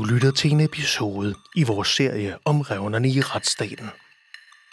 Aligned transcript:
Du 0.00 0.04
lytter 0.04 0.30
til 0.30 0.52
en 0.52 0.60
episode 0.60 1.34
i 1.56 1.62
vores 1.62 1.88
serie 1.88 2.38
om 2.44 2.60
revnerne 2.60 3.08
i 3.08 3.20
retsstaten. 3.20 3.90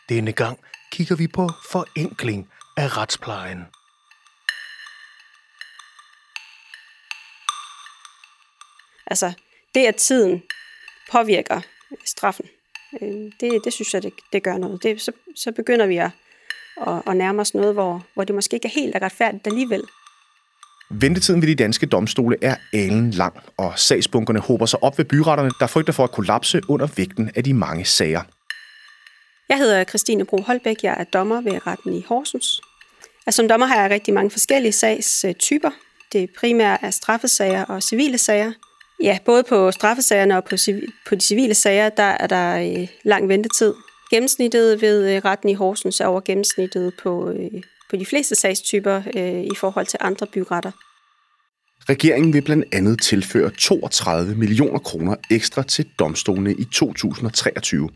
Denne 0.09 0.31
gang 0.31 0.59
kigger 0.91 1.15
vi 1.15 1.27
på 1.27 1.49
forenkling 1.71 2.49
af 2.77 2.97
retsplejen. 2.97 3.59
Altså, 9.07 9.33
det 9.75 9.85
at 9.85 9.95
tiden 9.95 10.43
påvirker 11.11 11.61
straffen, 12.05 12.45
øh, 13.01 13.31
det, 13.39 13.61
det 13.63 13.73
synes 13.73 13.93
jeg, 13.93 14.03
det, 14.03 14.13
det 14.33 14.43
gør 14.43 14.57
noget. 14.57 14.83
Det, 14.83 15.01
så, 15.01 15.11
så 15.35 15.51
begynder 15.51 15.85
vi 15.85 15.97
at, 15.97 16.11
at, 16.87 17.01
at 17.07 17.17
nærme 17.17 17.41
os 17.41 17.53
noget, 17.53 17.73
hvor, 17.73 18.05
hvor 18.13 18.23
det 18.23 18.35
måske 18.35 18.55
ikke 18.55 18.67
er 18.67 18.81
helt 18.81 18.95
retfærdigt 19.01 19.47
alligevel. 19.47 19.83
Ventetiden 20.89 21.41
ved 21.41 21.47
de 21.47 21.55
danske 21.55 21.85
domstole 21.85 22.35
er 22.41 22.55
alen 22.73 23.11
lang, 23.11 23.35
og 23.57 23.73
sagsbunkerne 23.75 24.39
håber 24.39 24.65
sig 24.65 24.83
op 24.83 24.97
ved 24.97 25.05
byretterne, 25.05 25.51
der 25.59 25.67
frygter 25.67 25.93
for 25.93 26.03
at 26.03 26.11
kollapse 26.11 26.61
under 26.69 26.87
vægten 26.97 27.31
af 27.35 27.43
de 27.43 27.53
mange 27.53 27.85
sager. 27.85 28.21
Jeg 29.49 29.57
hedder 29.57 29.83
Christine 29.83 30.25
Bro 30.25 30.41
Holbæk, 30.41 30.83
jeg 30.83 30.95
er 30.99 31.03
dommer 31.03 31.41
ved 31.41 31.67
retten 31.67 31.93
i 31.93 32.05
Horsens. 32.07 32.61
Altså, 33.25 33.37
som 33.37 33.47
dommer 33.47 33.65
har 33.65 33.81
jeg 33.81 33.91
rigtig 33.91 34.13
mange 34.13 34.31
forskellige 34.31 34.71
sagstyper. 35.01 35.71
Det 36.13 36.29
primært 36.39 36.79
er 36.83 36.91
straffesager 36.91 37.65
og 37.65 37.83
civile 37.83 38.17
sager. 38.17 38.51
Ja, 39.03 39.17
både 39.25 39.43
på 39.43 39.71
straffesagerne 39.71 40.37
og 40.37 40.43
på, 40.43 40.55
på 41.07 41.15
de 41.15 41.21
civile 41.21 41.53
sager, 41.53 41.89
der 41.89 42.03
er 42.03 42.27
der 42.27 42.79
øh, 42.81 42.87
lang 43.03 43.29
ventetid. 43.29 43.73
Gennemsnittet 44.11 44.81
ved 44.81 45.15
øh, 45.15 45.21
retten 45.25 45.49
i 45.49 45.53
Horsens 45.53 45.99
er 45.99 46.05
over 46.05 46.21
gennemsnittet 46.21 46.93
på, 47.03 47.29
øh, 47.29 47.61
på 47.89 47.95
de 47.95 48.05
fleste 48.05 48.35
sagstyper 48.35 49.01
øh, 49.17 49.43
i 49.43 49.55
forhold 49.55 49.85
til 49.85 49.99
andre 50.01 50.27
byretter. 50.27 50.71
Regeringen 51.89 52.33
vil 52.33 52.41
blandt 52.41 52.65
andet 52.71 53.01
tilføre 53.01 53.51
32 53.59 54.35
millioner 54.35 54.79
kroner 54.79 55.15
ekstra 55.31 55.63
til 55.63 55.85
domstolene 55.99 56.53
i 56.53 56.63
2023. 56.63 57.89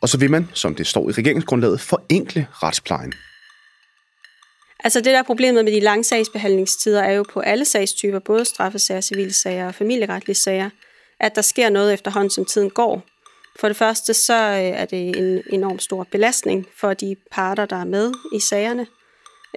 Og 0.00 0.08
så 0.08 0.18
vil 0.18 0.30
man, 0.30 0.48
som 0.52 0.74
det 0.74 0.86
står 0.86 1.08
i 1.08 1.12
regeringsgrundlaget, 1.12 1.80
forenkle 1.80 2.46
retsplejen. 2.50 3.12
Altså 4.84 5.00
det, 5.00 5.06
der 5.06 5.18
er 5.18 5.22
problemet 5.22 5.64
med 5.64 5.72
de 5.72 5.80
lange 5.80 6.04
sagsbehandlingstider, 6.04 7.02
er 7.02 7.12
jo 7.12 7.24
på 7.32 7.40
alle 7.40 7.64
sagstyper, 7.64 8.18
både 8.18 8.44
straffesager, 8.44 9.00
civile 9.00 9.32
sager 9.32 9.66
og 9.66 9.74
familieretlige 9.74 10.36
sager, 10.36 10.70
at 11.20 11.34
der 11.34 11.42
sker 11.42 11.70
noget 11.70 11.92
efterhånden, 11.92 12.30
som 12.30 12.44
tiden 12.44 12.70
går. 12.70 13.02
For 13.60 13.68
det 13.68 13.76
første, 13.76 14.14
så 14.14 14.34
øh, 14.34 14.80
er 14.80 14.84
det 14.84 15.16
en 15.16 15.42
enorm 15.50 15.78
stor 15.78 16.06
belastning 16.12 16.66
for 16.80 16.94
de 16.94 17.16
parter, 17.32 17.66
der 17.66 17.76
er 17.76 17.84
med 17.84 18.12
i 18.34 18.40
sagerne, 18.40 18.86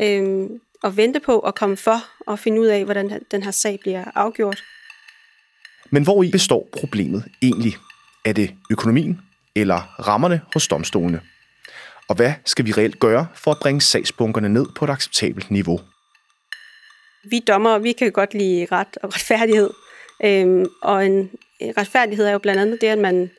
øh, 0.02 0.50
at 0.84 0.98
vente 0.98 1.20
på 1.20 1.40
at 1.40 1.56
komme 1.56 1.78
for 1.78 2.06
og 2.28 2.40
finde 2.40 2.62
ud 2.62 2.66
af, 2.66 2.86
hvordan 2.86 3.22
den 3.32 3.44
her 3.44 3.52
sag 3.52 3.80
bliver 3.82 4.04
afgjort. 4.16 4.64
Men 5.90 6.04
hvor 6.04 6.24
i 6.24 6.32
består 6.32 6.70
problemet 6.80 7.24
egentlig? 7.42 7.78
Er 8.26 8.34
det 8.34 8.56
økonomien 8.72 9.22
eller 9.56 10.08
rammerne 10.08 10.42
hos 10.54 10.68
domstolene? 10.68 11.22
Og 12.08 12.16
hvad 12.16 12.34
skal 12.46 12.66
vi 12.66 12.72
reelt 12.72 13.00
gøre 13.00 13.28
for 13.36 13.52
at 13.52 13.58
bringe 13.62 13.82
sagsbunkerne 13.82 14.50
ned 14.50 14.66
på 14.76 14.86
et 14.86 14.90
acceptabelt 14.90 15.52
niveau? 15.52 15.80
Vi 17.24 17.40
dommer, 17.40 17.78
vi 17.78 17.92
kan 17.92 18.12
godt 18.12 18.34
lide 18.34 18.68
ret 18.72 18.98
og 19.04 19.14
retfærdighed. 19.14 19.70
Øhm, 20.24 20.66
og 20.82 21.06
en 21.06 21.30
retfærdighed 21.78 22.26
er 22.26 22.32
jo 22.32 22.40
blandt 22.40 22.62
andet 22.62 22.82
det, 22.82 22.88
at 22.88 22.98
man 22.98 23.32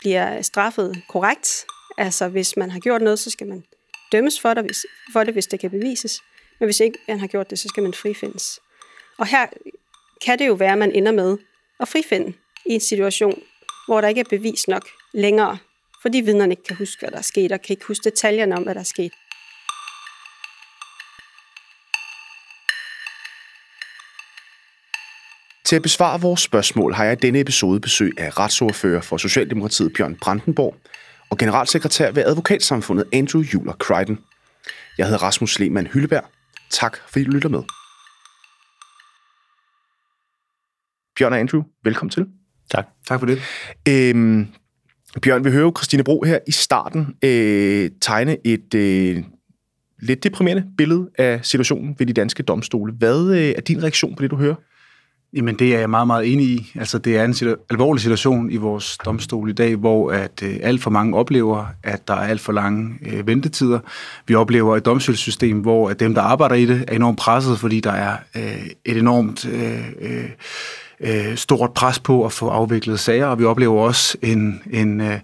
bliver 0.00 0.42
straffet 0.42 1.02
korrekt. 1.08 1.64
Altså 1.98 2.28
hvis 2.28 2.56
man 2.56 2.70
har 2.70 2.80
gjort 2.80 3.02
noget, 3.02 3.18
så 3.18 3.30
skal 3.30 3.46
man 3.46 3.64
dømmes 4.14 4.40
for 4.40 4.54
det, 4.54 4.64
hvis, 4.64 4.86
for 5.12 5.24
det, 5.24 5.34
hvis 5.34 5.46
det 5.46 5.60
kan 5.60 5.70
bevises. 5.70 6.20
Men 6.60 6.66
hvis 6.66 6.80
ikke 6.80 6.98
man 7.08 7.20
har 7.20 7.26
gjort 7.26 7.50
det, 7.50 7.58
så 7.58 7.68
skal 7.68 7.82
man 7.82 7.94
frifindes. 7.94 8.60
Og 9.18 9.26
her 9.26 9.46
kan 10.24 10.38
det 10.38 10.46
jo 10.46 10.54
være, 10.54 10.72
at 10.72 10.78
man 10.78 10.92
ender 10.92 11.12
med 11.12 11.38
at 11.80 11.88
frifinde 11.88 12.32
i 12.66 12.72
en 12.72 12.80
situation, 12.80 13.42
hvor 13.86 14.00
der 14.00 14.08
ikke 14.08 14.20
er 14.20 14.30
bevis 14.30 14.68
nok 14.68 14.88
længere 15.14 15.58
fordi 16.04 16.20
vidnerne 16.20 16.52
ikke 16.52 16.62
kan 16.62 16.76
huske, 16.76 17.00
hvad 17.00 17.10
der 17.10 17.18
er 17.18 17.22
sket, 17.22 17.52
og 17.52 17.62
kan 17.62 17.74
ikke 17.74 17.86
huske 17.86 18.04
detaljerne 18.04 18.56
om, 18.56 18.62
hvad 18.62 18.74
der 18.74 18.80
er 18.80 18.84
sket. 18.84 19.12
Til 25.64 25.76
at 25.76 25.82
besvare 25.82 26.20
vores 26.20 26.40
spørgsmål 26.40 26.94
har 26.94 27.04
jeg 27.04 27.12
i 27.12 27.16
denne 27.26 27.40
episode 27.40 27.80
besøg 27.80 28.12
af 28.18 28.38
retsordfører 28.38 29.00
for 29.00 29.16
Socialdemokratiet 29.16 29.92
Bjørn 29.92 30.16
Brandenborg 30.16 30.74
og 31.34 31.38
generalsekretær 31.38 32.10
ved 32.10 32.24
advokatsamfundet 32.24 33.04
Andrew 33.12 33.42
Juler 33.42 33.72
Crichton. 33.72 34.18
Jeg 34.98 35.06
hedder 35.06 35.22
Rasmus 35.22 35.58
Lehmann 35.58 35.86
Hylleberg. 35.86 36.24
Tak 36.70 36.98
fordi 37.08 37.24
du 37.24 37.30
lytter 37.30 37.48
med. 37.48 37.62
Bjørn 41.16 41.32
og 41.32 41.38
Andrew, 41.38 41.62
velkommen 41.84 42.10
til. 42.10 42.26
Tak. 42.70 42.86
Tak 43.08 43.20
for 43.20 43.26
det. 43.26 43.42
Øhm, 43.88 44.46
Bjørn, 45.22 45.44
vi 45.44 45.50
hører 45.50 45.62
jo 45.62 45.72
Christine 45.76 46.04
Bro 46.04 46.22
her 46.22 46.38
i 46.46 46.52
starten 46.52 47.16
øh, 47.24 47.90
tegne 48.00 48.36
et 48.46 48.74
øh, 48.74 49.24
lidt 50.02 50.22
deprimerende 50.22 50.64
billede 50.78 51.10
af 51.18 51.40
situationen 51.42 51.96
ved 51.98 52.06
de 52.06 52.12
danske 52.12 52.42
domstole. 52.42 52.92
Hvad 52.92 53.30
øh, 53.30 53.54
er 53.56 53.60
din 53.60 53.82
reaktion 53.82 54.16
på 54.16 54.22
det, 54.22 54.30
du 54.30 54.36
hører? 54.36 54.54
Jamen, 55.36 55.54
det 55.54 55.74
er 55.74 55.78
jeg 55.78 55.90
meget, 55.90 56.06
meget 56.06 56.32
enig 56.32 56.46
i. 56.46 56.72
Altså, 56.78 56.98
det 56.98 57.16
er 57.16 57.24
en 57.24 57.34
situ- 57.34 57.66
alvorlig 57.70 58.02
situation 58.02 58.50
i 58.50 58.56
vores 58.56 58.98
domstol 59.04 59.50
i 59.50 59.52
dag, 59.52 59.76
hvor 59.76 60.10
at 60.10 60.42
øh, 60.42 60.56
alt 60.62 60.82
for 60.82 60.90
mange 60.90 61.16
oplever, 61.16 61.66
at 61.82 62.08
der 62.08 62.14
er 62.14 62.28
alt 62.28 62.40
for 62.40 62.52
lange 62.52 62.94
øh, 63.06 63.26
ventetider. 63.26 63.78
Vi 64.26 64.34
oplever 64.34 64.76
et 64.76 64.84
domstolssystem, 64.84 65.58
hvor 65.58 65.90
at 65.90 66.00
dem, 66.00 66.14
der 66.14 66.22
arbejder 66.22 66.54
i 66.54 66.66
det, 66.66 66.84
er 66.88 66.96
enormt 66.96 67.18
presset, 67.18 67.58
fordi 67.58 67.80
der 67.80 67.92
er 67.92 68.16
øh, 68.36 68.66
et 68.84 68.96
enormt... 68.96 69.46
Øh, 69.46 69.84
øh, 70.00 70.30
øh, 71.00 71.36
stort 71.36 71.72
pres 71.72 71.98
på 71.98 72.24
at 72.24 72.32
få 72.32 72.48
afviklet 72.48 73.00
sager, 73.00 73.26
og 73.26 73.38
vi 73.38 73.44
oplever 73.44 73.80
også 73.80 74.18
en, 74.22 74.62
en, 74.70 75.00
øh, 75.00 75.18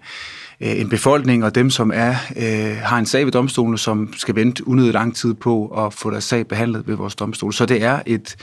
Øh, 0.63 0.81
en 0.81 0.89
befolkning 0.89 1.45
og 1.45 1.55
dem, 1.55 1.71
som 1.71 1.91
er 1.95 2.15
øh, 2.37 2.77
har 2.83 2.99
en 2.99 3.07
sag 3.07 3.25
ved 3.25 3.33
domstolen, 3.33 3.79
som 3.79 4.13
skal 4.17 4.35
vente 4.35 4.69
unødigt 4.69 4.95
lang 4.95 5.17
tid 5.17 5.35
på 5.35 5.67
at 5.67 5.95
få 5.95 6.11
deres 6.11 6.25
sag 6.25 6.47
behandlet 6.49 6.87
ved 6.87 6.95
vores 6.95 7.15
domstol. 7.15 7.53
Så 7.53 7.67
det 7.67 7.83
er 7.83 8.01
et, 8.07 8.37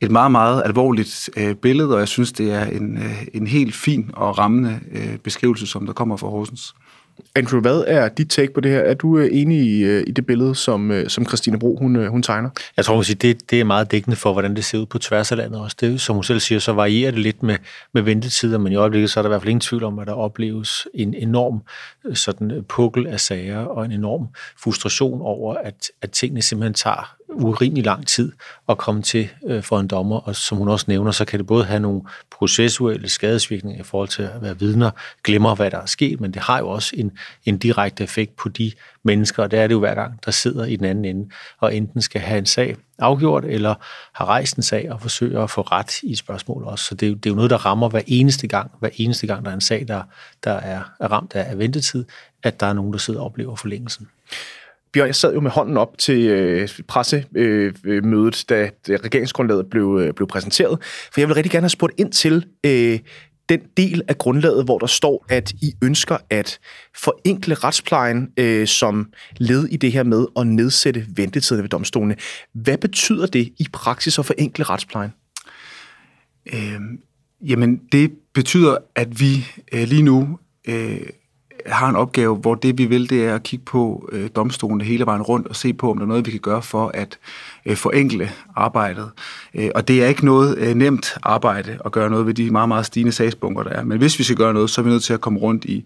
et 0.00 0.10
meget, 0.10 0.32
meget 0.32 0.62
alvorligt 0.64 1.30
øh, 1.36 1.54
billede, 1.54 1.94
og 1.94 2.00
jeg 2.00 2.08
synes, 2.08 2.32
det 2.32 2.52
er 2.52 2.64
en, 2.64 2.98
øh, 2.98 3.26
en 3.34 3.46
helt 3.46 3.74
fin 3.74 4.10
og 4.12 4.38
rammende 4.38 4.80
øh, 4.92 5.16
beskrivelse, 5.16 5.66
som 5.66 5.86
der 5.86 5.92
kommer 5.92 6.16
fra 6.16 6.28
Horsens. 6.28 6.74
Andrew, 7.34 7.60
hvad 7.60 7.84
er 7.86 8.08
dit 8.08 8.30
take 8.30 8.52
på 8.52 8.60
det 8.60 8.70
her? 8.70 8.80
Er 8.80 8.94
du 8.94 9.18
øh, 9.18 9.28
enig 9.32 9.58
i, 9.58 9.82
øh, 9.82 10.04
i 10.06 10.10
det 10.10 10.26
billede, 10.26 10.54
som, 10.54 10.90
øh, 10.90 11.08
som 11.08 11.26
Christine 11.26 11.58
Bro 11.58 11.76
hun, 11.80 12.06
hun 12.06 12.22
tegner? 12.22 12.50
Jeg 12.76 12.84
tror, 12.84 13.00
at 13.00 13.22
det, 13.22 13.50
det 13.50 13.60
er 13.60 13.64
meget 13.64 13.90
dækkende 13.90 14.16
for, 14.16 14.32
hvordan 14.32 14.56
det 14.56 14.64
ser 14.64 14.78
ud 14.78 14.86
på 14.86 14.98
tværs 14.98 15.32
af 15.32 15.38
landet 15.38 15.60
også. 15.60 15.76
Det, 15.80 16.00
som 16.00 16.14
hun 16.14 16.24
selv 16.24 16.40
siger, 16.40 16.58
så 16.58 16.72
varierer 16.72 17.10
det 17.10 17.20
lidt 17.20 17.42
med, 17.42 17.56
med 17.94 18.02
ventetider, 18.02 18.58
men 18.58 18.72
i 18.72 18.76
øjeblikket 18.76 19.10
så 19.10 19.20
er 19.20 19.22
der 19.22 19.28
i 19.28 19.30
hvert 19.30 19.42
fald 19.42 19.50
ingen 19.50 19.60
tvivl 19.60 19.84
om, 19.84 19.98
at 19.98 20.06
der 20.06 20.12
opleves 20.12 20.86
en 20.94 21.14
enorm 21.14 21.62
sådan, 22.14 22.64
pukkel 22.68 23.06
af 23.06 23.20
sager 23.20 23.58
og 23.58 23.84
en 23.84 23.92
enorm 23.92 24.28
frustration 24.62 25.20
over, 25.20 25.54
at, 25.54 25.90
at 26.02 26.10
tingene 26.10 26.42
simpelthen 26.42 26.74
tager 26.74 27.16
urimelig 27.34 27.84
lang 27.84 28.06
tid 28.06 28.32
at 28.68 28.78
komme 28.78 29.02
til 29.02 29.28
øh, 29.46 29.62
for 29.62 29.80
en 29.80 29.86
dommer, 29.86 30.16
og 30.16 30.36
som 30.36 30.58
hun 30.58 30.68
også 30.68 30.84
nævner, 30.88 31.10
så 31.10 31.24
kan 31.24 31.38
det 31.38 31.46
både 31.46 31.64
have 31.64 31.80
nogle 31.80 32.02
processuelle 32.30 33.08
skadesvirkninger 33.08 33.80
i 33.80 33.84
forhold 33.84 34.08
til 34.08 34.22
at 34.22 34.42
være 34.42 34.58
vidner, 34.58 34.90
glemmer, 35.24 35.54
hvad 35.54 35.70
der 35.70 35.78
er 35.78 35.86
sket, 35.86 36.20
men 36.20 36.34
det 36.34 36.42
har 36.42 36.58
jo 36.58 36.68
også 36.68 36.92
en, 37.02 37.12
en 37.44 37.58
direkte 37.58 38.04
effekt 38.04 38.36
på 38.36 38.48
de 38.48 38.72
mennesker, 39.04 39.42
og 39.42 39.50
det 39.50 39.58
er 39.58 39.66
det 39.66 39.74
jo 39.74 39.78
hver 39.78 39.94
gang, 39.94 40.24
der 40.24 40.30
sidder 40.30 40.64
i 40.64 40.76
den 40.76 40.84
anden 40.84 41.04
ende, 41.04 41.30
og 41.60 41.76
enten 41.76 42.02
skal 42.02 42.20
have 42.20 42.38
en 42.38 42.46
sag 42.46 42.76
afgjort, 42.98 43.44
eller 43.44 43.74
har 44.12 44.24
rejst 44.24 44.56
en 44.56 44.62
sag 44.62 44.92
og 44.92 45.00
forsøger 45.00 45.42
at 45.42 45.50
få 45.50 45.60
ret 45.60 46.02
i 46.02 46.14
spørgsmål 46.14 46.64
også. 46.64 46.84
Så 46.84 46.94
det, 46.94 47.08
er, 47.08 47.14
det 47.14 47.26
er 47.26 47.30
jo 47.30 47.36
noget, 47.36 47.50
der 47.50 47.66
rammer 47.66 47.88
hver 47.88 48.02
eneste 48.06 48.48
gang, 48.48 48.70
hver 48.80 48.90
eneste 48.94 49.26
gang, 49.26 49.44
der 49.44 49.50
er 49.50 49.54
en 49.54 49.60
sag, 49.60 49.84
der, 49.88 50.02
der 50.44 50.52
er, 50.52 50.82
er 51.00 51.12
ramt 51.12 51.34
af 51.34 51.58
ventetid, 51.58 52.04
at 52.42 52.60
der 52.60 52.66
er 52.66 52.72
nogen, 52.72 52.92
der 52.92 52.98
sidder 52.98 53.20
og 53.20 53.26
oplever 53.26 53.56
forlængelsen. 53.56 54.08
Bjørn, 54.92 55.06
jeg 55.06 55.14
sad 55.14 55.34
jo 55.34 55.40
med 55.40 55.50
hånden 55.50 55.76
op 55.76 55.98
til 55.98 56.26
øh, 56.26 56.68
pressemødet, 56.88 57.76
øh, 57.84 57.94
øh, 57.94 58.32
da, 58.48 58.70
da 58.88 58.96
regeringsgrundlaget 59.04 59.66
blev, 59.70 59.98
øh, 60.00 60.14
blev 60.14 60.28
præsenteret, 60.28 60.78
for 60.82 61.20
jeg 61.20 61.28
vil 61.28 61.34
rigtig 61.34 61.50
gerne 61.50 61.64
have 61.64 61.68
spurgt 61.68 61.94
ind 61.98 62.12
til 62.12 62.46
øh, 62.66 62.98
den 63.52 63.60
del 63.76 64.02
af 64.08 64.18
grundlaget, 64.18 64.64
hvor 64.64 64.78
der 64.78 64.86
står, 64.86 65.26
at 65.28 65.52
I 65.52 65.74
ønsker 65.82 66.16
at 66.30 66.58
forenkle 66.96 67.54
retsplejen 67.54 68.28
øh, 68.36 68.66
som 68.66 69.12
led 69.36 69.64
i 69.64 69.76
det 69.76 69.92
her 69.92 70.02
med 70.02 70.26
at 70.36 70.46
nedsætte 70.46 71.06
ventetiderne 71.16 71.62
ved 71.62 71.68
domstolene. 71.68 72.16
Hvad 72.52 72.78
betyder 72.78 73.26
det 73.26 73.52
i 73.58 73.66
praksis 73.72 74.18
at 74.18 74.26
forenkle 74.26 74.64
retsplejen? 74.64 75.10
Øh, 76.54 76.80
jamen, 77.40 77.80
det 77.92 78.12
betyder, 78.34 78.76
at 78.94 79.20
vi 79.20 79.46
øh, 79.72 79.88
lige 79.88 80.02
nu 80.02 80.38
øh, 80.68 81.00
har 81.66 81.88
en 81.88 81.96
opgave, 81.96 82.36
hvor 82.36 82.54
det 82.54 82.78
vi 82.78 82.84
vil, 82.84 83.10
det 83.10 83.24
er 83.24 83.34
at 83.34 83.42
kigge 83.42 83.64
på 83.64 84.08
øh, 84.12 84.30
domstolene 84.36 84.84
hele 84.84 85.06
vejen 85.06 85.22
rundt 85.22 85.46
og 85.46 85.56
se 85.56 85.72
på, 85.72 85.90
om 85.90 85.96
der 85.96 86.04
er 86.04 86.08
noget, 86.08 86.26
vi 86.26 86.30
kan 86.30 86.40
gøre 86.40 86.62
for 86.62 86.90
at 86.94 87.18
øh, 87.66 87.76
forenkle 87.76 88.30
arbejdet. 88.56 89.10
Øh, 89.54 89.70
og 89.74 89.88
det 89.88 90.02
er 90.02 90.06
ikke 90.06 90.24
noget 90.24 90.58
øh, 90.58 90.74
nemt 90.74 91.14
arbejde 91.22 91.78
at 91.84 91.92
gøre 91.92 92.10
noget 92.10 92.26
ved 92.26 92.34
de 92.34 92.50
meget, 92.50 92.68
meget 92.68 92.86
stigende 92.86 93.12
sagsbunker, 93.12 93.62
der 93.62 93.70
er. 93.70 93.84
Men 93.84 93.98
hvis 93.98 94.18
vi 94.18 94.24
skal 94.24 94.36
gøre 94.36 94.54
noget, 94.54 94.70
så 94.70 94.80
er 94.80 94.82
vi 94.82 94.90
nødt 94.90 95.02
til 95.02 95.12
at 95.14 95.20
komme 95.20 95.38
rundt 95.38 95.64
i, 95.64 95.84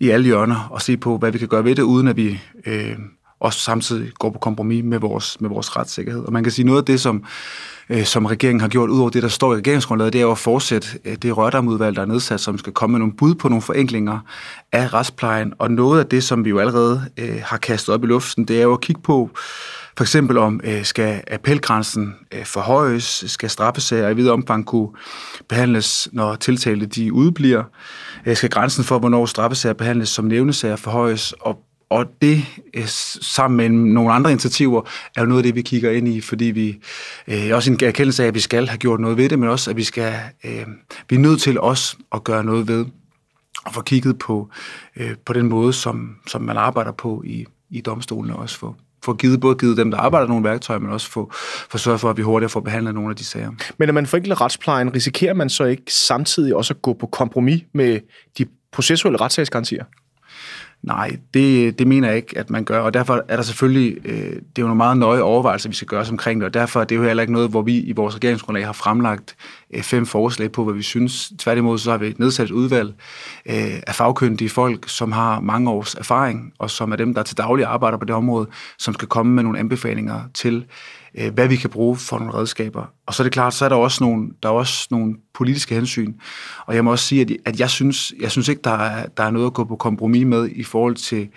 i 0.00 0.10
alle 0.10 0.26
hjørner 0.26 0.68
og 0.70 0.82
se 0.82 0.96
på, 0.96 1.18
hvad 1.18 1.32
vi 1.32 1.38
kan 1.38 1.48
gøre 1.48 1.64
ved 1.64 1.74
det, 1.74 1.82
uden 1.82 2.08
at 2.08 2.16
vi 2.16 2.40
øh, 2.66 2.96
og 3.40 3.52
samtidig 3.52 4.12
går 4.18 4.30
på 4.30 4.38
kompromis 4.38 4.84
med 4.84 4.98
vores, 4.98 5.40
med 5.40 5.48
vores 5.48 5.76
retssikkerhed. 5.76 6.24
Og 6.24 6.32
man 6.32 6.42
kan 6.42 6.52
sige, 6.52 6.66
noget 6.66 6.78
af 6.78 6.84
det, 6.84 7.00
som, 7.00 7.24
øh, 7.90 8.04
som 8.04 8.26
regeringen 8.26 8.60
har 8.60 8.68
gjort, 8.68 8.90
udover 8.90 9.10
det, 9.10 9.22
der 9.22 9.28
står 9.28 9.54
i 9.54 9.56
regeringsgrundlaget, 9.56 10.12
det 10.12 10.18
er 10.18 10.22
jo 10.22 10.30
at 10.30 10.38
fortsætte 10.38 10.88
øh, 11.04 11.16
det 11.16 11.36
rørdamudvalg, 11.36 11.96
der 11.96 12.02
er 12.02 12.06
nedsat, 12.06 12.40
som 12.40 12.58
skal 12.58 12.72
komme 12.72 12.92
med 12.92 12.98
nogle 12.98 13.14
bud 13.16 13.34
på 13.34 13.48
nogle 13.48 13.62
forenklinger 13.62 14.18
af 14.72 14.94
retsplejen. 14.94 15.52
Og 15.58 15.70
noget 15.70 16.00
af 16.00 16.06
det, 16.06 16.24
som 16.24 16.44
vi 16.44 16.50
jo 16.50 16.58
allerede 16.58 17.04
øh, 17.18 17.40
har 17.44 17.56
kastet 17.56 17.94
op 17.94 18.04
i 18.04 18.06
luften, 18.06 18.44
det 18.44 18.58
er 18.58 18.62
jo 18.62 18.72
at 18.72 18.80
kigge 18.80 19.02
på, 19.02 19.30
for 19.96 20.04
eksempel 20.04 20.38
om, 20.38 20.60
øh, 20.64 20.84
skal 20.84 21.22
appelgrænsen 21.30 22.14
øh, 22.32 22.44
forhøjes, 22.44 23.24
skal 23.26 23.50
straffesager 23.50 24.08
i 24.08 24.16
videre 24.16 24.32
omfang 24.32 24.66
kunne 24.66 24.88
behandles, 25.48 26.08
når 26.12 26.34
tiltalte 26.34 26.86
de 26.86 27.12
udbliver, 27.12 27.64
øh, 28.26 28.36
skal 28.36 28.50
grænsen 28.50 28.84
for, 28.84 28.98
hvornår 28.98 29.26
straffesager 29.26 29.74
behandles 29.74 30.08
som 30.08 30.24
nævnesager 30.24 30.76
forhøjes, 30.76 31.32
og 31.40 31.58
og 31.94 32.06
det 32.22 32.44
øh, 32.74 32.84
sammen 32.86 33.56
med 33.56 33.92
nogle 33.92 34.12
andre 34.12 34.30
initiativer 34.30 34.82
er 35.16 35.20
jo 35.20 35.26
noget 35.26 35.38
af 35.38 35.42
det, 35.42 35.54
vi 35.54 35.62
kigger 35.62 35.90
ind 35.90 36.08
i, 36.08 36.20
fordi 36.20 36.44
vi 36.44 36.78
øh, 37.28 37.50
også 37.52 37.72
en 37.72 37.78
erkendelse 37.82 38.22
af, 38.22 38.26
at 38.26 38.34
vi 38.34 38.40
skal 38.40 38.68
have 38.68 38.78
gjort 38.78 39.00
noget 39.00 39.16
ved 39.16 39.28
det, 39.28 39.38
men 39.38 39.48
også 39.48 39.70
at 39.70 39.76
vi 39.76 39.84
skal 39.84 40.14
øh, 40.44 40.66
vi 41.08 41.16
er 41.16 41.20
nødt 41.20 41.40
til 41.40 41.60
os 41.60 41.96
at 42.14 42.24
gøre 42.24 42.44
noget 42.44 42.68
ved 42.68 42.86
og 43.66 43.74
få 43.74 43.82
kigget 43.82 44.18
på, 44.18 44.48
øh, 44.96 45.14
på 45.24 45.32
den 45.32 45.48
måde, 45.48 45.72
som, 45.72 46.16
som 46.26 46.42
man 46.42 46.56
arbejder 46.56 46.92
på 46.92 47.22
i, 47.26 47.46
i 47.70 47.80
domstolene 47.80 48.36
også 48.36 48.58
for, 48.58 48.76
få 49.04 49.14
givet, 49.14 49.40
både 49.40 49.54
givet 49.54 49.76
dem, 49.76 49.90
der 49.90 49.98
arbejder 49.98 50.28
nogle 50.28 50.44
værktøjer, 50.44 50.80
men 50.80 50.90
også 50.90 51.10
få, 51.10 51.32
få 51.70 51.78
sørget 51.78 52.00
for, 52.00 52.10
at 52.10 52.16
vi 52.16 52.22
hurtigere 52.22 52.50
får 52.50 52.60
behandlet 52.60 52.94
nogle 52.94 53.10
af 53.10 53.16
de 53.16 53.24
sager. 53.24 53.50
Men 53.78 53.88
når 53.88 53.92
man 53.92 54.06
forenkler 54.06 54.40
retsplejen, 54.40 54.94
risikerer 54.94 55.34
man 55.34 55.48
så 55.48 55.64
ikke 55.64 55.92
samtidig 55.92 56.54
også 56.54 56.74
at 56.74 56.82
gå 56.82 56.92
på 56.92 57.06
kompromis 57.06 57.62
med 57.72 58.00
de 58.38 58.46
processuelle 58.72 59.20
retssagsgarantier? 59.20 59.84
Nej, 60.84 61.16
det, 61.34 61.78
det 61.78 61.86
mener 61.86 62.08
jeg 62.08 62.16
ikke, 62.16 62.38
at 62.38 62.50
man 62.50 62.64
gør, 62.64 62.80
og 62.80 62.94
derfor 62.94 63.24
er 63.28 63.36
der 63.36 63.42
selvfølgelig, 63.42 63.96
øh, 64.04 64.14
det 64.16 64.36
er 64.36 64.42
jo 64.58 64.66
nogle 64.66 64.76
meget 64.76 64.96
nøje 64.96 65.22
overvejelser, 65.22 65.68
vi 65.68 65.74
skal 65.74 65.88
gøre 65.88 66.04
omkring 66.10 66.40
det, 66.40 66.46
og 66.46 66.54
derfor 66.54 66.80
er 66.80 66.84
det 66.84 66.96
jo 66.96 67.02
heller 67.02 67.22
ikke 67.22 67.32
noget, 67.32 67.50
hvor 67.50 67.62
vi 67.62 67.80
i 67.80 67.92
vores 67.92 68.14
regeringsgrundlag 68.14 68.66
har 68.66 68.72
fremlagt 68.72 69.36
øh, 69.74 69.82
fem 69.82 70.06
forslag 70.06 70.52
på, 70.52 70.64
hvad 70.64 70.74
vi 70.74 70.82
synes. 70.82 71.32
Tværtimod 71.38 71.78
så 71.78 71.90
har 71.90 71.98
vi 71.98 72.14
nedsat 72.18 72.44
et 72.44 72.50
udvalg 72.50 72.94
øh, 73.46 73.80
af 73.86 73.94
fagkyndige 73.94 74.50
folk, 74.50 74.88
som 74.88 75.12
har 75.12 75.40
mange 75.40 75.70
års 75.70 75.94
erfaring, 75.94 76.52
og 76.58 76.70
som 76.70 76.92
er 76.92 76.96
dem, 76.96 77.14
der 77.14 77.22
til 77.22 77.36
daglig 77.36 77.64
arbejder 77.64 77.98
på 77.98 78.04
det 78.04 78.14
område, 78.14 78.46
som 78.78 78.94
skal 78.94 79.08
komme 79.08 79.34
med 79.34 79.42
nogle 79.42 79.58
anbefalinger 79.58 80.20
til, 80.34 80.64
øh, 81.18 81.34
hvad 81.34 81.48
vi 81.48 81.56
kan 81.56 81.70
bruge 81.70 81.96
for 81.96 82.18
nogle 82.18 82.34
redskaber. 82.34 82.84
Og 83.06 83.14
så 83.14 83.22
er 83.22 83.24
det 83.24 83.32
klart, 83.32 83.54
så 83.54 83.64
er 83.64 83.68
der 83.68 83.76
også 83.76 84.04
nogle, 84.04 84.28
der 84.42 84.48
er 84.48 84.52
også 84.52 84.88
nogle 84.90 85.14
politiske 85.34 85.74
hensyn. 85.74 86.14
Og 86.66 86.74
jeg 86.74 86.84
må 86.84 86.90
også 86.90 87.06
sige, 87.06 87.20
at, 87.20 87.30
at 87.44 87.60
jeg, 87.60 87.70
synes, 87.70 88.12
jeg 88.20 88.30
synes 88.30 88.48
ikke, 88.48 88.60
der 88.64 88.70
er, 88.70 89.06
der 89.06 89.24
er 89.24 89.30
noget 89.30 89.46
at 89.46 89.54
gå 89.54 89.64
på 89.64 89.76
kompromis 89.76 90.26
med 90.26 90.48
i 90.48 90.62
forhold 90.62 90.94
til, 90.94 91.28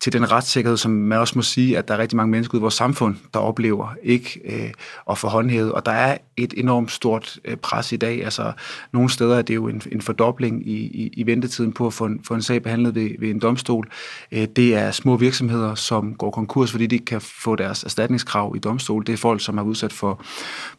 til 0.00 0.12
den 0.12 0.32
retssikkerhed, 0.32 0.76
som 0.76 0.90
man 0.90 1.18
også 1.18 1.32
må 1.36 1.42
sige, 1.42 1.78
at 1.78 1.88
der 1.88 1.94
er 1.94 1.98
rigtig 1.98 2.16
mange 2.16 2.30
mennesker 2.30 2.58
i 2.58 2.60
vores 2.60 2.74
samfund, 2.74 3.16
der 3.34 3.40
oplever 3.40 3.94
ikke 4.02 4.40
øh, 4.44 4.70
at 5.10 5.18
få 5.18 5.28
håndhævet. 5.28 5.72
Og 5.72 5.86
der 5.86 5.92
er 5.92 6.18
et 6.38 6.54
enormt 6.56 6.90
stort 6.90 7.38
øh, 7.44 7.56
pres 7.56 7.92
i 7.92 7.96
dag. 7.96 8.24
Altså, 8.24 8.52
nogle 8.92 9.10
steder 9.10 9.38
er 9.38 9.42
det 9.42 9.54
jo 9.54 9.68
en, 9.68 9.82
en 9.92 10.00
fordobling 10.00 10.68
i, 10.68 10.76
i, 10.76 11.10
i 11.16 11.26
ventetiden 11.26 11.72
på 11.72 11.86
at 11.86 11.92
få 11.92 12.04
en, 12.04 12.20
få 12.24 12.34
en 12.34 12.42
sag 12.42 12.62
behandlet 12.62 12.94
ved, 12.94 13.10
ved 13.18 13.30
en 13.30 13.40
domstol. 13.40 13.88
Øh, 14.32 14.46
det 14.56 14.74
er 14.74 14.90
små 14.90 15.16
virksomheder, 15.16 15.74
som 15.74 16.14
går 16.14 16.30
konkurs, 16.30 16.70
fordi 16.70 16.86
de 16.86 16.94
ikke 16.94 17.04
kan 17.04 17.20
få 17.20 17.56
deres 17.56 17.82
erstatningskrav 17.82 18.52
i 18.56 18.58
domstol. 18.58 19.06
Det 19.06 19.12
er 19.12 19.16
folk, 19.16 19.44
som 19.44 19.58
er 19.58 19.62
udsat 19.62 19.92
for, 19.92 20.20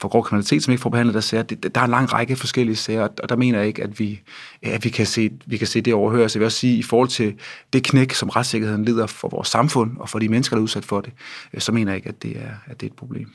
for 0.02 0.08
grov 0.08 0.24
kriminalitet, 0.24 0.64
som 0.64 0.72
ikke 0.72 0.82
får 0.82 0.90
behandlet 0.90 1.14
deres 1.14 1.26
sager. 1.26 1.44
Der 1.44 1.82
er 1.82 1.86
en 1.86 1.92
lang 1.92 2.14
række 2.14 2.36
forskellige 2.36 2.76
sager, 2.76 3.08
og 3.24 3.30
der 3.30 3.36
mener 3.36 3.60
jeg 3.60 3.68
ikke, 3.68 3.84
at 3.84 4.00
vi, 4.00 4.22
at 4.62 4.84
vi, 4.84 4.90
kan, 4.90 5.06
se, 5.06 5.32
vi 5.46 5.58
kan 5.58 5.68
se 5.68 5.82
det 5.82 5.94
overhøre. 5.94 6.30
Så 6.30 6.38
jeg 6.38 6.40
vil 6.40 6.46
også 6.46 6.58
sige, 6.58 6.78
i 6.78 6.84
forhold 6.84 7.10
til 7.10 7.36
det 7.74 7.84
knæk, 7.84 8.14
som 8.14 8.30
retssikkerheden 8.30 8.86
lider 8.86 9.08
for 9.08 9.28
vores 9.28 9.48
samfund 9.48 9.98
og 9.98 10.10
for 10.10 10.20
de 10.20 10.30
mennesker, 10.30 10.56
der 10.56 10.62
er 10.62 10.64
udsat 10.64 10.86
for 10.86 11.02
det, 11.02 11.14
øh, 11.54 11.62
så 11.62 11.72
mener 11.72 11.92
jeg 11.92 11.98
ikke, 11.98 12.10
at 12.10 12.24
det 12.24 12.38
er, 12.38 12.52
at 12.66 12.82
det 12.82 12.88
er 12.88 12.92
et 12.92 12.98
problem. 12.98 13.28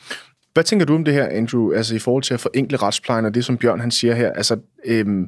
Hvad 0.54 0.64
tænker 0.64 0.86
du 0.86 0.94
om 0.94 1.04
det 1.04 1.14
her, 1.14 1.26
Andrew, 1.26 1.72
altså 1.72 1.94
i 1.94 1.98
forhold 1.98 2.22
til 2.22 2.34
at 2.34 2.40
forenkle 2.40 2.76
retsplejen, 2.76 3.24
og 3.24 3.34
det 3.34 3.44
som 3.44 3.58
Bjørn 3.58 3.80
han 3.80 3.90
siger 3.90 4.14
her, 4.14 4.32
altså 4.32 4.56
øhm, 4.84 5.26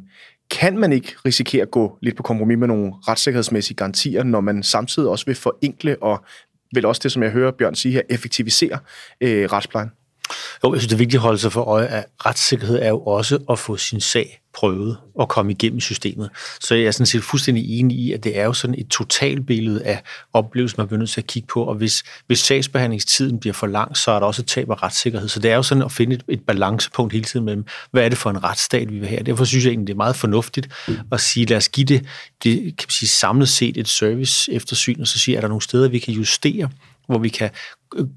kan 0.50 0.78
man 0.78 0.92
ikke 0.92 1.14
risikere 1.26 1.62
at 1.62 1.70
gå 1.70 1.98
lidt 2.02 2.16
på 2.16 2.22
kompromis 2.22 2.58
med 2.58 2.68
nogle 2.68 2.92
retssikkerhedsmæssige 3.08 3.76
garantier, 3.76 4.22
når 4.22 4.40
man 4.40 4.62
samtidig 4.62 5.08
også 5.08 5.26
vil 5.26 5.34
forenkle 5.34 6.02
og 6.02 6.24
vel 6.74 6.84
også 6.84 7.00
det, 7.04 7.12
som 7.12 7.22
jeg 7.22 7.30
hører 7.30 7.50
Bjørn 7.50 7.74
sige 7.74 7.92
her, 7.92 8.02
effektivisere 8.10 8.78
øh, 9.20 9.44
retsplejen? 9.52 9.90
Jo, 10.64 10.72
jeg 10.72 10.80
synes, 10.80 10.88
det 10.88 10.94
er 10.94 10.98
vigtigt 10.98 11.18
at 11.18 11.22
holde 11.22 11.38
sig 11.38 11.52
for 11.52 11.62
øje, 11.62 11.86
at 11.86 12.04
retssikkerhed 12.26 12.78
er 12.82 12.88
jo 12.88 13.00
også 13.00 13.38
at 13.50 13.58
få 13.58 13.76
sin 13.76 14.00
sag 14.00 14.40
prøvet 14.56 14.96
og 15.14 15.28
komme 15.28 15.52
igennem 15.52 15.80
systemet. 15.80 16.30
Så 16.60 16.74
jeg 16.74 16.84
er 16.84 16.90
sådan 16.90 17.06
set 17.06 17.22
fuldstændig 17.22 17.80
enig 17.80 17.98
i, 17.98 18.12
at 18.12 18.24
det 18.24 18.38
er 18.38 18.44
jo 18.44 18.52
sådan 18.52 18.74
et 18.78 18.88
totalbillede 18.88 19.84
af 19.84 20.02
oplevelsen, 20.32 20.80
man 20.80 20.86
bliver 20.86 20.98
nødt 20.98 21.10
til 21.10 21.20
at 21.20 21.26
kigge 21.26 21.46
på, 21.46 21.62
og 21.62 21.74
hvis, 21.74 22.04
hvis 22.26 22.38
sagsbehandlingstiden 22.38 23.40
bliver 23.40 23.54
for 23.54 23.66
lang, 23.66 23.96
så 23.96 24.10
er 24.10 24.18
der 24.18 24.26
også 24.26 24.42
et 24.42 24.46
tab 24.46 24.70
af 24.70 24.82
retssikkerhed. 24.82 25.28
Så 25.28 25.40
det 25.40 25.50
er 25.50 25.56
jo 25.56 25.62
sådan 25.62 25.82
at 25.82 25.92
finde 25.92 26.14
et, 26.14 26.22
et 26.28 26.40
balancepunkt 26.46 27.12
hele 27.12 27.24
tiden 27.24 27.46
mellem, 27.46 27.64
hvad 27.90 28.04
er 28.04 28.08
det 28.08 28.18
for 28.18 28.30
en 28.30 28.44
retsstat, 28.44 28.92
vi 28.92 28.98
vil 28.98 29.08
have. 29.08 29.22
Derfor 29.22 29.44
synes 29.44 29.64
jeg 29.64 29.70
egentlig, 29.70 29.86
det 29.86 29.92
er 29.92 29.96
meget 29.96 30.16
fornuftigt 30.16 30.68
at 31.12 31.20
sige, 31.20 31.46
lad 31.46 31.56
os 31.56 31.68
give 31.68 31.84
det, 31.84 32.06
det 32.42 32.54
kan 32.62 32.84
man 32.86 32.90
sige, 32.90 33.08
samlet 33.08 33.48
set 33.48 33.76
et 33.76 33.88
service 33.88 34.52
eftersyn, 34.52 35.00
og 35.00 35.06
så 35.06 35.18
sige, 35.18 35.36
er 35.36 35.40
der 35.40 35.48
nogle 35.48 35.62
steder, 35.62 35.88
vi 35.88 35.98
kan 35.98 36.14
justere 36.14 36.68
hvor 37.06 37.18
vi 37.18 37.28
kan 37.28 37.50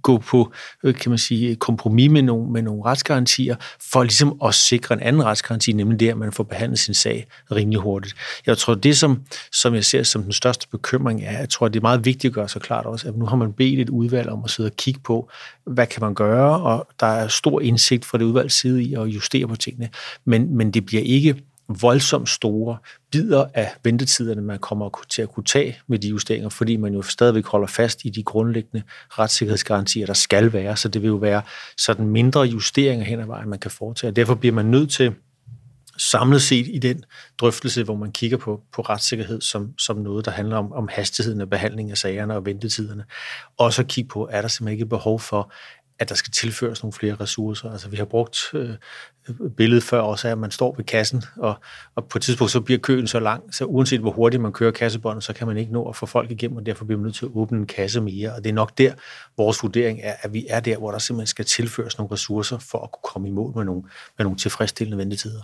gå 0.01 0.18
på 0.18 0.51
øh, 0.83 0.95
kan 0.95 1.10
man 1.10 1.18
sige, 1.18 1.56
kompromis 1.56 2.12
med 2.12 2.21
nogle, 2.21 2.51
med 2.51 2.62
nogle 2.62 2.86
retsgarantier, 2.86 3.56
for 3.92 4.04
ligesom 4.04 4.38
at 4.45 4.56
sikre 4.56 4.95
en 4.95 5.01
anden 5.01 5.24
retsgaranti, 5.24 5.74
nemlig 5.74 6.00
det, 6.00 6.10
at 6.10 6.18
man 6.18 6.31
får 6.31 6.44
behandlet 6.44 6.80
sin 6.80 6.94
sag 6.94 7.27
rimelig 7.51 7.80
hurtigt. 7.80 8.16
Jeg 8.45 8.57
tror, 8.57 8.75
det 8.75 8.98
som, 8.98 9.21
som 9.51 9.75
jeg 9.75 9.86
ser 9.86 10.04
som 10.04 10.24
den 10.24 10.33
største 10.33 10.68
bekymring 10.71 11.24
er, 11.24 11.39
jeg 11.39 11.50
tror, 11.50 11.68
det 11.68 11.80
er 11.80 11.81
meget 11.81 12.06
vigtigt 12.06 12.31
at 12.31 12.36
gøre 12.36 12.50
så 12.50 12.60
klart 12.60 12.86
også, 12.86 13.07
at 13.07 13.18
nu 13.18 13.25
har 13.25 13.36
man 13.36 13.54
bedt 13.54 13.80
et 13.80 13.89
udvalg 13.89 14.30
om 14.30 14.42
at 14.44 14.50
sidde 14.50 14.68
og 14.68 14.75
kigge 14.75 15.00
på, 15.00 15.30
hvad 15.66 15.88
kan 15.88 16.01
man 16.04 16.13
gøre, 16.13 16.62
og 16.62 16.88
der 17.00 17.07
er 17.07 17.27
stor 17.27 17.62
indsigt 17.62 18.06
fra 18.06 18.18
det 18.18 18.25
udvalgs 18.25 18.60
side 18.60 18.83
i 18.83 18.94
at 18.94 19.06
justere 19.06 19.48
på 19.48 19.56
tingene, 19.56 19.89
men, 20.25 20.57
men 20.57 20.72
det 20.72 20.86
bliver 20.86 21.04
ikke 21.04 21.36
voldsomt 21.69 22.30
store 22.30 22.77
bidder 23.12 23.45
af 23.54 23.71
ventetiderne, 23.83 24.42
man 24.42 24.60
kommer 24.60 24.89
til 25.10 25.21
at 25.21 25.30
kunne 25.30 25.44
tage 25.44 25.80
med 25.88 26.00
de 26.00 26.07
justeringer, 26.07 26.50
fordi 26.50 26.77
man 26.77 26.94
jo 26.94 27.01
stadigvæk 27.01 27.45
holder 27.45 27.68
fast 27.68 28.06
i 28.06 28.10
de 28.10 28.24
grundlæggende 28.24 28.83
retssikkerhedsgarantier, 29.10 30.06
der 30.06 30.13
skal 30.13 30.54
være. 30.54 30.77
Så 30.77 30.88
det 30.88 31.01
vil 31.01 31.07
jo 31.07 31.16
være 31.16 31.42
sådan 31.77 32.07
mindre 32.07 32.42
justeringer 32.42 33.06
hen 33.06 33.19
ad 33.19 33.25
vejen, 33.25 33.50
man 33.50 33.60
kan 33.60 33.71
foretage. 33.71 34.12
Derfor 34.12 34.36
bliver 34.36 34.54
man 34.54 34.66
nødt 34.66 34.92
til 34.92 35.13
samlet 36.00 36.42
set 36.42 36.68
i 36.68 36.77
den 36.77 37.04
drøftelse, 37.38 37.83
hvor 37.83 37.95
man 37.95 38.12
kigger 38.12 38.38
på, 38.38 38.62
på 38.74 38.81
retssikkerhed 38.81 39.42
som, 39.42 39.74
som 39.77 39.98
noget, 39.98 40.25
der 40.25 40.31
handler 40.31 40.57
om, 40.57 40.74
om 40.74 40.89
hastigheden 40.92 41.42
af 41.42 41.50
behandling 41.50 41.92
af 41.92 41.98
sagerne 41.98 42.36
og 42.36 42.45
ventetiderne. 42.45 43.04
Og 43.57 43.74
så 43.74 43.83
kigge 43.83 44.07
på, 44.07 44.30
er 44.31 44.42
der 44.42 44.48
simpelthen 44.48 44.74
ikke 44.74 44.86
behov 44.86 45.19
for, 45.19 45.54
at 46.00 46.10
der 46.10 46.16
skal 46.16 46.31
tilføres 46.31 46.84
nogle 46.84 46.94
flere 46.94 47.16
ressourcer. 47.16 47.72
Altså 47.72 47.90
vi 47.90 47.98
har 47.98 48.06
brugt 48.06 48.40
øh, 48.54 48.69
billedet 49.57 49.84
før 49.84 50.00
også 50.00 50.28
af, 50.28 50.31
at 50.31 50.38
man 50.38 50.51
står 50.51 50.75
ved 50.78 50.86
kassen, 50.86 51.24
og, 51.38 51.53
og 51.96 52.06
på 52.06 52.18
et 52.18 52.22
tidspunkt 52.22 52.51
så 52.51 52.62
bliver 52.62 52.79
køen 52.79 53.08
så 53.08 53.20
lang, 53.20 53.53
så 53.53 53.65
uanset 53.65 54.00
hvor 54.00 54.12
hurtigt 54.12 54.41
man 54.41 54.51
kører 54.51 54.72
kassebåndet, 54.72 55.24
så 55.24 55.34
kan 55.34 55.48
man 55.48 55.58
ikke 55.58 55.72
nå 55.74 55.89
at 55.89 55.96
få 55.96 56.06
folk 56.06 56.32
igennem, 56.32 56.58
og 56.58 56.65
derfor 56.65 56.86
bliver 56.86 57.00
man 57.00 57.03
nødt 57.03 57.15
til 57.15 57.25
at 57.25 57.32
åbne 57.36 57.58
en 57.58 57.65
kasse 57.65 58.01
mere. 58.01 58.34
Og 58.36 58.44
det 58.44 58.50
er 58.50 58.53
nok 58.53 58.77
der, 58.77 58.94
vores 59.38 59.63
vurdering 59.63 60.00
er, 60.03 60.13
at 60.22 60.34
vi 60.34 60.46
er 60.50 60.60
der, 60.60 60.77
hvor 60.77 60.91
der 60.91 61.00
simpelthen 61.00 61.27
skal 61.27 61.46
tilføres 61.46 61.98
nogle 61.98 62.12
ressourcer 62.13 62.58
for 62.60 62.77
at 62.84 62.91
kunne 62.91 63.12
komme 63.13 63.27
i 63.27 63.32
mål 63.32 63.51
med 63.56 63.65
nogle, 63.65 63.82
med 64.18 64.25
nogle 64.25 64.38
tilfredsstillende 64.38 64.98
ventetider. 64.98 65.41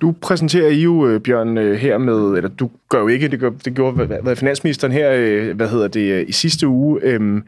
Du 0.00 0.14
præsenterer 0.22 0.68
I 0.68 0.82
jo, 0.82 1.06
øh, 1.06 1.20
Bjørn, 1.20 1.58
øh, 1.58 1.76
her 1.76 1.98
med, 1.98 2.36
eller 2.36 2.48
du 2.48 2.70
gør 2.88 3.00
jo 3.00 3.08
ikke, 3.08 3.28
det, 3.28 3.40
gør, 3.40 3.50
det 3.50 3.74
gjorde 3.74 4.06
hvad, 4.06 4.22
hvad, 4.22 4.36
finansministeren 4.36 4.92
her, 4.92 5.10
øh, 5.12 5.56
hvad 5.56 5.68
hedder 5.68 5.88
det, 5.88 6.28
i 6.28 6.32
sidste 6.32 6.68
uge, 6.68 7.00
Øh, 7.02 7.42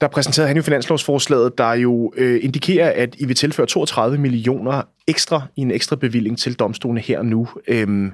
der 0.00 0.08
præsenterede 0.08 0.48
han 0.48 0.56
jo 0.56 0.62
finanslovsforslaget, 0.62 1.58
der 1.58 1.72
jo 1.72 2.12
øh, 2.16 2.44
indikerer, 2.44 3.02
at 3.02 3.14
I 3.18 3.24
vil 3.24 3.36
tilføre 3.36 3.66
32 3.66 4.18
millioner 4.18 4.82
ekstra 5.06 5.42
i 5.56 5.60
en 5.60 5.70
ekstra 5.70 5.96
bevilling 5.96 6.38
til 6.38 6.54
domstolene 6.54 7.00
her 7.00 7.18
og 7.18 7.26
nu. 7.26 7.48
Øhm, 7.68 8.12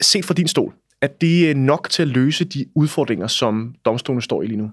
set 0.00 0.24
fra 0.24 0.34
din 0.34 0.48
stol, 0.48 0.74
at 1.02 1.20
det 1.20 1.50
er 1.50 1.54
nok 1.54 1.90
til 1.90 2.02
at 2.02 2.08
løse 2.08 2.44
de 2.44 2.66
udfordringer, 2.74 3.26
som 3.26 3.74
domstolen 3.84 4.22
står 4.22 4.42
i 4.42 4.46
lige 4.46 4.56
nu? 4.56 4.70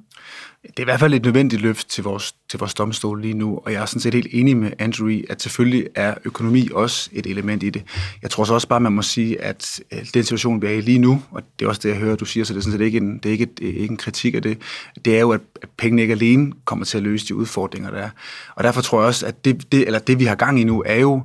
Det 0.64 0.80
er 0.80 0.82
i 0.82 0.84
hvert 0.84 1.00
fald 1.00 1.14
et 1.14 1.24
nødvendigt 1.24 1.62
løft 1.62 1.90
til 1.90 2.04
vores, 2.04 2.36
til 2.50 2.60
vores 2.60 2.74
domstol 2.74 3.22
lige 3.22 3.34
nu, 3.34 3.58
og 3.58 3.74
jeg 3.74 3.82
er 3.82 3.86
sådan 3.86 4.02
set 4.02 4.14
helt 4.14 4.28
enig 4.32 4.58
med 4.58 4.72
Andrew 4.80 5.08
i, 5.08 5.26
at 5.30 5.42
selvfølgelig 5.42 5.88
er 5.96 6.16
økonomi 6.26 6.70
også 6.74 7.10
et 7.14 7.26
element 7.26 7.64
i 7.64 7.70
det. 7.70 7.84
Jeg 8.22 8.32
tror 8.32 8.44
så 8.44 8.54
også 8.54 8.68
bare, 8.68 8.80
man 8.80 8.92
må 8.92 9.02
sige, 9.02 9.42
at 9.42 9.80
øh, 9.92 10.00
den 10.14 10.24
situation, 10.24 10.62
vi 10.62 10.68
er 10.68 10.72
i 10.72 10.82
lige 10.82 11.00
nu, 11.00 11.22
og 11.32 11.44
det 11.60 11.66
er 11.66 11.70
også 11.70 11.82
det, 11.84 11.90
jeg 11.90 11.98
hører, 11.98 12.16
du 12.16 12.26
siger, 12.26 12.44
så 12.44 12.54
det 12.54 12.60
er 12.60 12.64
sådan 12.64 12.80
set 12.80 12.86
ikke 12.86 12.98
en, 12.98 13.18
det 13.18 13.26
er 13.26 13.32
ikke, 13.32 13.44
et, 13.44 13.60
øh, 13.62 13.76
ikke 13.76 13.92
en 13.92 13.98
kritik 13.98 14.36
af 14.36 14.42
det, 14.42 14.58
det 15.06 15.16
er 15.16 15.22
jo, 15.22 15.32
at 15.32 15.42
pengene 15.78 16.02
ikke 16.02 16.14
alene 16.14 16.54
kommer 16.66 16.86
til 16.86 16.98
at 16.98 17.04
løse 17.04 17.28
de 17.28 17.36
udfordringer, 17.36 17.92
der 17.92 17.98
er. 17.98 18.10
Og 18.56 18.64
derfor 18.64 18.82
tror 18.82 19.00
jeg 19.00 19.08
også, 19.08 19.26
at 19.26 19.46
det, 19.46 19.72
det, 19.72 19.86
eller 19.86 20.00
det 20.00 20.20
vi 20.20 20.26
har 20.26 20.36
gang 20.36 20.62
i 20.62 20.64
nu, 20.64 20.84
er 20.86 21.00
jo 21.00 21.24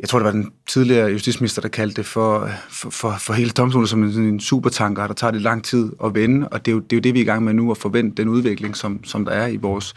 jeg 0.00 0.08
tror, 0.08 0.18
det 0.18 0.24
var 0.24 0.32
den 0.32 0.52
tidligere 0.66 1.10
justitsminister, 1.10 1.62
der 1.62 1.68
kaldte 1.68 1.96
det 1.96 2.06
for, 2.06 2.50
for, 2.68 2.90
for, 2.90 3.14
for 3.18 3.32
hele 3.32 3.50
domstolen 3.50 3.86
som 3.86 4.02
en, 4.02 4.10
en 4.10 4.40
supertanker, 4.40 5.06
der 5.06 5.14
tager 5.14 5.30
det 5.30 5.42
lang 5.42 5.64
tid 5.64 5.92
at 6.04 6.14
vende, 6.14 6.48
og 6.48 6.66
det 6.66 6.72
er, 6.72 6.74
jo, 6.74 6.80
det 6.80 6.92
er 6.92 6.96
jo 6.96 7.00
det, 7.00 7.14
vi 7.14 7.18
er 7.18 7.22
i 7.22 7.26
gang 7.26 7.44
med 7.44 7.54
nu, 7.54 7.70
at 7.70 7.76
forvente 7.76 8.22
den 8.22 8.28
udvikling, 8.28 8.76
som, 8.76 9.04
som 9.04 9.24
der 9.24 9.32
er 9.32 9.46
i 9.46 9.56
vores, 9.56 9.94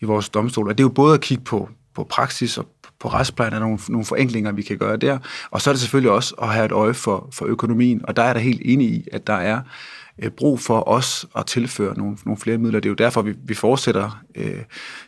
i 0.00 0.04
vores 0.04 0.28
domstol. 0.28 0.68
Og 0.68 0.78
det 0.78 0.84
er 0.84 0.84
jo 0.84 0.92
både 0.94 1.14
at 1.14 1.20
kigge 1.20 1.44
på, 1.44 1.68
på 1.94 2.04
praksis 2.04 2.58
og 2.58 2.66
på 3.00 3.08
retsplejen, 3.08 3.54
er 3.54 3.58
nogle, 3.58 3.78
nogle 3.88 4.04
forenklinger, 4.04 4.52
vi 4.52 4.62
kan 4.62 4.78
gøre 4.78 4.96
der, 4.96 5.18
og 5.50 5.62
så 5.62 5.70
er 5.70 5.74
det 5.74 5.80
selvfølgelig 5.80 6.10
også 6.10 6.34
at 6.42 6.48
have 6.48 6.64
et 6.64 6.72
øje 6.72 6.94
for, 6.94 7.28
for 7.32 7.46
økonomien, 7.46 8.00
og 8.04 8.16
der 8.16 8.22
er 8.22 8.32
der 8.32 8.40
helt 8.40 8.60
enig 8.64 8.88
i, 8.88 9.08
at 9.12 9.26
der 9.26 9.34
er 9.34 9.56
øh, 9.56 9.62
Øh, 10.22 10.30
brug 10.30 10.60
for 10.60 10.88
os 10.88 11.26
at 11.36 11.46
tilføre 11.46 11.98
nogle, 11.98 12.16
nogle 12.24 12.38
flere 12.38 12.58
midler. 12.58 12.80
Det 12.80 12.88
er 12.88 12.90
jo 12.90 12.94
derfor, 12.94 13.22
vi, 13.22 13.34
vi 13.44 13.54
fortsætter 13.54 14.22
øh, 14.34 14.44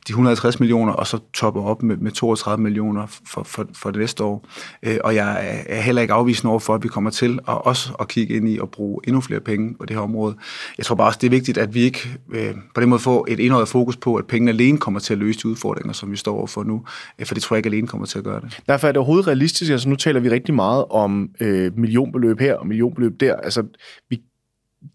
de 0.07 0.11
150 0.11 0.61
millioner, 0.61 0.93
og 0.93 1.07
så 1.07 1.19
topper 1.35 1.63
op 1.63 1.83
med, 1.83 1.97
med 1.97 2.13
32 2.13 2.63
millioner 2.63 3.07
for, 3.27 3.43
for, 3.43 3.67
for 3.75 3.91
det 3.91 4.01
næste 4.01 4.25
år. 4.25 4.47
Øh, 4.83 4.99
og 5.05 5.15
jeg 5.15 5.33
er, 5.33 5.63
er 5.67 5.81
heller 5.81 6.03
ikke 6.03 6.15
afvisende 6.15 6.51
over 6.51 6.61
for, 6.61 6.75
at 6.75 6.83
vi 6.83 6.89
kommer 6.89 7.11
til 7.11 7.39
at 7.49 7.67
også 7.67 7.93
at 8.01 8.09
kigge 8.09 8.35
ind 8.35 8.49
i 8.49 8.59
at 8.59 8.71
bruge 8.71 9.01
endnu 9.07 9.21
flere 9.21 9.41
penge 9.41 9.75
på 9.81 9.87
det 9.87 9.97
her 9.97 10.03
område. 10.03 10.37
Jeg 10.79 10.87
tror 10.87 10.95
bare 10.95 11.07
også, 11.07 11.19
det 11.21 11.27
er 11.27 11.31
vigtigt, 11.31 11.59
at 11.59 11.75
vi 11.75 11.81
ikke 11.81 12.09
øh, 12.33 12.55
på 12.75 12.81
den 12.81 12.89
måde 12.89 13.01
får 13.01 13.27
et 13.29 13.41
indøjet 13.41 13.69
fokus 13.69 13.97
på, 13.97 14.17
at 14.17 14.27
pengene 14.27 14.51
alene 14.51 14.79
kommer 14.79 15.01
til 15.01 15.15
at 15.15 15.19
løse 15.19 15.41
de 15.43 15.49
udfordringer, 15.49 15.93
som 15.93 16.11
vi 16.11 16.17
står 16.17 16.37
overfor 16.37 16.63
nu. 16.63 16.83
Øh, 17.19 17.27
for 17.27 17.35
det 17.35 17.43
tror 17.43 17.57
jeg 17.57 17.59
ikke 17.59 17.77
alene 17.77 17.87
kommer 17.87 18.07
til 18.07 18.19
at 18.19 18.25
gøre 18.25 18.41
det. 18.41 18.61
Derfor 18.69 18.89
er 18.89 18.93
det 18.93 18.99
overhovedet 18.99 19.27
realistisk. 19.27 19.71
Altså 19.71 19.89
nu 19.89 19.97
taler 19.97 20.21
vi 20.21 20.29
rigtig 20.29 20.55
meget 20.55 20.85
om 20.91 21.31
øh, 21.41 21.79
millionbeløb 21.79 22.41
her 22.41 22.55
og 22.55 22.67
millionbeløb 22.67 23.21
der. 23.21 23.37
Altså, 23.37 23.63
vi, 24.11 24.21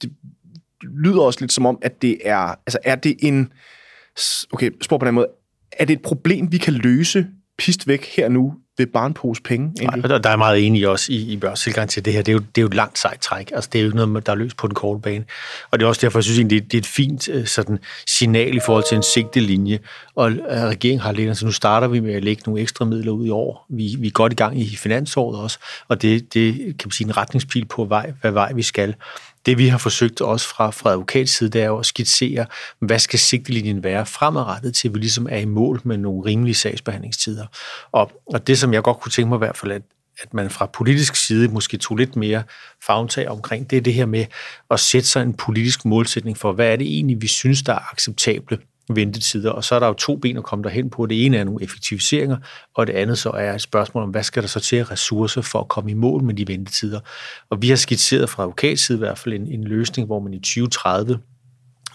det 0.02 0.12
lyder 1.04 1.22
også 1.22 1.40
lidt 1.42 1.52
som 1.52 1.66
om, 1.66 1.78
at 1.82 2.02
det 2.02 2.18
er, 2.24 2.38
altså 2.38 2.80
er 2.84 2.96
det 2.96 3.16
en, 3.20 3.54
okay, 4.52 4.72
spor 4.82 4.98
på 4.98 5.06
den 5.06 5.14
måde, 5.14 5.28
er 5.72 5.86
det 5.86 5.94
et 5.94 6.02
problem, 6.02 6.52
vi 6.52 6.58
kan 6.58 6.74
løse 6.74 7.28
pist 7.58 7.88
væk 7.88 8.06
her 8.06 8.30
nu 8.30 8.54
ved 8.78 8.88
bare 8.88 9.08
en 9.08 9.14
pose 9.14 9.42
penge? 9.42 9.72
Og 10.04 10.24
der 10.24 10.30
er 10.30 10.36
meget 10.36 10.66
enig 10.68 10.88
også 10.88 11.12
i, 11.12 11.16
i 11.16 11.38
Børs 11.38 11.62
tilgang 11.62 11.90
til 11.90 12.06
det 12.06 12.14
her. 12.14 12.22
Det 12.22 12.32
er, 12.32 12.34
jo, 12.34 12.40
det 12.40 12.58
er 12.58 12.62
jo 12.62 12.68
et 12.68 12.74
langt 12.74 13.00
sejt 13.00 13.20
træk. 13.20 13.52
Altså, 13.56 13.70
det 13.74 13.80
er 13.80 13.84
jo 13.84 13.88
ikke 13.88 13.98
noget, 13.98 14.26
der 14.26 14.32
er 14.32 14.36
løst 14.36 14.58
på 14.58 14.68
den 14.68 14.76
korte 14.76 15.02
bane. 15.02 15.26
Og 15.72 15.80
det 15.80 15.86
er 15.86 15.90
også 15.90 16.02
derfor, 16.02 16.20
jeg 16.20 16.24
synes 16.24 16.40
egentlig, 16.40 16.64
det 16.64 16.74
er 16.74 16.82
et 16.82 16.86
fint 16.86 17.30
øh, 17.30 17.46
sådan, 17.46 17.80
signal 18.08 18.56
i 18.56 18.60
forhold 18.60 18.84
til 18.90 18.96
en 18.96 19.04
sigtelinje. 19.04 19.80
Og 20.16 20.32
øh, 20.32 20.40
regeringen 20.48 21.00
har 21.02 21.12
lidt, 21.12 21.28
altså 21.28 21.46
nu 21.46 21.52
starter 21.52 21.88
vi 21.88 22.00
med 22.00 22.14
at 22.14 22.24
lægge 22.24 22.44
nogle 22.46 22.62
ekstra 22.62 22.86
midler 22.86 23.12
ud 23.12 23.26
i 23.26 23.30
år. 23.30 23.66
Vi, 23.70 23.96
vi 24.00 24.08
er 24.08 24.12
godt 24.12 24.34
i 24.34 24.36
gang 24.36 24.62
i 24.62 24.76
finansåret 24.76 25.40
også, 25.40 25.60
og 25.88 26.02
det, 26.02 26.34
det 26.34 26.56
kan 26.56 26.86
man 26.86 26.92
sige 26.92 27.08
en 27.08 27.18
retningspil 27.18 27.66
på, 27.66 27.86
vej, 27.86 28.14
hvad 28.22 28.32
vej 28.32 28.54
vi 28.54 28.62
skal 28.62 28.96
det 29.50 29.58
vi 29.58 29.68
har 29.68 29.78
forsøgt 29.78 30.22
også 30.22 30.48
fra, 30.48 30.70
fra 30.70 30.90
advokatside, 30.90 31.50
det 31.50 31.62
er 31.62 31.66
jo 31.66 31.80
at 31.80 31.86
skitsere, 31.86 32.46
hvad 32.80 33.00
skal 33.00 33.20
sigtelinjen 33.20 33.84
være 33.84 34.06
fremadrettet 34.06 34.76
til, 34.76 34.94
vi 34.94 35.00
ligesom 35.00 35.28
er 35.30 35.38
i 35.38 35.46
mål 35.46 35.82
med 35.84 35.98
nogle 35.98 36.26
rimelige 36.26 36.56
sagsbehandlingstider. 36.56 37.46
Og, 37.92 38.12
og 38.28 38.48
det, 38.48 38.60
som 38.60 38.74
jeg 38.74 38.84
godt 38.84 39.00
kunne 39.00 39.12
tænke 39.12 39.30
mig 39.30 39.38
i 39.38 39.46
hvert 39.46 39.58
fald, 39.58 39.72
at, 39.72 39.82
at 40.22 40.34
man 40.34 40.50
fra 40.50 40.66
politisk 40.66 41.16
side 41.16 41.48
måske 41.48 41.78
tog 41.78 41.98
lidt 41.98 42.16
mere 42.16 42.44
fagtag 42.86 43.28
omkring, 43.28 43.70
det 43.70 43.78
er 43.78 43.82
det 43.82 43.94
her 43.94 44.06
med 44.06 44.26
at 44.72 44.80
sætte 44.80 45.08
sig 45.08 45.22
en 45.22 45.34
politisk 45.34 45.86
målsætning 45.86 46.38
for, 46.38 46.52
hvad 46.52 46.72
er 46.72 46.76
det 46.76 46.88
egentlig, 46.88 47.22
vi 47.22 47.28
synes, 47.28 47.62
der 47.62 47.74
er 47.74 47.92
acceptable 47.92 48.58
ventetider, 48.90 49.52
og 49.52 49.64
så 49.64 49.76
er 49.76 49.80
der 49.80 49.88
jo 49.88 49.94
to 49.94 50.16
ben 50.16 50.38
at 50.38 50.44
komme 50.44 50.64
derhen 50.64 50.90
på. 50.90 51.06
Det 51.06 51.26
ene 51.26 51.38
er 51.38 51.44
nogle 51.44 51.64
effektiviseringer, 51.64 52.38
og 52.76 52.88
det 52.88 52.94
andet 52.94 53.18
så 53.18 53.30
er 53.30 53.54
et 53.54 53.62
spørgsmål 53.62 54.04
om, 54.04 54.10
hvad 54.10 54.24
skal 54.24 54.44
der 54.44 54.48
så 54.48 54.60
til 54.60 54.86
ressourcer 54.86 55.42
for 55.42 55.60
at 55.60 55.68
komme 55.68 55.92
i 55.92 55.94
mål 55.94 56.24
med 56.24 56.34
de 56.34 56.48
ventetider. 56.48 57.00
Og 57.50 57.62
vi 57.62 57.70
har 57.70 57.76
skitseret 57.76 58.30
fra 58.30 58.44
advokatside 58.44 58.98
i 58.98 59.00
hvert 59.00 59.18
fald 59.18 59.34
en, 59.34 59.48
en 59.48 59.64
løsning, 59.64 60.06
hvor 60.06 60.20
man 60.20 60.34
i 60.34 60.40
2030 60.40 61.20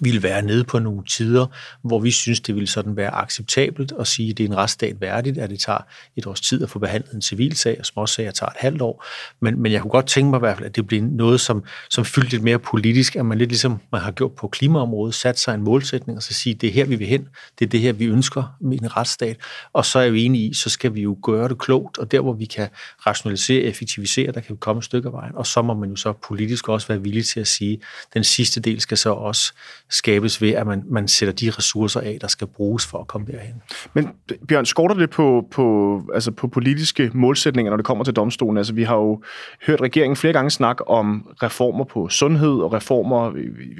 ville 0.01 0.23
være 0.23 0.43
nede 0.43 0.65
på 0.65 0.79
nogle 0.79 1.05
tider, 1.05 1.47
hvor 1.83 1.99
vi 1.99 2.11
synes, 2.11 2.41
det 2.41 2.55
ville 2.55 2.69
sådan 2.69 2.97
være 2.97 3.11
acceptabelt 3.15 3.93
at 4.01 4.07
sige, 4.07 4.31
at 4.31 4.39
det 4.39 4.45
er 4.45 4.49
en 4.49 4.57
retsstat 4.57 5.01
værdigt, 5.01 5.39
at 5.39 5.51
det 5.51 5.61
tager 5.61 5.79
et 6.17 6.27
års 6.27 6.41
tid 6.41 6.63
at 6.63 6.71
få 6.71 6.79
behandlet 6.79 7.13
en 7.13 7.23
civilsag, 7.23 7.77
og 7.79 7.87
småsager 7.87 8.31
tager 8.31 8.51
et 8.51 8.57
halvt 8.59 8.83
år. 8.83 9.05
Men, 9.41 9.63
men 9.63 9.73
jeg 9.73 9.81
kunne 9.81 9.91
godt 9.91 10.07
tænke 10.07 10.31
mig 10.31 10.39
i 10.39 10.41
hvert 10.41 10.57
fald, 10.57 10.67
at 10.67 10.77
det 10.77 10.87
bliver 10.87 11.03
noget, 11.03 11.41
som, 11.41 11.65
som 11.91 12.05
fyldt 12.05 12.31
lidt 12.31 12.43
mere 12.43 12.59
politisk, 12.59 13.17
at 13.17 13.27
man 13.27 13.39
lidt 13.39 13.51
ligesom 13.51 13.81
man 13.93 14.01
har 14.01 14.11
gjort 14.11 14.33
på 14.33 14.49
klimaområdet, 14.49 15.15
sat 15.15 15.39
sig 15.39 15.55
en 15.55 15.63
målsætning 15.63 16.17
og 16.17 16.23
så 16.23 16.35
sige, 16.35 16.55
det 16.55 16.69
er 16.69 16.73
her, 16.73 16.85
vi 16.85 16.97
vil 16.97 17.07
hen, 17.07 17.29
det 17.59 17.65
er 17.65 17.69
det 17.69 17.81
her, 17.81 17.93
vi 17.93 18.05
ønsker 18.05 18.57
med 18.61 18.79
en 18.79 18.97
retsstat. 18.97 19.37
Og 19.73 19.85
så 19.85 19.99
er 19.99 20.11
vi 20.11 20.25
enige 20.25 20.49
i, 20.49 20.55
så 20.55 20.71
skal 20.71 20.95
vi 20.95 21.03
jo 21.03 21.17
gøre 21.23 21.49
det 21.49 21.59
klogt, 21.59 21.99
og 21.99 22.11
der, 22.11 22.21
hvor 22.21 22.33
vi 22.33 22.45
kan 22.45 22.69
rationalisere, 23.07 23.63
effektivisere, 23.63 24.33
der 24.33 24.41
kan 24.41 24.55
vi 24.55 24.59
komme 24.61 24.79
et 24.79 24.85
stykke 24.85 25.07
af 25.09 25.13
vejen. 25.13 25.35
Og 25.35 25.47
så 25.47 25.63
må 25.63 25.75
man 25.75 25.91
jo 25.91 25.97
så 25.97 26.13
politisk 26.13 26.69
også 26.69 26.89
være 26.89 27.03
villig 27.03 27.27
til 27.27 27.41
at 27.41 27.49
sige, 27.49 27.73
at 27.73 28.15
den 28.15 28.25
sidste 28.25 28.61
del 28.61 28.81
skal 28.81 28.99
så 28.99 29.11
også 29.11 29.53
skabes 29.95 30.43
ved, 30.43 30.51
at 30.51 30.67
man, 30.67 30.83
man 30.91 31.09
sætter 31.09 31.35
de 31.35 31.51
ressourcer 31.51 32.01
af, 32.01 32.19
der 32.21 32.29
skal 32.29 32.47
bruges 32.47 32.87
for 32.87 32.99
at 32.99 33.07
komme 33.07 33.27
derhen. 33.27 33.63
Men 33.95 34.09
Bjørn, 34.49 34.67
skorter 34.67 34.95
det 34.95 35.11
på, 35.11 35.47
på, 35.51 36.03
altså 36.15 36.31
på 36.31 36.49
politiske 36.49 37.11
målsætninger, 37.15 37.71
når 37.71 37.77
det 37.77 37.87
kommer 37.87 38.05
til 38.05 38.15
domstolen? 38.15 38.57
Altså, 38.57 38.73
vi 38.73 38.83
har 38.83 38.97
jo 38.97 39.23
hørt 39.67 39.81
regeringen 39.81 40.17
flere 40.17 40.33
gange 40.33 40.51
snakke 40.51 40.89
om 40.89 41.29
reformer 41.43 41.85
på 41.85 42.09
sundhed 42.09 42.53
og 42.53 42.73
reformer 42.73 43.33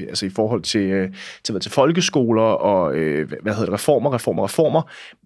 altså 0.09 0.27
i 0.27 0.31
forhold 0.31 0.63
til, 0.63 0.81
øh, 0.81 1.09
til, 1.45 1.55
til, 1.55 1.61
til 1.61 1.71
folkeskoler 1.73 2.43
og 2.43 2.95
øh, 2.95 3.29
hvad 3.43 3.53
hedder 3.53 3.65
det, 3.65 3.75
reformer, 3.75 4.15
reformer, 4.15 4.45
reformer. 4.45 4.83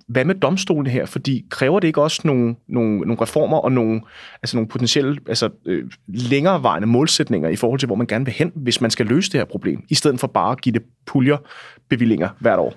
Hvad 0.09 0.25
med 0.25 0.35
domstolen 0.35 0.87
her? 0.87 1.07
Fordi 1.07 1.45
kræver 1.50 1.80
det 1.80 1.88
ikke 1.88 2.02
også 2.02 2.21
nogle, 2.25 2.57
nogle, 2.68 3.00
nogle 3.00 3.23
reformer 3.23 3.59
og 3.59 3.73
nogle, 3.73 4.00
altså 4.42 4.57
nogle 4.57 4.68
potentielle 4.68 5.18
altså, 5.28 5.50
øh, 5.66 5.90
længerevarende 6.07 6.88
målsætninger 6.88 7.49
i 7.49 7.57
forhold 7.57 7.78
til, 7.78 7.87
hvor 7.87 7.97
man 7.97 8.07
gerne 8.07 8.25
vil 8.25 8.35
hen, 8.35 8.52
hvis 8.54 8.80
man 8.80 8.90
skal 8.90 9.07
løse 9.07 9.33
det 9.33 9.40
her 9.40 9.45
problem, 9.45 9.85
i 9.88 9.95
stedet 9.95 10.21
for 10.21 10.26
bare 10.26 10.52
at 10.52 10.61
give 10.61 10.73
det 10.73 10.78
puljer 11.07 11.37
bevillinger 11.89 12.29
hvert 12.41 12.59
år? 12.59 12.75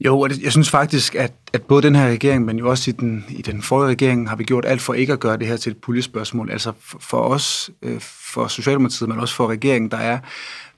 Jo, 0.00 0.20
og 0.20 0.30
jeg 0.42 0.52
synes 0.52 0.70
faktisk, 0.70 1.14
at, 1.14 1.32
at 1.52 1.62
både 1.62 1.82
den 1.82 1.94
her 1.94 2.08
regering, 2.08 2.44
men 2.44 2.58
jo 2.58 2.70
også 2.70 2.90
i 2.90 2.92
den, 2.92 3.24
i 3.28 3.42
den 3.42 3.62
forrige 3.62 3.90
regering, 3.90 4.28
har 4.28 4.36
vi 4.36 4.44
gjort 4.44 4.64
alt 4.64 4.80
for 4.80 4.94
ikke 4.94 5.12
at 5.12 5.20
gøre 5.20 5.36
det 5.36 5.46
her 5.46 5.56
til 5.56 5.70
et 5.70 5.78
puljespørgsmål. 5.78 6.50
Altså 6.50 6.72
for, 6.80 6.98
for 6.98 7.18
os, 7.18 7.70
øh, 7.82 8.00
for 8.00 8.46
Socialdemokratiet, 8.46 9.08
men 9.08 9.18
også 9.20 9.34
for 9.34 9.50
regeringen, 9.50 9.90
der 9.90 9.96
er 9.96 10.18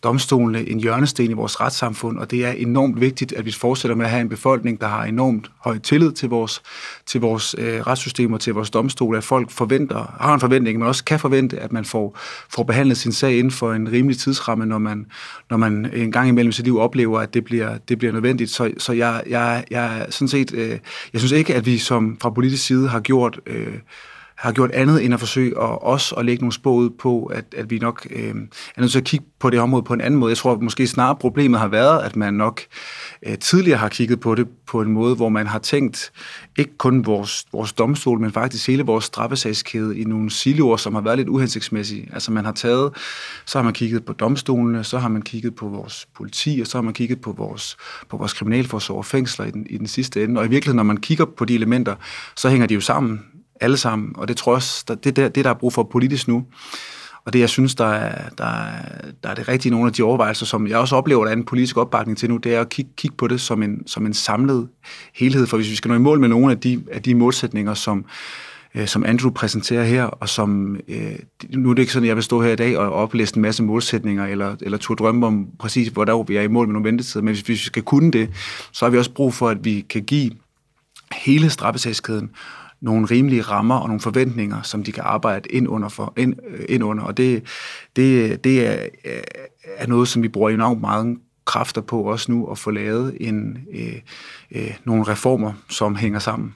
domstolene 0.07 0.69
en 0.69 0.81
hjørnesten 0.81 1.31
i 1.31 1.33
vores 1.33 1.61
retssamfund, 1.61 2.19
og 2.19 2.31
det 2.31 2.47
er 2.47 2.51
enormt 2.51 3.01
vigtigt, 3.01 3.33
at 3.33 3.45
vi 3.45 3.53
fortsætter 3.53 3.97
med 3.97 4.05
at 4.05 4.11
have 4.11 4.21
en 4.21 4.29
befolkning, 4.29 4.81
der 4.81 4.87
har 4.87 5.05
enormt 5.05 5.51
høj 5.59 5.79
tillid 5.79 6.13
til 6.13 6.29
vores, 6.29 6.63
til 7.07 7.21
vores 7.21 7.55
øh, 7.59 7.81
retssystem 7.81 8.33
og 8.33 8.41
til 8.41 8.55
vores 8.55 8.71
domstole, 8.71 9.19
at 9.19 9.25
folk 9.25 9.51
forventer, 9.51 10.17
har 10.21 10.35
en 10.35 10.41
forventning, 10.41 10.79
men 10.79 10.89
også 10.89 11.05
kan 11.05 11.21
forvente, 11.21 11.59
at 11.59 11.73
man 11.73 11.85
får, 11.85 12.19
får 12.49 12.63
behandlet 12.63 12.97
sin 12.97 13.13
sag 13.13 13.39
inden 13.39 13.51
for 13.51 13.73
en 13.73 13.93
rimelig 13.93 14.19
tidsramme, 14.19 14.67
når 14.67 14.79
man, 14.79 15.07
når 15.51 15.57
man 15.57 15.91
en 15.93 16.13
gang 16.13 16.29
imellem 16.29 16.53
sit 16.53 16.65
liv 16.65 16.79
oplever, 16.79 17.21
at 17.21 17.35
det 17.35 17.45
bliver, 17.45 17.79
det 17.89 17.99
bliver 17.99 18.13
nødvendigt. 18.13 18.51
Så, 18.51 18.71
så 18.79 18.93
jeg, 18.93 19.23
jeg, 19.29 19.65
jeg, 19.71 20.07
sådan 20.11 20.29
set, 20.29 20.55
øh, 20.55 20.79
jeg 21.13 21.21
synes 21.21 21.33
ikke, 21.33 21.55
at 21.55 21.67
vi 21.67 21.79
som 21.79 22.17
fra 22.23 22.31
politisk 22.31 22.67
side 22.67 22.89
har 22.89 23.01
gjort 23.01 23.41
øh, 23.47 23.75
har 24.37 24.53
gjort 24.53 24.71
andet 24.71 25.05
end 25.05 25.15
at 25.15 25.21
forsøge 25.21 25.51
at 25.51 25.83
også 25.83 26.15
at 26.15 26.25
lægge 26.25 26.43
nogle 26.43 26.53
spor 26.53 26.73
ud 26.73 26.91
på, 26.91 27.25
at, 27.25 27.45
at 27.57 27.71
vi 27.71 27.79
nok 27.79 28.07
øh, 28.11 28.35
er 28.77 28.81
nødt 28.81 28.93
til 28.93 28.99
at 28.99 29.05
kigge 29.05 29.27
på 29.39 29.51
det 29.51 29.61
område 29.61 29.83
på 29.83 29.95
en 29.95 30.01
anden 30.01 30.21
måde. 30.21 30.31
Jeg 30.31 30.37
tror 30.37 30.53
at 30.53 30.63
måske 30.63 30.87
snarere 30.87 31.17
problemet 31.17 31.61
har 31.61 31.69
været, 31.69 32.03
at 32.03 32.17
man 32.17 32.35
nok 32.35 32.61
øh, 33.27 33.39
tidligere 33.39 33.79
har 33.79 33.89
kigget 33.89 34.21
på 34.21 34.35
det 34.35 34.49
på 34.67 34.81
en 34.81 34.93
måde, 34.93 35.15
hvor 35.15 35.29
man 35.29 35.47
har 35.47 35.59
tænkt 35.59 36.13
ikke 36.59 36.79
kun 36.79 37.07
vores, 37.07 37.45
vores 37.53 37.73
domstol, 37.73 38.21
men 38.21 38.33
faktisk 38.33 38.67
hele 38.67 38.83
vores 38.83 39.05
straffesagskæde 39.05 39.99
i 39.99 40.05
nogle 40.05 40.31
siloer, 40.31 40.77
som 40.77 40.95
har 40.95 41.01
været 41.01 41.19
lidt 41.19 41.29
uhensigtsmæssige. 41.29 42.09
Altså 42.13 42.33
man 42.33 42.45
har 42.45 42.53
taget, 42.53 42.93
så 43.47 43.59
har 43.59 43.63
man 43.65 43.73
kigget 43.73 44.05
på 44.05 44.13
domstolene, 44.13 44.85
så 44.85 44.99
har 44.99 45.09
man 45.09 45.23
kigget 45.23 45.55
på 45.55 45.69
vores 45.69 46.09
politi, 46.17 46.59
og 46.61 46.67
så 46.67 46.79
har 46.79 46.83
man 46.83 46.95
kigget 46.95 47.21
på 47.21 47.33
vores, 47.33 47.77
på 48.09 48.17
vores 48.17 48.33
kriminalforsorg 48.33 48.99
og 48.99 49.05
fængsler 49.05 49.47
i 49.47 49.51
den, 49.51 49.67
i 49.71 49.79
den 49.79 49.87
sidste 49.87 50.25
ende. 50.25 50.41
Og 50.41 50.47
i 50.47 50.49
virkeligheden, 50.49 50.77
når 50.77 50.83
man 50.83 50.97
kigger 50.97 51.25
på 51.25 51.45
de 51.45 51.55
elementer, 51.55 51.95
så 52.37 52.49
hænger 52.49 52.67
de 52.67 52.75
jo 52.75 52.81
sammen 52.81 53.21
alle 53.61 53.77
sammen, 53.77 54.13
og 54.15 54.29
det 54.29 54.37
tror 54.37 54.53
jeg 54.53 54.57
også, 54.57 54.97
det 55.05 55.19
er 55.19 55.29
det, 55.29 55.45
der 55.45 55.51
er 55.51 55.55
brug 55.55 55.73
for 55.73 55.83
politisk 55.83 56.29
nu. 56.29 56.45
Og 57.27 57.33
det, 57.33 57.41
jeg 57.41 57.49
synes, 57.49 57.75
der 57.75 57.87
er, 57.87 58.29
der, 58.39 58.45
er, 58.45 58.83
der 59.23 59.29
er 59.29 59.35
det 59.35 59.49
rigtige 59.49 59.73
nogle 59.73 59.87
af 59.87 59.93
de 59.93 60.03
overvejelser, 60.03 60.47
som 60.47 60.67
jeg 60.67 60.79
også 60.79 60.97
oplever, 60.97 61.25
der 61.25 61.33
er 61.33 61.37
en 61.37 61.45
politisk 61.45 61.77
opbakning 61.77 62.19
til 62.19 62.31
nu, 62.31 62.37
det 62.37 62.55
er 62.55 62.61
at 62.61 62.69
kigge, 62.69 62.91
kigge 62.97 63.17
på 63.17 63.27
det 63.27 63.41
som 63.41 63.63
en, 63.63 63.87
som 63.87 64.07
en 64.07 64.15
samlet 64.15 64.69
helhed. 65.15 65.47
For 65.47 65.57
hvis 65.57 65.71
vi 65.71 65.77
skal 65.77 65.89
nå 65.89 65.95
i 65.95 65.99
mål 65.99 66.21
med 66.21 66.29
nogle 66.29 66.53
af 66.53 66.61
de, 66.61 66.83
af 66.93 67.03
de 67.03 67.15
målsætninger, 67.15 67.75
som, 67.75 68.05
øh, 68.75 68.87
som 68.87 69.05
Andrew 69.05 69.31
præsenterer 69.31 69.85
her, 69.85 70.05
og 70.05 70.29
som, 70.29 70.77
øh, 70.89 71.19
nu 71.51 71.71
er 71.71 71.75
det 71.75 71.83
ikke 71.83 71.93
sådan, 71.93 72.05
at 72.05 72.09
jeg 72.09 72.17
vil 72.17 72.25
stå 72.25 72.43
her 72.43 72.53
i 72.53 72.57
dag 72.57 72.79
og 72.79 72.93
oplæse 72.93 73.37
en 73.37 73.43
masse 73.43 73.63
målsætninger, 73.63 74.27
eller, 74.27 74.57
eller 74.61 74.79
turde 74.79 74.99
drømme 74.99 75.27
om 75.27 75.47
præcis, 75.59 75.89
hvor 75.89 76.05
der 76.05 76.23
vi 76.23 76.37
er 76.37 76.43
i 76.43 76.49
mål 76.49 76.67
med 76.67 76.73
nogle 76.73 76.89
ventetider, 76.89 77.25
men 77.25 77.35
hvis, 77.35 77.41
hvis 77.41 77.61
vi 77.61 77.67
skal 77.67 77.83
kunne 77.83 78.11
det, 78.11 78.31
så 78.73 78.85
har 78.85 78.91
vi 78.91 78.99
også 78.99 79.11
brug 79.11 79.35
for, 79.35 79.49
at 79.49 79.65
vi 79.65 79.85
kan 79.91 80.03
give 80.03 80.31
hele 81.13 81.51
straffesagskæden 81.51 82.31
nogle 82.81 83.07
rimelige 83.07 83.43
rammer 83.43 83.75
og 83.75 83.89
nogle 83.89 84.01
forventninger, 84.01 84.63
som 84.63 84.85
de 84.85 84.93
kan 84.93 85.03
arbejde 85.07 85.49
ind 85.49 85.69
under. 85.69 85.89
For, 85.89 86.13
ind, 86.17 86.35
øh, 86.49 86.65
ind 86.69 86.85
under. 86.85 87.05
Og 87.05 87.17
det, 87.17 87.43
det, 87.97 88.45
det 88.45 88.67
er, 88.67 88.87
øh, 89.05 89.23
er 89.77 89.87
noget, 89.87 90.09
som 90.09 90.23
vi 90.23 90.29
bruger 90.29 90.51
enormt 90.51 90.81
meget 90.81 91.17
kræfter 91.45 91.81
på 91.81 92.03
også 92.03 92.33
nu 92.33 92.47
at 92.47 92.59
få 92.59 92.71
lavet 92.71 93.17
en, 93.21 93.59
øh, 93.75 94.01
øh, 94.53 94.75
nogle 94.85 95.03
reformer, 95.03 95.53
som 95.71 95.97
hænger 95.97 96.19
sammen. 96.19 96.55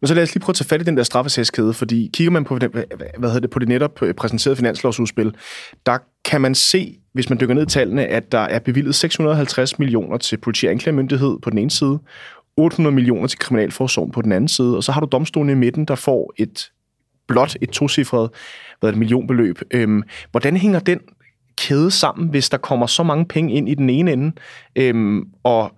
Men 0.00 0.08
så 0.08 0.14
lad 0.14 0.22
os 0.22 0.34
lige 0.34 0.42
prøve 0.42 0.52
at 0.52 0.56
tage 0.56 0.68
fat 0.68 0.80
i 0.80 0.84
den 0.84 0.96
der 0.96 1.02
straffesagskæde, 1.02 1.74
fordi 1.74 2.10
kigger 2.12 2.30
man 2.30 2.44
på, 2.44 2.56
hvad 2.56 3.28
hedder 3.28 3.40
det, 3.40 3.50
på 3.50 3.58
det 3.58 3.68
netop 3.68 4.02
øh, 4.02 4.14
præsenterede 4.14 4.56
finanslovsudspil, 4.56 5.34
der 5.86 5.98
kan 6.24 6.40
man 6.40 6.54
se, 6.54 6.98
hvis 7.12 7.30
man 7.30 7.40
dykker 7.40 7.54
ned 7.54 7.62
i 7.62 7.66
tallene, 7.66 8.06
at 8.06 8.32
der 8.32 8.38
er 8.38 8.58
bevilget 8.58 8.94
650 8.94 9.78
millioner 9.78 10.16
til 10.16 10.36
politi- 10.36 10.66
og 10.66 10.72
anklagemyndighed 10.72 11.38
på 11.42 11.50
den 11.50 11.58
ene 11.58 11.70
side, 11.70 11.98
800 12.58 12.94
millioner 12.94 13.26
til 13.26 13.38
Kriminalforsorgen 13.38 14.12
på 14.12 14.22
den 14.22 14.32
anden 14.32 14.48
side, 14.48 14.76
og 14.76 14.84
så 14.84 14.92
har 14.92 15.00
du 15.00 15.08
domstolen 15.12 15.50
i 15.50 15.54
midten, 15.54 15.84
der 15.84 15.94
får 15.94 16.32
et 16.36 16.70
blot 17.26 17.56
et 17.60 17.70
tocifret 17.70 18.30
hvad 18.80 18.90
er 18.90 18.92
det, 18.92 18.98
millionbeløb. 18.98 19.58
Øhm, 19.70 20.02
hvordan 20.30 20.56
hænger 20.56 20.78
den 20.78 21.00
kæde 21.56 21.90
sammen, 21.90 22.28
hvis 22.28 22.50
der 22.50 22.56
kommer 22.56 22.86
så 22.86 23.02
mange 23.02 23.24
penge 23.24 23.54
ind 23.54 23.68
i 23.68 23.74
den 23.74 23.90
ene 23.90 24.12
ende, 24.12 24.32
øhm, 24.76 25.24
og 25.42 25.72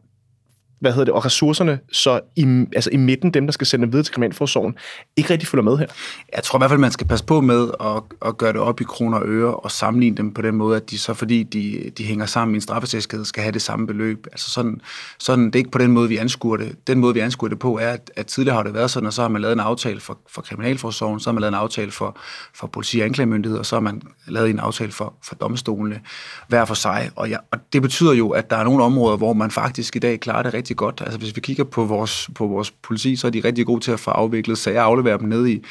hvad 0.80 0.92
hedder 0.92 1.04
det, 1.04 1.14
og 1.14 1.24
ressourcerne 1.24 1.78
så 1.92 2.20
i, 2.36 2.66
altså 2.74 2.90
i 2.90 2.96
midten, 2.96 3.30
dem 3.30 3.46
der 3.46 3.52
skal 3.52 3.66
sende 3.66 3.88
videre 3.88 4.02
til 4.02 4.14
kriminalforsorgen, 4.14 4.74
ikke 5.16 5.30
rigtig 5.30 5.48
følger 5.48 5.62
med 5.62 5.76
her? 5.78 5.86
Jeg 6.34 6.42
tror 6.42 6.58
i 6.58 6.60
hvert 6.60 6.70
fald, 6.70 6.80
man 6.80 6.90
skal 6.90 7.06
passe 7.06 7.24
på 7.24 7.40
med 7.40 7.70
at, 7.80 8.02
at 8.26 8.38
gøre 8.38 8.52
det 8.52 8.60
op 8.60 8.80
i 8.80 8.84
kroner 8.84 9.18
og 9.18 9.28
øre 9.28 9.54
og 9.54 9.70
sammenligne 9.70 10.16
dem 10.16 10.34
på 10.34 10.42
den 10.42 10.54
måde, 10.54 10.76
at 10.76 10.90
de 10.90 10.98
så, 10.98 11.14
fordi 11.14 11.42
de, 11.42 11.90
de 11.98 12.04
hænger 12.04 12.26
sammen 12.26 12.54
i 12.54 12.56
en 12.56 12.60
straffesagskæde, 12.60 13.24
skal 13.24 13.42
have 13.42 13.52
det 13.52 13.62
samme 13.62 13.86
beløb. 13.86 14.26
Altså 14.32 14.50
sådan, 14.50 14.80
sådan, 15.18 15.46
det 15.46 15.54
er 15.54 15.58
ikke 15.58 15.70
på 15.70 15.78
den 15.78 15.92
måde, 15.92 16.08
vi 16.08 16.16
anskuer 16.16 16.56
det. 16.56 16.76
Den 16.86 16.98
måde, 16.98 17.14
vi 17.14 17.20
anskuer 17.20 17.48
det 17.48 17.58
på, 17.58 17.78
er, 17.78 17.88
at, 17.88 18.10
at 18.16 18.26
tidligere 18.26 18.56
har 18.56 18.62
det 18.62 18.74
været 18.74 18.90
sådan, 18.90 19.06
og 19.06 19.12
så 19.12 19.22
har 19.22 19.28
man 19.28 19.42
lavet 19.42 19.52
en 19.52 19.60
aftale 19.60 20.00
for, 20.00 20.18
for 20.30 20.42
kriminalforsorgen, 20.42 21.20
så 21.20 21.30
har 21.30 21.32
man 21.32 21.40
lavet 21.40 21.52
en 21.52 21.58
aftale 21.58 21.90
for, 21.90 22.18
for 22.54 22.66
politi 22.66 23.00
og 23.00 23.06
anklagemyndighed, 23.06 23.58
og 23.58 23.66
så 23.66 23.76
har 23.76 23.80
man 23.80 24.02
lavet 24.26 24.50
en 24.50 24.58
aftale 24.58 24.92
for, 24.92 25.14
for 25.24 25.34
domstolene 25.34 26.00
hver 26.48 26.64
for 26.64 26.74
sig. 26.74 27.10
Og, 27.16 27.28
ja, 27.28 27.36
og 27.50 27.58
det 27.72 27.82
betyder 27.82 28.12
jo, 28.12 28.30
at 28.30 28.50
der 28.50 28.56
er 28.56 28.64
nogle 28.64 28.84
områder, 28.84 29.16
hvor 29.16 29.32
man 29.32 29.50
faktisk 29.50 29.96
i 29.96 29.98
dag 29.98 30.20
klarer 30.20 30.42
det 30.42 30.54
rigtig 30.54 30.69
godt. 30.76 31.00
Altså 31.04 31.18
hvis 31.18 31.36
vi 31.36 31.40
kigger 31.40 31.64
på 31.64 31.84
vores, 31.84 32.30
på 32.34 32.46
vores 32.46 32.70
politi, 32.70 33.16
så 33.16 33.26
er 33.26 33.30
de 33.30 33.40
rigtig 33.44 33.66
gode 33.66 33.80
til 33.80 33.92
at 33.92 34.00
få 34.00 34.10
afviklet 34.10 34.58
sager 34.58 34.80
og 34.80 34.86
aflevere 34.86 35.18
dem 35.18 35.28
ned 35.28 35.48
i, 35.48 35.62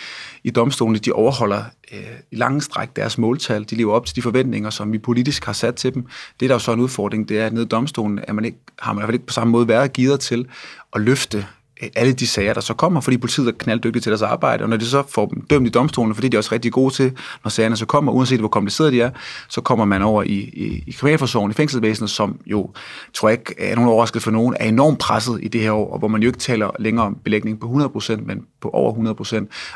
i 0.44 0.50
domstolene. 0.50 1.00
De 1.00 1.12
overholder 1.12 1.64
øh, 1.94 2.00
i 2.32 2.36
lange 2.36 2.62
stræk 2.62 2.96
deres 2.96 3.18
måltal. 3.18 3.64
De 3.70 3.76
lever 3.76 3.94
op 3.94 4.06
til 4.06 4.16
de 4.16 4.22
forventninger, 4.22 4.70
som 4.70 4.92
vi 4.92 4.98
politisk 4.98 5.46
har 5.46 5.54
sat 5.54 5.76
til 5.76 5.94
dem. 5.94 6.06
Det, 6.40 6.50
der 6.50 6.50
er 6.50 6.56
jo 6.56 6.60
så 6.60 6.74
en 6.74 6.80
udfordring, 6.80 7.30
det 7.30 7.40
er, 7.40 7.46
at 7.46 7.54
nede 7.54 7.66
i 7.66 7.68
domstolen 7.68 8.20
er 8.28 8.34
man 8.34 8.46
ikke, 8.46 8.58
har 8.80 8.94
man 8.94 8.98
i 8.98 9.02
hvert 9.02 9.08
fald 9.08 9.16
ikke 9.16 9.26
på 9.26 9.34
samme 9.34 9.52
måde 9.52 9.68
været 9.68 9.94
givet 9.94 10.20
til 10.20 10.48
at 10.94 11.02
løfte 11.02 11.48
alle 11.96 12.14
de 12.14 12.28
sager, 12.28 12.54
der 12.54 12.62
så 12.62 12.74
kommer, 12.74 13.02
fordi 13.02 13.18
politiet 13.18 13.48
er 13.48 13.52
knalddygtige 13.52 14.02
til 14.02 14.10
deres 14.10 14.22
arbejde, 14.22 14.64
og 14.64 14.70
når 14.70 14.78
de 14.78 14.86
så 14.86 15.04
får 15.10 15.26
dem 15.26 15.42
dømt 15.42 15.68
i 15.68 15.70
domstolen, 15.70 16.16
fordi 16.16 16.28
de 16.28 16.36
er 16.36 16.40
også 16.40 16.52
rigtig 16.52 16.72
gode 16.72 16.94
til, 16.94 17.12
når 17.44 17.50
sagerne 17.50 17.78
så 17.78 17.86
kommer, 17.86 18.12
uanset 18.12 18.40
hvor 18.40 18.48
komplicerede 18.48 18.92
de 18.92 19.02
er, 19.02 19.10
så 19.50 19.62
kommer 19.62 19.86
man 19.86 20.02
over 20.02 20.24
i, 20.24 20.34
i, 20.34 20.84
i 20.88 20.92
kriminalforsorgen, 20.92 21.52
i 21.52 21.54
fængselsvæsenet, 21.54 22.10
som 22.10 22.40
jo, 22.46 22.72
tror 23.14 23.30
jeg 23.30 23.40
ikke 23.40 23.56
er 23.58 23.76
nogen 23.76 23.90
overraskelse 23.90 24.24
for 24.24 24.32
nogen, 24.32 24.56
er 24.60 24.66
enormt 24.66 25.00
presset 25.00 25.40
i 25.44 25.48
det 25.48 25.62
her 25.62 25.72
år, 25.72 25.94
og 25.94 26.00
hvor 26.00 26.08
man 26.08 26.22
jo 26.22 26.28
ikke 26.28 26.40
taler 26.40 26.72
længere 26.80 27.06
om 27.06 27.18
belægning 27.24 27.60
på 27.60 27.68
100%, 27.68 28.16
men 28.26 28.46
på 28.62 28.70
over 28.70 28.94
100%. 28.94 29.36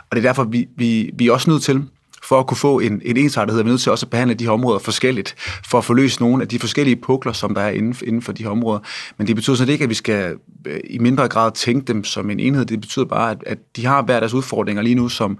Og 0.09 0.15
det 0.15 0.17
er 0.17 0.21
derfor, 0.21 0.43
vi, 0.43 0.67
vi, 0.77 1.11
vi 1.17 1.27
er 1.27 1.31
også 1.31 1.49
nødt 1.49 1.63
til, 1.63 1.83
for 2.23 2.39
at 2.39 2.47
kunne 2.47 2.57
få 2.57 2.79
en, 2.79 3.01
en 3.05 3.17
ensartethed, 3.17 3.59
er 3.59 3.63
vi 3.63 3.69
nødt 3.69 3.81
til 3.81 3.91
også 3.91 4.05
at 4.05 4.09
behandle 4.09 4.33
de 4.33 4.43
her 4.43 4.51
områder 4.51 4.79
forskelligt, 4.79 5.35
for 5.65 5.77
at 5.77 5.85
få 5.85 5.93
løst 5.93 6.19
nogle 6.19 6.43
af 6.43 6.47
de 6.47 6.59
forskellige 6.59 6.95
pukler, 6.95 7.33
som 7.33 7.53
der 7.53 7.61
er 7.61 7.69
inden, 7.69 7.95
inden 8.07 8.21
for 8.21 8.31
de 8.31 8.43
her 8.43 8.49
områder. 8.49 8.79
Men 9.17 9.27
det 9.27 9.35
betyder 9.35 9.55
sådan 9.55 9.71
ikke, 9.71 9.83
at 9.83 9.89
vi 9.89 9.95
skal 9.95 10.35
øh, 10.65 10.79
i 10.89 10.99
mindre 10.99 11.27
grad 11.27 11.51
tænke 11.51 11.93
dem 11.93 12.03
som 12.03 12.29
en 12.29 12.39
enhed. 12.39 12.65
Det 12.65 12.81
betyder 12.81 13.05
bare, 13.05 13.31
at, 13.31 13.43
at 13.45 13.57
de 13.75 13.85
har 13.85 14.01
hver 14.01 14.19
deres 14.19 14.33
udfordringer 14.33 14.83
lige 14.83 14.95
nu, 14.95 15.09
som 15.09 15.37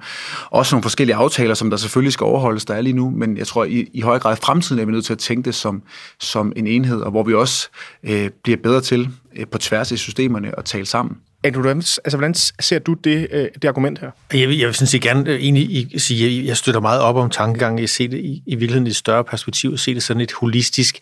også 0.50 0.76
nogle 0.76 0.84
forskellige 0.84 1.16
aftaler, 1.16 1.54
som 1.54 1.70
der 1.70 1.78
selvfølgelig 1.78 2.14
skal 2.14 2.26
overholdes, 2.26 2.66
der 2.66 2.74
er 2.74 2.82
lige 2.82 2.96
nu. 2.96 3.10
Men 3.10 3.38
jeg 3.38 3.48
tror, 3.48 3.64
i, 3.66 3.90
i 3.94 4.02
høj 4.02 4.20
grad 4.20 4.38
i 4.38 4.40
fremtiden 4.44 4.82
er 4.82 4.86
vi 4.86 4.92
nødt 4.92 5.06
til 5.06 5.14
at 5.14 5.20
tænke 5.20 5.46
det 5.46 5.56
som, 5.56 5.82
som 6.20 6.54
en 6.56 6.68
enhed, 6.68 7.02
og 7.02 7.12
hvor 7.12 7.24
vi 7.24 7.34
også 7.34 7.70
øh, 8.04 8.30
bliver 8.44 8.58
bedre 8.64 8.82
til 8.82 9.10
øh, 9.36 9.48
på 9.48 9.58
tværs 9.58 9.92
af 9.92 9.98
systemerne 9.98 10.60
at 10.60 10.66
tale 10.66 10.86
sammen. 10.86 11.18
Andrew, 11.44 11.70
altså, 11.70 12.18
hvordan 12.18 12.34
ser 12.60 12.80
du 12.80 12.94
det, 12.94 13.28
øh, 13.32 13.48
det 13.62 13.66
argument 13.66 14.00
her? 14.00 14.12
Jeg 14.34 14.50
vil, 14.50 14.58
jeg 14.58 14.68
vil 14.68 14.76
sådan 14.76 14.88
set 14.88 15.02
gerne 15.02 15.30
øh, 15.30 15.40
egentlig 15.42 16.02
sige, 16.02 16.40
at 16.40 16.46
jeg 16.46 16.58
støtter 16.58 16.82
meget 16.82 17.02
op 17.02 17.16
om 17.16 17.30
tankegangen. 17.30 17.80
Jeg 17.80 17.90
ser 17.90 18.08
det 18.08 18.18
i, 18.18 18.44
i 18.46 18.56
virkeligheden 18.56 18.88
i 18.88 18.90
et 18.90 18.96
større 18.96 19.24
perspektiv, 19.24 19.72
og 19.72 19.80
se 19.80 19.94
det 19.94 20.04
sådan 20.04 20.22
et 20.22 20.32
holistisk, 20.32 21.00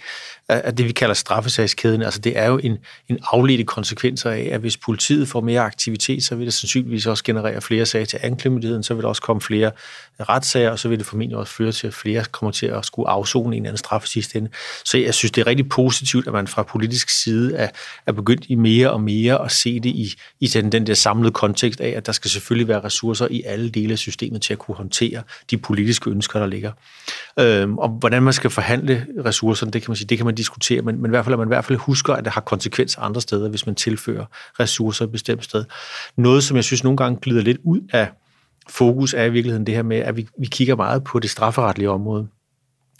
af 0.50 0.75
det 0.75 0.86
vi 0.86 0.91
kalder 0.91 1.13
straffesagskæden, 1.13 2.01
altså 2.01 2.19
det 2.19 2.38
er 2.38 2.45
jo 2.45 2.57
en, 2.57 2.77
en 3.10 3.19
afledte 3.24 3.63
konsekvens 3.63 4.25
af, 4.25 4.50
at 4.51 4.60
hvis 4.60 4.77
politiet 4.77 5.27
får 5.27 5.41
mere 5.41 5.62
aktivitet, 5.62 6.24
så 6.24 6.36
vil 6.36 6.45
det 6.45 6.53
sandsynligvis 6.53 7.07
også 7.07 7.24
generere 7.24 7.62
flere 7.62 7.86
sager 7.86 8.05
til 8.05 8.19
anklagemyndigheden, 8.21 8.83
så 8.83 8.93
vil 8.93 9.01
der 9.01 9.10
også 9.10 9.21
komme 9.21 9.41
flere 9.41 9.71
retssager, 10.19 10.69
og 10.69 10.79
så 10.79 10.89
vil 10.89 11.00
det 11.00 11.07
formentlig 11.07 11.38
også 11.38 11.53
føre 11.53 11.71
til, 11.71 11.88
at 11.88 11.93
flere 11.93 12.25
kommer 12.31 12.51
til 12.51 12.65
at 12.65 12.86
skulle 12.86 13.10
afzone 13.10 13.55
en 13.55 13.62
eller 13.62 13.69
anden 13.69 13.77
straf 13.77 14.05
sidste 14.05 14.38
ende. 14.38 14.50
Så 14.86 14.98
jeg 14.98 15.13
synes, 15.13 15.31
det 15.31 15.41
er 15.41 15.48
rigtig 15.48 15.69
positivt, 15.69 16.27
at 16.27 16.33
man 16.33 16.48
fra 16.48 16.63
politisk 16.63 17.10
side 17.24 17.55
er, 17.55 17.69
er 18.05 18.12
begyndt 18.12 18.45
i 18.48 18.55
mere 18.55 18.91
og 18.91 19.01
mere 19.01 19.45
at 19.45 19.51
se 19.51 19.79
det 19.79 19.89
i, 19.89 20.13
i 20.39 20.48
den, 20.48 20.71
den 20.71 20.88
der 20.88 20.93
samlede 20.93 21.31
kontekst 21.31 21.81
af, 21.81 21.89
at 21.89 22.05
der 22.05 22.12
skal 22.12 22.31
selvfølgelig 22.31 22.67
være 22.67 22.83
ressourcer 22.83 23.27
i 23.31 23.43
alle 23.45 23.69
dele 23.69 23.91
af 23.91 23.98
systemet 23.98 24.41
til 24.41 24.53
at 24.53 24.60
kunne 24.60 24.75
håndtere 24.75 25.24
de 25.51 25.57
politiske 25.57 26.10
ønsker, 26.10 26.39
der 26.39 26.48
ligger. 26.48 26.71
Øhm, 27.39 27.77
og 27.77 27.89
hvordan 27.89 28.24
man 28.24 28.33
skal 28.33 28.50
forhandle 28.50 29.07
ressourcerne, 29.25 29.71
det 29.71 29.81
kan 29.81 29.91
man 29.91 29.95
sige, 29.95 30.07
det 30.07 30.17
kan 30.17 30.25
man 30.25 30.36
diskutere, 30.41 30.81
men, 30.81 31.01
men 31.01 31.05
i 31.05 31.13
hvert 31.13 31.25
fald, 31.25 31.33
at 31.33 31.39
man 31.39 31.48
i 31.48 31.53
hvert 31.55 31.65
fald 31.65 31.79
husker, 31.79 32.13
at 32.13 32.24
det 32.25 32.33
har 32.33 32.41
konsekvenser 32.41 33.01
andre 33.01 33.21
steder, 33.21 33.50
hvis 33.50 33.65
man 33.65 33.75
tilfører 33.75 34.25
ressourcer 34.60 35.05
et 35.05 35.12
bestemt 35.12 35.43
sted. 35.43 35.65
Noget, 36.17 36.43
som 36.43 36.55
jeg 36.55 36.63
synes 36.63 36.83
nogle 36.83 36.98
gange 36.98 37.19
glider 37.21 37.41
lidt 37.41 37.57
ud 37.63 37.81
af 37.93 38.07
fokus, 38.69 39.13
er 39.13 39.23
i 39.23 39.30
virkeligheden 39.30 39.65
det 39.65 39.75
her 39.75 39.84
med, 39.84 39.97
at 39.97 40.17
vi, 40.17 40.27
vi 40.39 40.45
kigger 40.45 40.75
meget 40.75 41.04
på 41.04 41.19
det 41.19 41.30
strafferetlige 41.30 41.89
område. 41.89 42.27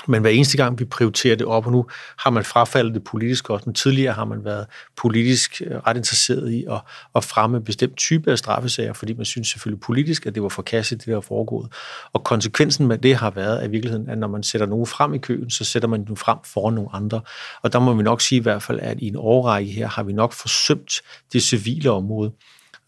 Men 0.07 0.21
hver 0.21 0.29
eneste 0.29 0.57
gang, 0.57 0.79
vi 0.79 0.85
prioriterer 0.85 1.35
det 1.35 1.47
op, 1.47 1.65
og 1.65 1.71
nu 1.71 1.85
har 2.17 2.29
man 2.29 2.43
frafaldet 2.43 2.93
det 2.93 3.03
politisk 3.03 3.49
også, 3.49 3.63
men 3.65 3.73
tidligere 3.73 4.13
har 4.13 4.25
man 4.25 4.45
været 4.45 4.65
politisk 4.97 5.61
øh, 5.65 5.77
ret 5.77 5.97
interesseret 5.97 6.51
i 6.51 6.65
at, 6.69 6.81
at 7.15 7.23
fremme 7.23 7.61
bestemt 7.61 7.97
type 7.97 8.31
af 8.31 8.37
straffesager, 8.37 8.93
fordi 8.93 9.13
man 9.13 9.25
synes 9.25 9.47
selvfølgelig 9.47 9.81
politisk, 9.81 10.25
at 10.25 10.35
det 10.35 10.43
var 10.43 10.49
forkastet, 10.49 10.99
det 10.99 11.07
der 11.07 11.13
var 11.13 11.21
foregået. 11.21 11.73
Og 12.13 12.23
konsekvensen 12.23 12.87
med 12.87 12.97
det 12.97 13.15
har 13.15 13.29
været 13.29 13.57
at 13.57 13.67
i 13.67 13.71
virkeligheden, 13.71 14.09
at 14.09 14.17
når 14.17 14.27
man 14.27 14.43
sætter 14.43 14.67
nogen 14.67 14.87
frem 14.87 15.13
i 15.13 15.17
køen, 15.17 15.49
så 15.49 15.63
sætter 15.63 15.87
man 15.87 16.05
dem 16.05 16.15
frem 16.15 16.37
foran 16.45 16.73
nogle 16.73 16.89
andre. 16.93 17.21
Og 17.61 17.73
der 17.73 17.79
må 17.79 17.93
vi 17.93 18.03
nok 18.03 18.21
sige 18.21 18.39
i 18.39 18.41
hvert 18.41 18.63
fald, 18.63 18.79
at 18.79 18.99
i 18.99 19.07
en 19.07 19.15
årrække 19.15 19.71
her 19.71 19.87
har 19.87 20.03
vi 20.03 20.13
nok 20.13 20.33
forsømt 20.33 21.01
det 21.33 21.43
civile 21.43 21.91
område. 21.91 22.31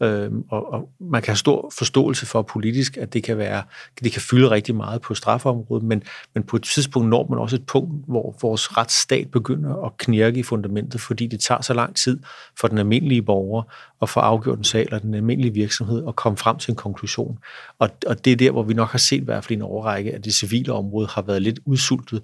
Øhm, 0.04 0.44
og, 0.50 0.74
og 0.74 0.89
man 1.00 1.22
kan 1.22 1.32
have 1.32 1.38
stor 1.38 1.74
forståelse 1.78 2.26
for 2.26 2.42
politisk, 2.42 2.98
at 2.98 3.13
det 3.13 3.24
kan 3.24 3.38
være, 3.38 3.63
det 4.04 4.12
kan 4.12 4.22
fylde 4.22 4.50
rigtig 4.50 4.76
meget 4.76 5.02
på 5.02 5.13
strafområdet, 5.13 5.84
men, 5.84 6.04
men 6.34 6.44
på 6.44 6.56
et 6.56 6.63
tidspunkt 6.63 7.10
når 7.10 7.28
man 7.30 7.39
også 7.39 7.56
et 7.56 7.66
punkt, 7.66 8.06
hvor 8.08 8.36
vores 8.42 8.78
retsstat 8.78 9.32
begynder 9.32 9.86
at 9.86 9.98
knirke 9.98 10.39
i 10.39 10.44
fundamentet, 10.44 11.02
fordi 11.02 11.28
det 11.28 11.39
tager 11.39 11.62
så 11.62 11.74
lang 11.74 11.96
tid 11.96 12.20
for 12.60 12.68
den 12.68 12.78
almindelige 12.78 13.22
borger 13.22 13.63
at 14.04 14.10
få 14.10 14.20
afgjort 14.20 14.58
en 14.58 14.63
sag, 14.63 14.82
eller 14.82 15.00
den 15.00 15.13
almindelige 15.13 15.54
virksomhed 15.54 16.04
og 16.04 16.16
komme 16.16 16.38
frem 16.38 16.58
til 16.58 16.72
en 16.72 16.76
konklusion. 16.76 17.39
Og, 17.80 17.89
og 18.08 18.26
det 18.26 18.34
er 18.34 18.38
der, 18.38 18.52
hvor 18.52 18.63
vi 18.63 18.74
nok 18.74 18.89
har 18.89 18.98
set 18.98 19.22
i 19.22 19.26
hvert 19.26 19.46
fald 19.46 19.58
en 19.58 19.62
overrække, 19.62 20.12
at 20.12 20.26
det 20.26 20.34
civile 20.34 20.74
område 20.74 21.08
har 21.08 21.22
været 21.22 21.42
lidt 21.42 21.60
udsultet 21.66 22.22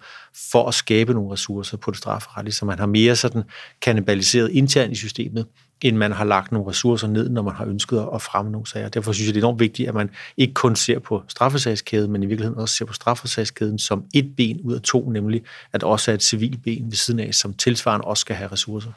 for 0.52 0.68
at 0.68 0.74
skabe 0.74 1.13
nogle 1.13 1.32
ressourcer 1.34 1.78
på 1.78 1.92
det 1.92 1.98
strafferetlige, 1.98 2.54
så 2.54 2.65
man 2.65 2.80
har 2.80 2.86
mere 2.86 3.15
sådan 3.15 3.44
kanibaliseret 3.82 4.52
internt 4.52 4.92
i 4.92 4.96
systemet, 4.96 5.46
end 5.82 5.98
man 5.98 6.12
har 6.12 6.26
lagt 6.26 6.52
nogle 6.52 6.70
ressourcer 6.70 7.08
ned, 7.08 7.30
når 7.30 7.42
man 7.42 7.56
har 7.56 7.65
ønsket 7.65 8.08
at 8.13 8.22
fremme 8.22 8.52
nogle 8.52 8.68
sager. 8.68 8.89
Derfor 8.89 9.12
synes 9.12 9.28
jeg, 9.28 9.36
det 9.36 9.39
er 9.42 9.46
enormt 9.46 9.60
vigtigt, 9.60 9.89
at 9.89 9.96
man 9.96 10.10
ikke 10.38 10.54
kun 10.54 10.76
ser 10.76 11.00
på 11.00 11.24
straffesagskæden, 11.28 12.12
men 12.12 12.24
i 12.24 12.26
virkeligheden 12.26 12.60
også 12.60 12.76
ser 12.76 12.86
på 12.86 12.94
straffesagskæden 12.94 13.80
som 13.80 14.04
et 14.13 14.36
ben 14.38 14.62
ud 14.63 14.74
af 14.74 14.82
to, 14.82 15.10
nemlig 15.10 15.42
at 15.74 15.84
også 15.84 16.12
er 16.12 16.15
et 16.15 16.24
civilt 16.24 16.63
ben 16.63 16.86
ved 16.86 16.98
siden 16.98 17.20
af, 17.20 17.34
som 17.34 17.54
tilsvarende 17.54 18.06
også 18.06 18.22
skal 18.22 18.36
have 18.36 18.52
ressourcer. 18.52 18.92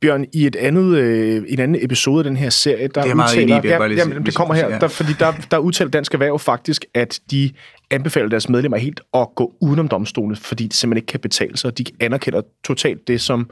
Bjørn, 0.00 0.24
i 0.32 0.46
et 0.46 0.56
andet, 0.56 0.96
øh, 0.96 1.42
en 1.48 1.60
anden 1.60 1.84
episode 1.84 2.18
af 2.18 2.24
den 2.24 2.36
her 2.36 2.50
serie, 2.50 2.88
der 2.88 3.02
det 3.02 3.10
er 3.10 3.14
meget 3.14 3.30
udtaler, 3.30 3.58
enig, 3.58 3.68
ja, 3.68 3.84
ja, 3.84 3.94
jamen, 3.94 4.26
det 4.26 4.34
kommer 4.34 4.54
her, 4.54 4.68
ja. 4.68 4.78
der, 4.78 4.88
fordi 4.88 5.12
der, 5.18 5.32
der 5.50 5.58
udtaler 5.58 5.90
Dansk 5.90 6.14
Erhverv 6.14 6.38
faktisk, 6.38 6.84
at 6.94 7.20
de 7.30 7.50
anbefaler 7.90 8.28
deres 8.28 8.48
medlemmer 8.48 8.78
helt 8.78 9.00
at 9.14 9.28
gå 9.36 9.54
udenom 9.60 9.88
domstolen, 9.88 10.36
fordi 10.36 10.64
det 10.64 10.74
simpelthen 10.74 10.98
ikke 10.98 11.06
kan 11.06 11.20
betale 11.20 11.56
sig, 11.56 11.68
og 11.68 11.78
de 11.78 11.84
anerkender 12.00 12.40
totalt 12.64 13.08
det, 13.08 13.20
som, 13.20 13.50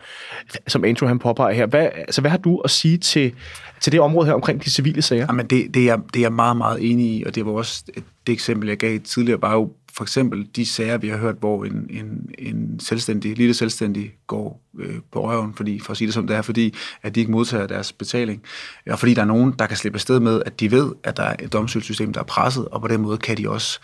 som 0.68 0.84
Andrew 0.84 1.08
han 1.08 1.18
påpeger 1.18 1.54
her. 1.54 1.66
Hvad, 1.66 1.88
altså, 1.94 2.20
hvad 2.20 2.30
har 2.30 2.38
du 2.38 2.58
at 2.58 2.70
sige 2.70 2.98
til, 2.98 3.32
til 3.80 3.92
det 3.92 4.00
område 4.00 4.26
her 4.26 4.34
omkring 4.34 4.64
de 4.64 4.70
civile 4.70 5.02
sager? 5.02 5.26
Jamen, 5.28 5.46
det, 5.46 5.74
det, 5.74 5.90
er, 5.90 5.96
det 5.96 6.16
er 6.16 6.24
jeg 6.24 6.32
meget, 6.32 6.56
meget 6.56 6.90
enig 6.90 7.06
i, 7.06 7.24
og 7.24 7.34
det 7.34 7.46
var 7.46 7.52
også 7.52 7.84
det 8.26 8.32
eksempel, 8.32 8.68
jeg 8.68 8.76
gav 8.76 8.98
tidligere, 8.98 9.42
var 9.42 9.52
jo 9.52 9.72
for 9.96 10.04
eksempel 10.04 10.48
de 10.56 10.66
sager, 10.66 10.98
vi 10.98 11.08
har 11.08 11.16
hørt, 11.16 11.34
hvor 11.40 11.64
en, 11.64 11.86
en, 11.90 12.30
en 12.38 12.80
selvstændig, 12.80 13.36
lille 13.36 13.54
selvstændig 13.54 14.14
går 14.26 14.60
øh, 14.78 14.94
på 15.12 15.30
røven, 15.30 15.54
fordi, 15.54 15.78
for 15.78 15.90
at 15.90 15.96
sige 15.96 16.06
det 16.06 16.14
som 16.14 16.26
det 16.26 16.36
er, 16.36 16.42
fordi 16.42 16.74
at 17.02 17.14
de 17.14 17.20
ikke 17.20 17.32
modtager 17.32 17.66
deres 17.66 17.92
betaling. 17.92 18.42
Øh, 18.86 18.92
og 18.92 18.98
fordi 18.98 19.14
der 19.14 19.22
er 19.22 19.26
nogen, 19.26 19.54
der 19.58 19.66
kan 19.66 19.76
slippe 19.76 19.96
afsted 19.96 20.20
med, 20.20 20.42
at 20.46 20.60
de 20.60 20.70
ved, 20.70 20.92
at 21.04 21.16
der 21.16 21.22
er 21.22 21.36
et 21.38 21.52
domstolssystem, 21.52 22.12
der 22.12 22.20
er 22.20 22.24
presset, 22.24 22.68
og 22.68 22.80
på 22.80 22.88
den 22.88 23.00
måde 23.00 23.18
kan 23.18 23.36
de 23.36 23.50
også 23.50 23.80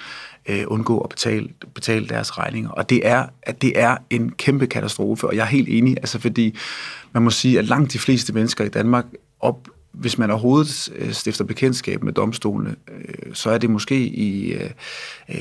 øh, 0.48 0.64
undgå 0.66 1.00
at 1.00 1.08
betale, 1.08 1.48
betale 1.74 2.08
deres 2.08 2.38
regninger. 2.38 2.70
Og 2.70 2.90
det 2.90 3.06
er, 3.06 3.26
at 3.42 3.62
det 3.62 3.80
er 3.80 3.96
en 4.10 4.32
kæmpe 4.32 4.66
katastrofe, 4.66 5.26
og 5.26 5.36
jeg 5.36 5.42
er 5.42 5.46
helt 5.46 5.68
enig, 5.68 5.96
altså 5.96 6.18
fordi 6.18 6.56
man 7.12 7.22
må 7.22 7.30
sige, 7.30 7.58
at 7.58 7.64
langt 7.64 7.92
de 7.92 7.98
fleste 7.98 8.32
mennesker 8.32 8.64
i 8.64 8.68
Danmark 8.68 9.04
op, 9.40 9.68
hvis 9.92 10.18
man 10.18 10.30
overhovedet 10.30 10.88
øh, 10.96 11.12
stifter 11.12 11.44
bekendtskab 11.44 12.02
med 12.02 12.12
domstolene, 12.12 12.76
øh, 12.88 13.34
så 13.34 13.50
er 13.50 13.58
det 13.58 13.70
måske 13.70 13.98
i 14.06 14.52
øh, 14.52 14.70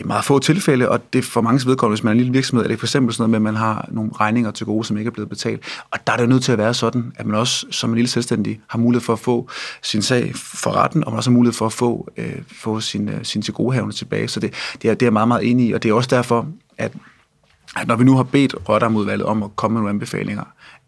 meget 0.05 0.25
få 0.25 0.39
tilfælde, 0.39 0.89
og 0.89 1.13
det 1.13 1.25
for 1.25 1.41
mange 1.41 1.65
vedkommende, 1.65 1.95
hvis 1.95 2.03
man 2.03 2.09
er 2.09 2.11
en 2.11 2.17
lille 2.17 2.33
virksomhed, 2.33 2.65
er 2.65 2.67
det 2.67 2.79
for 2.79 2.85
eksempel 2.85 3.13
sådan 3.13 3.21
noget 3.21 3.41
med, 3.41 3.49
at 3.49 3.53
man 3.53 3.55
har 3.55 3.89
nogle 3.91 4.11
regninger 4.19 4.51
til 4.51 4.65
gode, 4.65 4.85
som 4.85 4.97
ikke 4.97 5.07
er 5.07 5.11
blevet 5.11 5.29
betalt. 5.29 5.63
Og 5.91 6.07
der 6.07 6.13
er 6.13 6.17
det 6.17 6.29
nødt 6.29 6.43
til 6.43 6.51
at 6.51 6.57
være 6.57 6.73
sådan, 6.73 7.11
at 7.15 7.25
man 7.25 7.35
også 7.35 7.65
som 7.71 7.89
en 7.89 7.95
lille 7.95 8.09
selvstændig 8.09 8.61
har 8.67 8.79
mulighed 8.79 9.01
for 9.01 9.13
at 9.13 9.19
få 9.19 9.49
sin 9.81 10.01
sag 10.01 10.31
for 10.35 10.71
retten, 10.71 11.03
og 11.03 11.11
man 11.11 11.17
også 11.17 11.29
har 11.29 11.35
mulighed 11.35 11.53
for 11.53 11.65
at 11.65 11.73
få, 11.73 12.07
øh, 12.17 12.35
få 12.47 12.79
sin, 12.79 13.09
sin 13.23 13.41
tilgodehavende 13.41 13.95
tilbage. 13.95 14.27
Så 14.27 14.39
det, 14.39 14.53
det, 14.81 14.89
er, 14.89 14.93
det 14.93 15.01
er 15.01 15.05
jeg 15.05 15.13
meget, 15.13 15.27
meget 15.27 15.49
enig 15.49 15.67
i, 15.67 15.71
og 15.71 15.83
det 15.83 15.89
er 15.89 15.93
også 15.93 16.09
derfor, 16.09 16.47
at, 16.77 16.91
at 17.75 17.87
når 17.87 17.95
vi 17.95 18.03
nu 18.03 18.15
har 18.15 18.23
bedt 18.23 18.55
Rottermudvalget 18.69 19.25
om 19.25 19.43
at 19.43 19.55
komme 19.55 19.73
med 19.73 19.81
nogle 19.81 19.89
anbefalinger, 19.89 20.43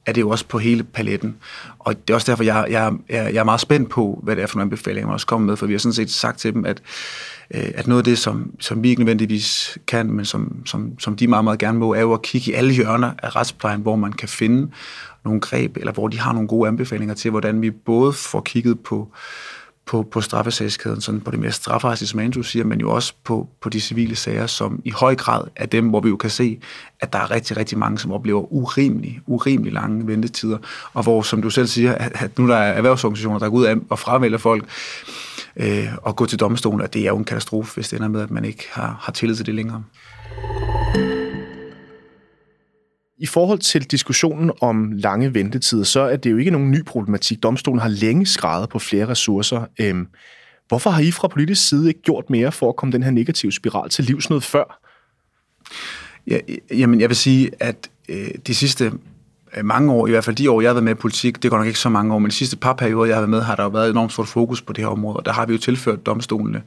er 0.05 0.11
det 0.11 0.21
jo 0.21 0.29
også 0.29 0.45
på 0.47 0.57
hele 0.57 0.83
paletten. 0.83 1.35
Og 1.79 1.95
det 2.07 2.09
er 2.09 2.15
også 2.15 2.31
derfor, 2.31 2.43
jeg, 2.43 2.67
jeg, 2.69 2.93
jeg, 3.09 3.33
jeg 3.33 3.39
er 3.39 3.43
meget 3.43 3.61
spændt 3.61 3.89
på, 3.89 4.19
hvad 4.23 4.35
det 4.35 4.41
er 4.41 4.47
for 4.47 4.57
nogle 4.57 4.65
anbefalinger, 4.65 5.07
man 5.07 5.13
også 5.13 5.27
kommer 5.27 5.47
med, 5.47 5.57
for 5.57 5.65
vi 5.65 5.73
har 5.73 5.79
sådan 5.79 5.93
set 5.93 6.11
sagt 6.11 6.39
til 6.39 6.53
dem, 6.53 6.65
at, 6.65 6.81
øh, 7.53 7.71
at 7.75 7.87
noget 7.87 8.01
af 8.01 8.05
det, 8.05 8.17
som, 8.17 8.51
som 8.59 8.83
vi 8.83 8.89
ikke 8.89 9.01
nødvendigvis 9.01 9.77
kan, 9.87 10.11
men 10.11 10.25
som, 10.25 10.65
som, 10.65 10.99
som 10.99 11.15
de 11.15 11.27
meget, 11.27 11.43
meget 11.43 11.59
gerne 11.59 11.79
må, 11.79 11.93
er 11.93 12.01
jo 12.01 12.13
at 12.13 12.21
kigge 12.21 12.51
i 12.51 12.53
alle 12.53 12.73
hjørner 12.73 13.11
af 13.23 13.35
retsplejen, 13.35 13.81
hvor 13.81 13.95
man 13.95 14.13
kan 14.13 14.29
finde 14.29 14.71
nogle 15.25 15.41
greb, 15.41 15.77
eller 15.77 15.91
hvor 15.91 16.07
de 16.07 16.19
har 16.19 16.33
nogle 16.33 16.47
gode 16.47 16.67
anbefalinger 16.67 17.15
til, 17.15 17.31
hvordan 17.31 17.61
vi 17.61 17.71
både 17.71 18.13
får 18.13 18.41
kigget 18.41 18.79
på, 18.79 19.11
på, 19.85 20.03
på 20.03 20.21
straffesagskæden, 20.21 21.01
sådan 21.01 21.21
på 21.21 21.31
det 21.31 21.39
mere 21.39 21.51
strafferetslige, 21.51 22.09
som 22.09 22.19
Andrew 22.19 22.43
siger, 22.43 22.65
men 22.65 22.79
jo 22.79 22.91
også 22.91 23.13
på, 23.23 23.47
på 23.61 23.69
de 23.69 23.81
civile 23.81 24.15
sager, 24.15 24.47
som 24.47 24.81
i 24.85 24.89
høj 24.89 25.15
grad 25.15 25.43
er 25.55 25.65
dem, 25.65 25.87
hvor 25.87 25.99
vi 25.99 26.09
jo 26.09 26.17
kan 26.17 26.29
se, 26.29 26.59
at 26.99 27.13
der 27.13 27.19
er 27.19 27.31
rigtig, 27.31 27.57
rigtig 27.57 27.77
mange, 27.77 27.99
som 27.99 28.11
oplever 28.11 28.53
urimelig, 28.53 29.21
urimelig 29.27 29.73
lange 29.73 30.07
ventetider, 30.07 30.57
og 30.93 31.03
hvor, 31.03 31.21
som 31.21 31.41
du 31.41 31.49
selv 31.49 31.67
siger, 31.67 31.95
at, 31.95 32.11
at 32.15 32.39
nu 32.39 32.47
der 32.47 32.55
er 32.55 32.73
erhvervsorganisationer, 32.73 33.39
der 33.39 33.49
går 33.49 33.57
ud 33.57 33.81
og 33.89 33.99
fravælger 33.99 34.37
folk, 34.37 34.65
øh, 35.55 35.87
og 35.97 36.15
gå 36.15 36.25
til 36.25 36.39
domstolen, 36.39 36.81
at 36.81 36.93
det 36.93 37.01
er 37.01 37.07
jo 37.07 37.17
en 37.17 37.25
katastrofe, 37.25 37.75
hvis 37.75 37.89
det 37.89 37.97
ender 37.97 38.09
med, 38.09 38.21
at 38.21 38.31
man 38.31 38.45
ikke 38.45 38.67
har, 38.71 38.97
har 39.01 39.11
tillid 39.11 39.35
til 39.35 39.45
det 39.45 39.55
længere. 39.55 39.83
I 43.17 43.25
forhold 43.25 43.59
til 43.59 43.83
diskussionen 43.83 44.51
om 44.61 44.91
lange 44.91 45.33
ventetider, 45.33 45.83
så 45.83 45.99
er 45.99 46.15
det 46.15 46.31
jo 46.31 46.37
ikke 46.37 46.51
nogen 46.51 46.71
ny 46.71 46.85
problematik. 46.85 47.43
Domstolen 47.43 47.79
har 47.79 47.89
længe 47.89 48.25
skrevet 48.25 48.69
på 48.69 48.79
flere 48.79 49.07
ressourcer. 49.07 49.65
Øhm, 49.79 50.07
hvorfor 50.67 50.89
har 50.89 51.01
I 51.01 51.11
fra 51.11 51.27
politisk 51.27 51.69
side 51.69 51.87
ikke 51.87 52.01
gjort 52.01 52.29
mere 52.29 52.51
for 52.51 52.69
at 52.69 52.75
komme 52.75 52.91
den 52.91 53.03
her 53.03 53.11
negative 53.11 53.51
spiral 53.51 53.89
til 53.89 54.05
livs 54.05 54.29
noget 54.29 54.43
før? 54.43 54.79
Ja, 56.27 56.39
jamen, 56.71 57.01
jeg 57.01 57.09
vil 57.09 57.15
sige, 57.15 57.51
at 57.59 57.89
øh, 58.09 58.27
de 58.47 58.55
sidste 58.55 58.91
øh, 59.57 59.65
mange 59.65 59.93
år, 59.93 60.07
i 60.07 60.09
hvert 60.09 60.23
fald 60.23 60.35
de 60.35 60.51
år, 60.51 60.61
jeg 60.61 60.69
har 60.69 60.73
været 60.73 60.83
med 60.83 60.91
i 60.91 60.95
politik, 60.95 61.43
det 61.43 61.51
går 61.51 61.57
nok 61.57 61.67
ikke 61.67 61.79
så 61.79 61.89
mange 61.89 62.13
år, 62.13 62.19
men 62.19 62.29
de 62.29 62.35
sidste 62.35 62.57
par 62.57 62.73
perioder, 62.73 63.05
jeg 63.05 63.15
har 63.15 63.21
været 63.21 63.29
med, 63.29 63.41
har 63.41 63.55
der 63.55 63.63
jo 63.63 63.69
været 63.69 63.89
enormt 63.89 64.11
stort 64.11 64.27
fokus 64.27 64.61
på 64.61 64.73
det 64.73 64.83
her 64.83 64.89
område, 64.89 65.17
og 65.17 65.25
der 65.25 65.33
har 65.33 65.45
vi 65.45 65.53
jo 65.53 65.59
tilført 65.59 66.05
domstolene 66.05 66.61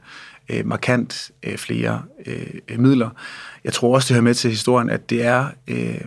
øh, 0.49 0.65
markant 0.65 1.31
øh, 1.43 1.57
flere 1.57 2.01
øh, 2.25 2.79
midler. 2.79 3.09
Jeg 3.63 3.73
tror 3.73 3.95
også, 3.95 4.07
det 4.07 4.15
hører 4.15 4.23
med 4.23 4.33
til 4.33 4.49
historien, 4.49 4.89
at 4.89 5.09
det 5.09 5.25
er, 5.25 5.45
øh, 5.67 6.01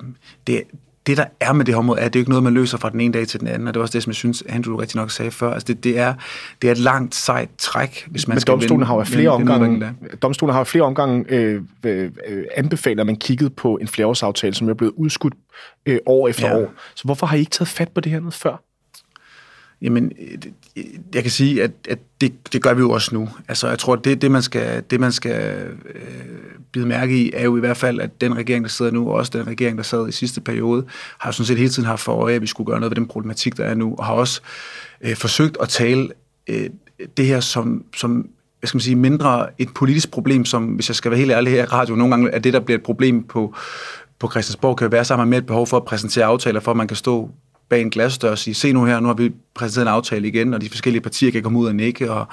det, 0.47 0.63
det, 1.07 1.17
der 1.17 1.25
er 1.41 1.53
med 1.53 1.65
det 1.65 1.75
her 1.75 1.79
område, 1.79 2.01
er, 2.01 2.05
at 2.05 2.13
det 2.13 2.19
er 2.19 2.21
ikke 2.21 2.31
noget, 2.31 2.43
man 2.43 2.55
løser 2.55 2.79
fra 2.79 2.91
den 2.91 3.01
ene 3.01 3.13
dag 3.13 3.29
til 3.29 3.41
den 3.41 3.49
anden, 3.49 3.69
og 3.69 3.75
det 3.75 3.79
var 3.79 3.85
også 3.85 3.93
det, 3.93 4.03
som 4.03 4.11
jeg 4.11 4.17
synes, 4.17 4.45
Andrew 4.49 4.77
rigtig 4.77 4.97
nok 4.97 5.11
sagde 5.11 5.31
før. 5.31 5.53
Altså 5.53 5.67
det, 5.67 5.85
det, 5.85 5.99
er, 5.99 6.15
det 6.63 6.69
er 6.69 6.73
et 6.73 6.79
langt, 6.79 7.15
sejt 7.15 7.49
træk, 7.59 8.09
hvis 8.11 8.29
man 8.29 8.35
Men 8.35 8.41
skal 8.41 8.53
domstolen 8.53 8.81
vinde, 8.81 8.87
har 8.87 8.95
jo 8.95 9.05
flere 9.05 9.39
vinde, 9.39 9.53
omgange, 9.55 9.95
domstolen 10.23 10.53
har 10.53 10.61
jo 10.61 10.65
flere 10.65 10.85
omgange 10.85 11.25
øh, 11.29 11.63
øh, 11.85 12.11
anbefalet, 12.57 13.01
at 13.01 13.07
man 13.07 13.17
kiggede 13.17 13.51
på 13.51 13.77
en 13.77 13.89
flereårsaftale, 13.89 14.55
som 14.55 14.69
er 14.69 14.75
blevet 14.75 14.93
udskudt 14.97 15.35
øh, 15.87 15.99
år 16.07 16.29
efter 16.29 16.49
ja. 16.49 16.57
år. 16.57 16.73
Så 16.95 17.05
hvorfor 17.05 17.27
har 17.27 17.37
I 17.37 17.41
ikke 17.41 17.51
taget 17.51 17.69
fat 17.69 17.89
på 17.89 18.01
det 18.01 18.13
her 18.13 18.21
noget 18.21 18.35
før? 18.35 18.63
Jamen, 19.83 20.13
jeg 21.15 21.23
kan 21.23 21.31
sige, 21.31 21.63
at, 21.63 21.71
at 21.89 21.99
det, 22.21 22.53
det 22.53 22.63
gør 22.63 22.75
vi 22.75 22.81
jo 22.81 22.91
også 22.91 23.15
nu. 23.15 23.29
Altså, 23.49 23.69
jeg 23.69 23.79
tror, 23.79 23.93
at 23.93 24.05
det, 24.05 24.23
det 24.23 24.31
man 24.31 24.43
skal, 24.43 24.83
det, 24.91 25.01
man 25.01 25.13
skal 25.13 25.67
øh, 25.95 26.01
bide 26.73 26.87
mærke 26.87 27.23
i, 27.23 27.31
er 27.35 27.45
jo 27.45 27.57
i 27.57 27.61
hvert 27.61 27.77
fald, 27.77 28.01
at 28.01 28.21
den 28.21 28.37
regering, 28.37 28.65
der 28.65 28.71
sidder 28.71 28.91
nu, 28.91 29.09
og 29.09 29.15
også 29.15 29.39
den 29.39 29.47
regering, 29.47 29.77
der 29.77 29.83
sad 29.83 30.09
i 30.09 30.13
sidste 30.13 30.41
periode, 30.41 30.87
har 31.19 31.31
sådan 31.31 31.47
set 31.47 31.59
hele 31.59 31.71
tiden 31.71 31.87
haft 31.87 32.01
for 32.01 32.13
øje, 32.13 32.35
at 32.35 32.43
vi 32.43 32.47
skulle 32.47 32.67
gøre 32.67 32.81
noget 32.81 32.91
ved 32.91 32.97
den 32.97 33.07
problematik, 33.07 33.57
der 33.57 33.65
er 33.65 33.75
nu, 33.75 33.95
og 33.99 34.05
har 34.05 34.13
også 34.13 34.41
øh, 35.01 35.17
forsøgt 35.17 35.57
at 35.61 35.69
tale 35.69 36.09
øh, 36.49 36.71
det 37.17 37.27
her 37.27 37.41
som, 37.41 37.85
som 37.97 38.29
hvad 38.59 38.69
skal 38.69 38.77
man 38.77 38.83
sige, 38.83 38.97
mindre 38.97 39.47
et 39.59 39.75
politisk 39.75 40.11
problem, 40.11 40.45
som, 40.45 40.65
hvis 40.65 40.89
jeg 40.89 40.97
skal 40.97 41.11
være 41.11 41.19
helt 41.19 41.33
ærlig 41.33 41.53
her 41.53 41.63
i 41.63 41.67
radio, 41.67 41.95
nogle 41.95 42.13
gange 42.13 42.31
er 42.31 42.39
det, 42.39 42.53
der 42.53 42.61
bliver 42.61 42.79
et 42.79 42.85
problem 42.85 43.23
på, 43.23 43.55
på 44.19 44.31
Christiansborg, 44.31 44.77
kan 44.77 44.85
jo 44.85 44.91
være, 44.91 45.05
så 45.05 45.17
med 45.17 45.25
man 45.25 45.29
mere 45.29 45.39
et 45.39 45.47
behov 45.47 45.67
for 45.67 45.77
at 45.77 45.85
præsentere 45.85 46.25
aftaler, 46.25 46.61
for 46.61 46.71
at 46.71 46.77
man 46.77 46.89
kan 46.89 46.97
stå 46.97 47.31
bag 47.71 47.81
en 47.81 47.91
glasdør 47.91 48.31
og 48.31 48.39
sige, 48.39 48.55
se 48.55 48.73
nu 48.73 48.85
her, 48.85 49.01
nu 49.01 49.07
har 49.07 49.15
vi 49.15 49.33
præsenteret 49.55 49.85
en 49.85 49.93
aftale 49.93 50.29
igen, 50.29 50.55
og 50.55 50.61
de 50.61 50.69
forskellige 50.69 51.03
partier 51.03 51.31
kan 51.31 51.43
komme 51.43 51.59
ud 51.59 51.67
og 51.67 51.75
nikke 51.75 52.13
og 52.13 52.27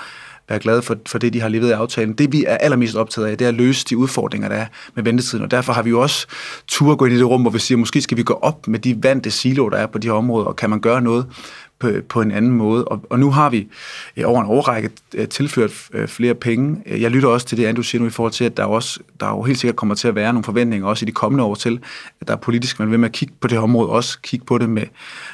være 0.50 0.60
glade 0.60 0.82
for, 0.82 0.96
for 1.08 1.18
det, 1.18 1.34
de 1.34 1.42
har 1.42 1.50
levet 1.50 1.70
i 1.70 1.72
aftalen. 1.72 2.14
Det, 2.14 2.32
vi 2.32 2.44
er 2.48 2.58
allermest 2.58 2.96
optaget 2.96 3.28
af, 3.28 3.38
det 3.38 3.46
er 3.46 3.50
at 3.50 3.56
løse 3.56 3.86
de 3.86 3.98
udfordringer, 3.98 4.50
der 4.50 4.56
er 4.56 4.66
med 4.96 5.04
ventetiden, 5.04 5.46
og 5.46 5.52
derfor 5.52 5.74
har 5.74 5.82
vi 5.82 5.90
jo 5.90 6.02
også 6.02 6.28
tur 6.68 6.92
at 6.92 6.98
gå 6.98 7.06
ind 7.06 7.14
i 7.14 7.18
det 7.18 7.28
rum, 7.28 7.42
hvor 7.42 7.52
vi 7.52 7.60
siger, 7.60 7.78
måske 7.78 8.02
skal 8.02 8.18
vi 8.18 8.24
gå 8.24 8.34
op 8.34 8.68
med 8.68 8.80
de 8.80 9.04
vante 9.04 9.32
silo, 9.32 9.70
der 9.70 9.78
er 9.78 9.86
på 9.86 9.98
de 9.98 10.08
her 10.08 10.14
områder, 10.14 10.46
og 10.46 10.56
kan 10.56 10.70
man 10.70 10.80
gøre 10.80 11.02
noget 11.02 11.26
på, 11.80 11.92
på 12.10 12.22
en 12.22 12.32
anden 12.32 12.52
måde. 12.52 12.86
Og, 12.86 13.06
og 13.10 13.20
nu 13.20 13.32
har 13.32 13.50
vi 13.50 13.68
øh, 14.18 14.24
over 14.26 14.42
en 14.42 14.48
årrække 14.48 14.90
øh, 15.16 15.28
tilført 15.28 15.72
øh, 15.94 16.08
flere 16.08 16.34
penge. 16.34 16.82
Øh, 16.86 17.02
jeg 17.02 17.12
lytter 17.12 17.30
også 17.30 17.46
til 17.48 17.58
det, 17.58 17.66
Andrew 17.66 17.84
siger 17.84 18.02
nu 18.02 18.08
i 18.08 18.10
forhold 18.10 18.34
til, 18.34 18.44
at 18.44 18.58
der, 18.58 18.64
også, 18.64 19.00
der 19.20 19.28
jo 19.28 19.44
helt 19.44 19.60
sikkert 19.60 19.76
kommer 19.76 19.96
til 19.96 20.08
at 20.08 20.16
være 20.16 20.34
nogle 20.34 20.44
forventninger 20.44 20.88
også 20.88 21.06
i 21.06 21.08
de 21.08 21.12
kommende 21.12 21.44
år 21.44 21.56
til, 21.56 21.80
at 22.22 22.28
der 22.28 22.34
er 22.34 22.38
politisk, 22.38 22.80
man 22.80 22.92
vil 22.92 23.00
med 23.00 23.10
at 23.10 23.14
kigge 23.14 23.34
på 23.42 23.48
det 23.48 23.58
her 23.58 23.64
område, 23.64 23.90
også 23.90 24.20
kigge 24.22 24.46
på 24.46 24.58
det 24.58 24.70
med, 24.70 24.84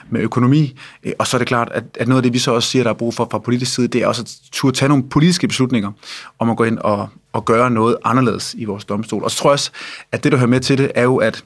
med 0.10 0.22
økonomi. 0.22 0.80
Øh, 1.04 1.14
og 1.20 1.28
så 1.28 1.38
er 1.38 1.40
det 1.40 1.48
klart, 1.48 1.70
at, 1.72 1.84
at 2.00 2.08
noget 2.08 2.20
af 2.20 2.24
det, 2.24 2.34
vi 2.34 2.40
så 2.40 2.52
også 2.52 2.70
siger, 2.70 2.84
der 2.84 2.90
er 2.90 2.94
brug 2.96 3.14
for 3.14 3.28
fra 3.32 3.40
politisk 3.40 3.74
side, 3.74 3.88
det 3.88 4.02
er 4.02 4.08
også 4.08 4.22
at 4.22 4.36
turde 4.52 4.78
tage 4.78 4.90
nogle 4.90 5.10
politiske 5.10 5.48
beslutninger 5.48 5.92
om 6.40 6.50
at 6.50 6.58
gå 6.58 6.64
ind 6.64 6.78
og, 6.78 7.10
og 7.34 7.46
gøre 7.46 7.72
noget 7.72 7.98
anderledes 8.04 8.56
i 8.58 8.66
vores 8.66 8.86
domstol. 8.86 9.24
Og 9.24 9.32
så 9.32 9.38
tror 9.38 9.50
jeg 9.50 9.54
også, 9.54 9.72
at 10.12 10.24
det, 10.24 10.32
der 10.32 10.38
hører 10.38 10.50
med 10.50 10.60
til 10.60 10.78
det, 10.78 10.92
er 10.96 11.04
jo, 11.04 11.18
at 11.18 11.44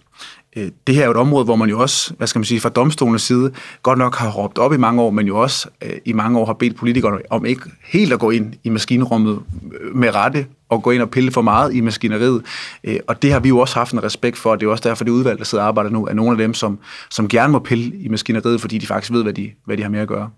Øh, 0.56 0.72
det 0.88 0.96
her 0.96 1.02
er 1.02 1.06
jo 1.06 1.12
et 1.12 1.18
område, 1.18 1.46
hvor 1.46 1.56
man 1.56 1.70
jo 1.70 1.80
også, 1.80 2.14
hvad 2.18 2.28
skal 2.28 2.40
man 2.40 2.46
sige, 2.46 2.60
fra 2.60 2.70
domstolens 2.70 3.22
side, 3.22 3.52
godt 3.84 4.00
nok 4.00 4.16
har 4.16 4.32
råbt 4.32 4.58
op 4.58 4.74
i 4.74 4.78
mange 4.78 5.02
år, 5.02 5.10
men 5.10 5.28
jo 5.28 5.42
også 5.42 5.70
øh, 5.84 5.98
i 6.06 6.14
mange 6.14 6.40
år 6.40 6.46
har 6.46 6.54
bedt 6.54 6.76
politikerne 6.76 7.18
om 7.30 7.46
ikke 7.46 7.62
helt 7.86 8.14
at 8.14 8.20
gå 8.20 8.30
ind 8.30 8.54
i 8.64 8.70
maskinrummet 8.70 9.40
øh, 9.82 9.96
med 9.96 10.16
rette, 10.16 10.46
og 10.70 10.84
gå 10.84 10.92
ind 10.92 11.02
og 11.02 11.10
pille 11.10 11.32
for 11.32 11.42
meget 11.42 11.74
i 11.74 11.82
maskineriet. 11.82 12.44
Øh, 12.84 13.00
og 13.08 13.22
det 13.22 13.32
har 13.32 13.40
vi 13.40 13.50
jo 13.50 13.60
også 13.60 13.76
haft 13.76 13.94
en 13.94 14.04
respekt 14.04 14.38
for, 14.38 14.52
og 14.52 14.60
det 14.60 14.66
er 14.66 14.70
også 14.70 14.90
derfor, 14.90 15.04
det 15.04 15.12
udvalg, 15.12 15.40
der 15.40 15.46
sidder 15.46 15.64
og 15.64 15.68
arbejder 15.68 15.90
nu, 15.90 16.06
er 16.06 16.14
nogle 16.14 16.32
af 16.32 16.38
dem, 16.38 16.54
som, 16.54 16.80
som 17.10 17.28
gerne 17.28 17.52
må 17.52 17.60
pille 17.60 17.98
i 17.98 18.08
maskineriet, 18.08 18.62
fordi 18.62 18.78
de 18.78 18.88
faktisk 18.88 19.14
ved, 19.14 19.24
hvad 19.24 19.34
de, 19.34 19.52
hvad 19.66 19.78
de 19.78 19.82
har 19.82 19.90
med 19.90 20.00
at 20.00 20.08
gøre. 20.08 20.30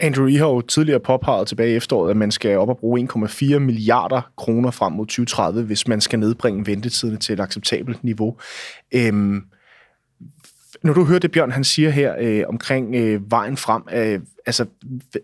Andrew, 0.00 0.26
I 0.26 0.34
har 0.34 0.46
jo 0.46 0.60
tidligere 0.60 1.00
påpeget 1.00 1.48
tilbage 1.48 1.72
i 1.72 1.76
efteråret, 1.76 2.10
at 2.10 2.16
man 2.16 2.30
skal 2.30 2.58
op 2.58 2.68
og 2.68 2.78
bruge 2.78 3.08
1,4 3.12 3.58
milliarder 3.58 4.20
kroner 4.36 4.70
frem 4.70 4.92
mod 4.92 5.06
2030, 5.06 5.62
hvis 5.62 5.88
man 5.88 6.00
skal 6.00 6.18
nedbringe 6.18 6.66
ventetiderne 6.66 7.18
til 7.18 7.32
et 7.32 7.40
acceptabelt 7.40 8.04
niveau. 8.04 8.36
Øhm, 8.94 9.42
når 10.82 10.92
du 10.92 11.04
hører 11.04 11.18
det, 11.18 11.32
Bjørn, 11.32 11.50
han 11.50 11.64
siger 11.64 11.90
her 11.90 12.14
øh, 12.20 12.42
omkring 12.48 12.94
øh, 12.94 13.30
vejen 13.30 13.56
frem, 13.56 13.82
øh, 13.94 14.20
altså, 14.50 14.66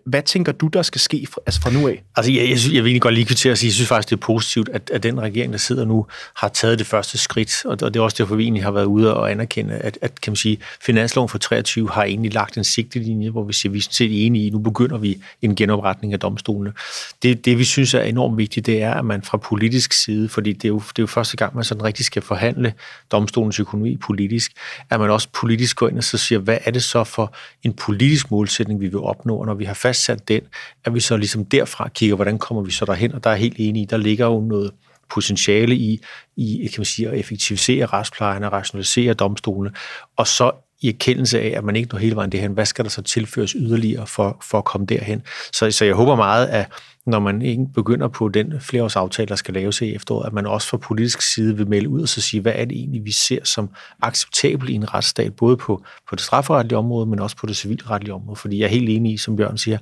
hvad 0.07 0.23
tænker 0.23 0.53
du, 0.53 0.67
der 0.67 0.83
skal 0.83 1.01
ske 1.01 1.27
fra, 1.31 1.41
altså 1.47 1.61
fra 1.61 1.71
nu 1.71 1.89
af? 1.89 2.03
Altså, 2.17 2.33
jeg, 2.33 2.43
jeg, 2.43 2.59
jeg 2.73 2.85
vil 2.85 2.91
egentlig 2.91 3.03
godt 3.03 3.15
lige 3.15 3.27
kvittere 3.27 3.53
og 3.53 3.59
sige, 3.59 3.69
jeg 3.69 3.75
synes 3.75 3.89
faktisk, 3.89 4.11
det 4.11 4.17
er 4.17 4.21
positivt, 4.21 4.69
at, 4.69 4.91
at 4.91 5.03
den 5.03 5.21
regering, 5.21 5.53
der 5.53 5.59
sidder 5.59 5.85
nu, 5.85 6.07
har 6.37 6.49
taget 6.49 6.79
det 6.79 6.87
første 6.87 7.19
skridt, 7.19 7.65
og, 7.65 7.71
og 7.83 7.95
det 7.95 7.97
er 7.97 8.05
også 8.05 8.17
derfor, 8.19 8.35
vi 8.35 8.43
egentlig 8.43 8.63
har 8.63 8.71
været 8.71 8.85
ude 8.85 9.17
og 9.17 9.31
anerkende, 9.31 9.75
at, 9.75 9.99
at 10.03 10.21
kan 10.21 10.31
man 10.31 10.37
sige, 10.37 10.59
finansloven 10.81 11.29
for 11.29 11.39
23 11.39 11.91
har 11.91 12.05
egentlig 12.05 12.35
lagt 12.35 12.57
en 12.57 12.65
sigtelinje, 12.65 13.31
hvor 13.31 13.45
vi 13.45 13.53
siger, 13.53 13.73
vi 13.73 13.79
er 13.79 13.83
set 13.91 14.27
enige 14.27 14.47
i, 14.47 14.51
nu 14.51 14.59
begynder 14.59 14.99
vi 14.99 15.23
en 15.43 15.57
genopretning 15.57 16.13
af 16.13 16.21
domstolene. 16.21 16.73
Det, 17.23 17.45
det, 17.45 17.59
vi 17.59 17.65
synes 17.65 17.95
er 17.95 18.01
enormt 18.01 18.39
vigtigt, 18.39 18.67
det 18.67 18.83
er, 18.83 18.95
at 18.95 19.05
man 19.05 19.23
fra 19.23 19.39
politisk 19.39 19.93
side, 19.93 20.29
fordi 20.29 20.53
det 20.53 20.65
er 20.65 20.69
jo, 20.69 20.79
det 20.79 20.99
er 20.99 21.03
jo 21.03 21.07
første 21.07 21.37
gang, 21.37 21.55
man 21.55 21.65
sådan 21.65 21.85
rigtig 21.85 22.05
skal 22.05 22.23
forhandle 22.23 22.73
domstolens 23.13 23.61
økonomi 23.61 23.97
politisk, 23.97 24.53
at 24.91 25.01
man 25.01 25.11
også 25.11 25.29
politisk 25.33 25.77
går 25.77 25.89
ind 25.89 25.99
og 25.99 26.05
så 26.05 26.19
siger, 26.19 26.39
hvad 26.39 26.59
er 26.65 26.71
det 26.71 26.85
så 26.85 27.05
for 27.05 27.35
en 27.63 27.73
politisk 27.73 28.31
målsætning, 28.31 28.81
vi 28.81 28.87
vil 28.87 28.99
opnå, 28.99 29.16
og 29.25 29.47
når 29.47 29.55
vi 29.55 29.65
har 29.65 29.75
fastsat 29.75 30.29
den, 30.29 30.41
at 30.85 30.95
vi 30.95 31.01
så 31.01 31.17
ligesom 31.17 31.45
derfra 31.45 31.89
kigger, 31.89 32.17
hvordan 32.17 32.39
kommer 32.39 32.63
vi 32.63 32.71
så 32.71 32.85
derhen, 32.85 33.15
og 33.15 33.25
der 33.25 33.31
er 33.31 33.35
helt 33.35 33.57
enig 33.59 33.83
i, 33.83 33.85
der 33.85 33.97
ligger 33.97 34.27
jo 34.27 34.41
noget 34.41 34.73
potentiale 35.15 35.75
i, 35.75 36.01
i 36.37 36.67
kan 36.67 36.81
man 36.81 36.85
sige, 36.85 37.09
at 37.09 37.19
effektivisere 37.19 37.87
retsplejen 37.87 38.45
og 38.45 38.53
rationalisere 38.53 39.15
domstolene, 39.15 39.75
og 40.17 40.27
så 40.27 40.51
i 40.81 40.89
erkendelse 40.89 41.41
af, 41.41 41.55
at 41.57 41.65
man 41.65 41.77
ikke 41.77 41.89
når 41.93 41.99
hele 41.99 42.17
vejen 42.17 42.33
derhen, 42.33 42.53
hvad 42.53 42.67
skal 42.67 42.85
der 42.85 42.91
så 42.91 43.03
tilføres 43.03 43.51
yderligere 43.51 44.07
for, 44.07 44.45
for 44.51 44.59
at 44.59 44.65
komme 44.65 44.87
derhen? 44.87 45.23
Så, 45.53 45.71
så 45.71 45.85
jeg 45.85 45.95
håber 45.95 46.17
meget, 46.17 46.47
at 46.47 46.73
når 47.07 47.19
man 47.19 47.43
ikke 47.43 47.67
begynder 47.75 48.09
på 48.09 48.29
den 48.29 48.61
flereårsaftale, 48.61 49.29
der 49.29 49.37
skal 49.37 49.55
laves 49.55 49.81
i 49.81 49.95
efteråret, 49.95 50.27
at 50.27 50.33
man 50.33 50.47
også 50.47 50.69
fra 50.69 50.77
politisk 50.77 51.35
side 51.35 51.57
vil 51.57 51.69
melde 51.69 51.89
ud 51.89 52.03
og 52.03 52.09
så 52.09 52.21
sige, 52.21 52.41
hvad 52.41 52.53
er 52.57 52.65
det 52.65 52.77
egentlig, 52.77 53.05
vi 53.05 53.13
ser 53.13 53.45
som 53.45 53.71
acceptabelt 54.03 54.71
i 54.71 54.75
en 54.75 54.95
retsstat, 54.95 55.37
både 55.37 55.57
på, 55.57 55.85
på 56.09 56.17
det 56.17 56.25
strafferetlige 56.25 56.79
område, 56.79 57.07
men 57.07 57.21
også 57.21 57.37
på 57.37 57.47
det 57.47 57.57
civilretlige 57.57 58.15
område. 58.15 58.37
Fordi 58.37 58.59
jeg 58.59 58.65
er 58.65 58.71
helt 58.71 58.89
enig 58.89 59.13
i, 59.13 59.17
som 59.17 59.37
Bjørn 59.37 59.59
siger, 59.59 59.79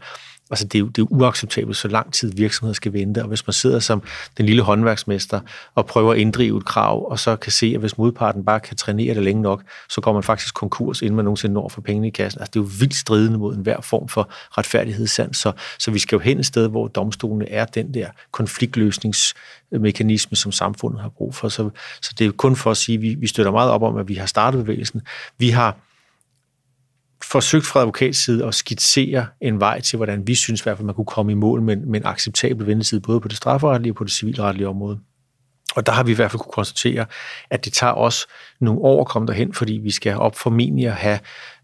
Altså, 0.51 0.65
det 0.65 0.75
er, 0.75 0.81
jo, 0.81 0.87
det 0.87 1.03
er 1.03 1.07
uacceptabelt, 1.11 1.77
så 1.77 1.89
lang 1.89 2.13
tid 2.13 2.33
virksomheder 2.37 2.75
skal 2.75 2.93
vente, 2.93 3.23
og 3.23 3.29
hvis 3.29 3.47
man 3.47 3.55
sidder 3.55 3.79
som 3.79 4.03
den 4.39 4.47
lille 4.47 4.63
håndværksmester 4.63 5.41
og 5.75 5.87
prøver 5.87 6.13
at 6.13 6.19
inddrive 6.19 6.59
et 6.59 6.65
krav, 6.65 7.11
og 7.11 7.19
så 7.19 7.37
kan 7.37 7.53
se, 7.53 7.73
at 7.75 7.81
hvis 7.81 7.99
modparten 7.99 8.45
bare 8.45 8.61
kan 8.61 8.77
trænere 8.77 9.15
det 9.15 9.23
længe 9.23 9.43
nok, 9.43 9.63
så 9.89 10.01
går 10.01 10.13
man 10.13 10.23
faktisk 10.23 10.55
konkurs, 10.55 11.03
inden 11.03 11.17
man 11.17 11.25
nogensinde 11.25 11.55
når 11.55 11.69
for 11.69 11.81
pengene 11.81 12.07
i 12.07 12.11
kassen. 12.11 12.41
Altså, 12.41 12.51
det 12.55 12.61
er 12.61 12.65
jo 12.65 12.71
vildt 12.79 12.95
stridende 12.95 13.39
mod 13.39 13.55
enhver 13.55 13.81
form 13.81 14.09
for 14.09 14.31
retfærdighedssand, 14.59 15.35
så, 15.35 15.53
så 15.79 15.91
vi 15.91 15.99
skal 15.99 16.17
jo 16.17 16.21
hen 16.21 16.39
et 16.39 16.47
sted, 16.47 16.69
hvor 16.69 16.89
domstolene 16.89 17.51
er 17.51 17.65
den 17.65 17.95
der 17.95 18.09
konfliktløsningsmekanisme, 18.33 20.37
som 20.37 20.53
samfundet 20.53 21.01
har 21.01 21.09
brug 21.09 21.35
for. 21.35 21.49
Så, 21.49 21.71
så 22.03 22.15
det 22.19 22.27
er 22.27 22.31
kun 22.31 22.57
for 22.57 22.71
at 22.71 22.77
sige, 22.77 22.97
at 22.97 23.03
vi, 23.03 23.15
vi 23.15 23.27
støtter 23.27 23.53
meget 23.53 23.71
op 23.71 23.83
om, 23.83 23.97
at 23.97 24.09
vi 24.09 24.15
har 24.15 24.27
startet 24.27 24.65
bevægelsen. 24.65 25.03
Vi 25.39 25.51
har 25.51 25.77
forsøgt 27.31 27.67
fra 27.67 27.81
advokatside 27.81 28.47
at 28.47 28.55
skitsere 28.55 29.27
en 29.41 29.61
vej 29.61 29.81
til, 29.81 29.97
hvordan 29.97 30.27
vi 30.27 30.35
synes 30.35 30.61
i 30.61 30.63
hvert 30.63 30.77
fald, 30.77 30.87
man 30.87 30.95
kunne 30.95 31.05
komme 31.05 31.33
i 31.33 31.35
mål 31.35 31.63
med, 31.63 31.77
med 31.77 32.01
en 32.01 32.07
acceptabel 32.07 32.67
ventetid, 32.67 33.01
både 33.01 33.21
på 33.21 33.29
det 33.29 33.37
strafferetlige 33.37 33.93
og 33.93 33.97
på 33.97 34.05
det 34.05 34.13
civilretlige 34.13 34.69
område. 34.69 34.99
Og 35.77 35.87
der 35.87 35.93
har 35.93 36.03
vi 36.03 36.13
i 36.13 36.15
hvert 36.15 36.31
fald 36.31 36.41
kunne 36.41 36.53
konstatere, 36.53 37.07
at 37.51 37.65
det 37.65 37.73
tager 37.73 37.93
os 37.93 38.27
nogle 38.61 38.81
år 38.81 39.01
at 39.01 39.09
komme 39.09 39.29
derhen, 39.29 39.55
fordi 39.55 39.73
vi 39.73 39.91
skal 39.91 40.17
op 40.17 40.37
formentlig 40.37 40.87
at 40.87 40.93
have 40.93 41.19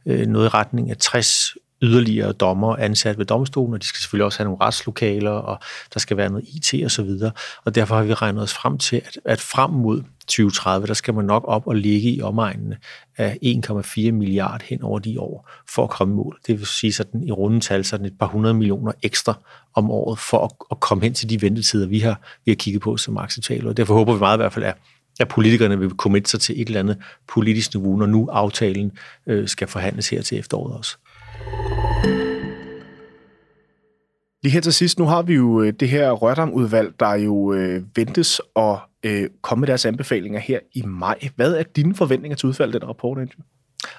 øh, 0.07 0.27
noget 0.27 0.47
i 0.47 0.49
retning 0.49 0.91
af 0.91 0.97
60 0.97 1.57
yderligere 1.83 2.33
dommer 2.33 2.77
ansat 2.77 3.19
ved 3.19 3.27
domstolen, 3.27 3.75
og 3.75 3.83
de 3.83 3.87
skal 3.87 4.01
selvfølgelig 4.01 4.25
også 4.25 4.39
have 4.39 4.45
nogle 4.45 4.65
retslokaler, 4.65 5.31
og 5.31 5.59
der 5.95 6.01
skal 6.01 6.17
være 6.17 6.31
noget 6.31 6.45
IT 6.49 6.85
og 6.85 6.91
så 6.91 7.03
videre. 7.03 7.33
Og 7.65 7.75
derfor 7.75 7.97
har 7.97 8.03
vi 8.03 8.15
regnet 8.15 8.43
os 8.43 8.55
frem 8.55 8.79
til, 8.79 8.97
at, 8.97 9.19
at 9.25 9.41
frem 9.41 9.71
mod 9.71 10.03
2030, 10.31 10.87
der 10.87 10.95
skal 10.95 11.15
man 11.15 11.25
nok 11.25 11.45
op 11.47 11.67
og 11.67 11.75
ligge 11.75 12.11
i 12.11 12.23
omegnene 12.23 12.77
af 13.17 13.39
1,4 13.45 14.11
milliard 14.11 14.63
hen 14.63 14.83
over 14.83 14.99
de 14.99 15.21
år 15.21 15.51
for 15.69 15.85
at 15.85 15.91
komme 15.91 16.15
i 16.15 16.17
mål. 16.17 16.39
Det 16.47 16.59
vil 16.59 16.67
sige 16.67 16.93
sådan 16.93 17.23
i 17.23 17.33
runde 17.33 17.61
tal 17.61 17.85
sådan 17.85 18.07
et 18.07 18.19
par 18.19 18.27
hundrede 18.27 18.55
millioner 18.55 18.93
ekstra 19.03 19.35
om 19.75 19.91
året 19.91 20.19
for 20.19 20.45
at, 20.45 20.51
at 20.71 20.81
komme 20.81 21.05
hen 21.05 21.15
til 21.15 21.31
de 21.31 21.43
ventetider, 21.43 21.87
vi 21.87 21.99
har, 21.99 22.21
vi 22.45 22.51
har 22.51 22.57
kigget 22.57 22.83
på 22.83 22.97
som 22.97 23.17
acceptable. 23.17 23.69
Og 23.69 23.77
derfor 23.77 23.95
håber 23.95 24.13
vi 24.13 24.19
meget 24.19 24.37
i 24.37 24.43
hvert 24.43 24.53
fald, 24.53 24.65
at 24.65 24.77
at 25.21 25.29
politikerne 25.29 25.79
vil 25.79 25.91
committe 25.91 26.31
sig 26.31 26.41
til 26.41 26.61
et 26.61 26.67
eller 26.67 26.81
andet 26.81 26.99
politisk 27.29 27.75
niveau, 27.75 27.97
når 27.97 28.07
nu 28.07 28.29
aftalen 28.29 28.93
øh, 29.27 29.49
skal 29.49 29.69
forhandles 29.69 30.09
her 30.09 30.23
til 30.23 30.39
efteråret 30.39 30.77
også. 30.77 30.97
Lige 34.43 34.53
her 34.53 34.61
til 34.61 34.73
sidst, 34.73 34.99
nu 34.99 35.05
har 35.05 35.23
vi 35.23 35.35
jo 35.35 35.63
øh, 35.63 35.73
det 35.73 35.89
her 35.89 36.11
Rørdam-udvalg, 36.11 37.01
der 37.01 37.15
jo 37.15 37.53
øh, 37.53 37.83
ventes 37.97 38.41
at 38.57 38.79
øh, 39.03 39.31
komme 39.43 39.61
med 39.61 39.69
deres 39.69 39.87
anbefalinger 39.87 40.41
her 40.41 40.59
i 40.73 40.83
maj. 40.83 41.29
Hvad 41.37 41.55
er 41.55 41.63
dine 41.63 41.95
forventninger 41.95 42.37
til 42.37 42.49
udfaldet 42.49 42.75
af 42.75 42.81
den 42.81 42.89
rapport, 42.89 43.19
Andrew? 43.19 43.45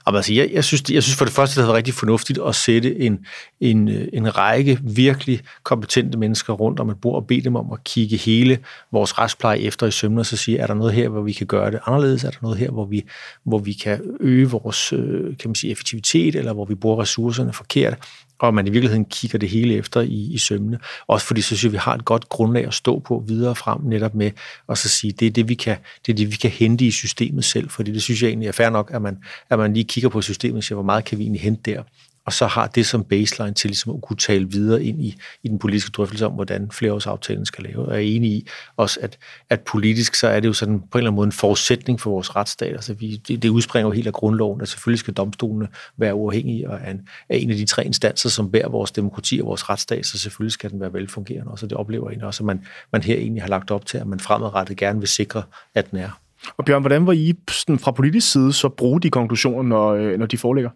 Altså, 0.06 0.34
jeg, 0.34 0.50
jeg, 0.54 0.64
synes, 0.64 0.84
jeg 0.92 1.04
synes 1.04 1.18
for 1.18 1.26
det 1.26 1.34
første, 1.34 1.56
det 1.56 1.64
havde 1.64 1.68
været 1.68 1.78
rigtig 1.78 1.94
fornuftigt 1.94 2.40
at 2.48 2.56
sætte 2.56 3.00
en, 3.00 3.26
en, 3.60 3.90
øh, 3.90 4.08
en 4.14 4.38
række 4.38 4.80
virkelig 4.84 5.42
kompetente 5.64 6.18
mennesker 6.18 6.54
rundt 6.54 6.80
om 6.80 6.90
et 6.90 7.02
bord 7.02 7.16
og 7.16 7.28
bede 7.28 7.42
dem 7.42 7.56
om 7.56 7.72
at 7.74 7.84
kigge 7.84 8.18
hele 8.18 8.60
vores 8.92 9.20
retspleje 9.20 9.60
efter 9.60 9.88
i 9.88 9.92
sømne 9.92 10.22
og 10.22 10.26
så 10.26 10.38
sige, 10.38 10.58
er 10.58 10.68
der 10.68 10.74
noget 10.74 10.94
her, 10.94 11.10
hvor 11.10 11.22
vi 11.22 11.34
kan 11.34 11.48
gøre 11.48 11.72
det 11.72 11.80
anderledes? 11.86 12.24
Er 12.24 12.30
der 12.30 12.38
noget 12.42 12.58
her, 12.58 12.70
hvor 12.70 12.86
vi, 12.86 13.04
hvor 13.44 13.60
vi 13.60 13.74
kan 13.74 14.02
øge 14.20 14.50
vores 14.50 14.94
øh, 14.94 15.38
kan 15.38 15.50
man 15.50 15.56
sige, 15.56 15.72
effektivitet, 15.72 16.36
eller 16.36 16.54
hvor 16.54 16.66
vi 16.66 16.76
bruger 16.76 17.02
ressourcerne 17.02 17.54
forkert? 17.54 17.98
og 18.42 18.54
man 18.54 18.68
i 18.68 18.70
virkeligheden 18.70 19.06
kigger 19.06 19.40
det 19.40 19.50
hele 19.50 19.76
efter 19.76 20.02
i, 20.02 20.34
i 20.34 20.38
sømne. 20.38 20.80
Også 21.08 21.26
fordi 21.26 21.42
så 21.42 21.48
synes 21.48 21.64
jeg, 21.64 21.72
vi 21.72 21.78
har 21.78 21.94
et 21.94 22.06
godt 22.06 22.30
grundlag 22.30 22.68
at 22.68 22.74
stå 22.74 23.00
på 23.00 23.24
videre 23.28 23.56
frem, 23.56 23.82
netop 23.84 24.16
med 24.16 24.32
at 24.70 24.78
så 24.78 24.90
sige, 24.90 25.14
det 25.14 25.26
er 25.26 25.32
det, 25.32 25.50
vi 25.50 25.54
kan, 25.54 25.78
det 26.06 26.12
er 26.12 26.16
det, 26.16 26.32
vi 26.32 26.36
kan 26.36 26.50
hente 26.50 26.86
i 26.86 26.92
systemet 26.92 27.46
selv, 27.46 27.70
fordi 27.70 27.92
det 27.92 28.02
synes 28.02 28.22
jeg 28.22 28.28
egentlig 28.28 28.48
er 28.48 28.52
fair 28.52 28.70
nok, 28.70 28.92
at 28.94 29.02
man, 29.02 29.18
at 29.50 29.60
man 29.60 29.71
lige 29.74 29.84
kigger 29.84 30.10
på 30.10 30.22
systemet 30.22 30.58
og 30.58 30.64
siger, 30.64 30.76
hvor 30.76 30.84
meget 30.84 31.06
kan 31.06 31.18
vi 31.18 31.24
egentlig 31.24 31.42
hente 31.42 31.72
der 31.72 31.84
og 32.26 32.34
så 32.34 32.48
har 32.48 32.68
det 32.68 32.86
som 32.86 33.04
baseline 33.04 33.54
til 33.54 33.70
ligesom 33.70 33.96
at 33.96 34.02
kunne 34.02 34.18
tale 34.18 34.50
videre 34.50 34.84
ind 34.84 35.02
i, 35.02 35.16
i 35.44 35.48
den 35.48 35.60
politiske 35.60 35.92
drøftelse 35.92 36.26
om, 36.26 36.34
hvordan 36.34 36.72
flereårsaftalen 36.72 37.46
skal 37.46 37.64
lave. 37.64 37.86
Og 37.86 37.94
jeg 37.94 37.98
er 37.98 38.16
enig 38.16 38.32
i 38.32 38.48
også, 38.78 39.00
at, 39.02 39.18
at 39.50 39.62
politisk 39.62 40.16
så 40.16 40.28
er 40.28 40.40
det 40.40 40.48
jo 40.48 40.54
sådan 40.54 40.80
på 40.80 40.98
en 40.98 41.00
eller 41.00 41.10
anden 41.10 41.16
måde 41.16 41.26
en 41.26 41.32
forudsætning 41.32 42.00
for 42.00 42.12
vores 42.12 42.36
retsstat. 42.36 42.72
Altså 42.72 42.94
vi, 42.94 43.16
det, 43.16 43.44
det 43.44 43.50
udspringer 43.50 43.88
jo 43.88 43.92
helt 43.92 44.08
af 44.08 44.14
grundloven, 44.14 44.62
at 44.62 44.68
selvfølgelig 44.68 45.00
skal 45.00 45.14
domstolene 45.14 45.68
være 45.98 46.16
uafhængige 46.16 46.70
og 46.70 46.80
er 46.84 46.92
en, 46.92 47.08
er 47.30 47.36
en 47.36 47.50
af 47.50 47.56
de 47.56 47.66
tre 47.66 47.86
instanser, 47.86 48.30
som 48.30 48.52
bærer 48.52 48.70
vores 48.70 48.92
demokrati 48.92 49.40
og 49.42 49.48
vores 49.48 49.70
retsstat, 49.70 50.06
så 50.06 50.18
selvfølgelig 50.20 50.54
skal 50.54 50.72
den 50.72 50.80
være 50.80 50.94
velfungerende. 50.94 51.52
Og 51.52 51.60
så 51.60 51.68
det 51.68 51.78
oplever 51.78 52.12
jeg 52.12 52.24
også, 52.24 52.44
at 52.44 52.46
man, 52.46 52.66
man 52.92 53.02
her 53.04 53.16
egentlig 53.16 53.44
har 53.44 53.50
lagt 53.50 53.72
op 53.72 53.86
til, 53.86 53.98
at 53.98 54.08
man 54.08 54.20
fremadrettet 54.20 54.78
gerne 54.78 55.00
vil 55.00 55.08
sikre, 55.08 55.44
at 55.76 55.92
den 55.92 56.00
er. 56.00 56.22
Og 56.58 56.66
Bjørn, 56.66 56.82
hvordan 56.82 57.06
var 57.08 57.14
I 57.14 57.34
sådan, 57.50 57.80
fra 57.80 57.92
politisk 57.92 58.32
side 58.32 58.54
så 58.54 58.70
bruge 58.70 59.02
de 59.02 59.10
konklusioner, 59.10 59.64
når, 59.64 59.90
øh, 59.90 60.20
når 60.20 60.26
de 60.26 60.38
foreligger? 60.38 60.70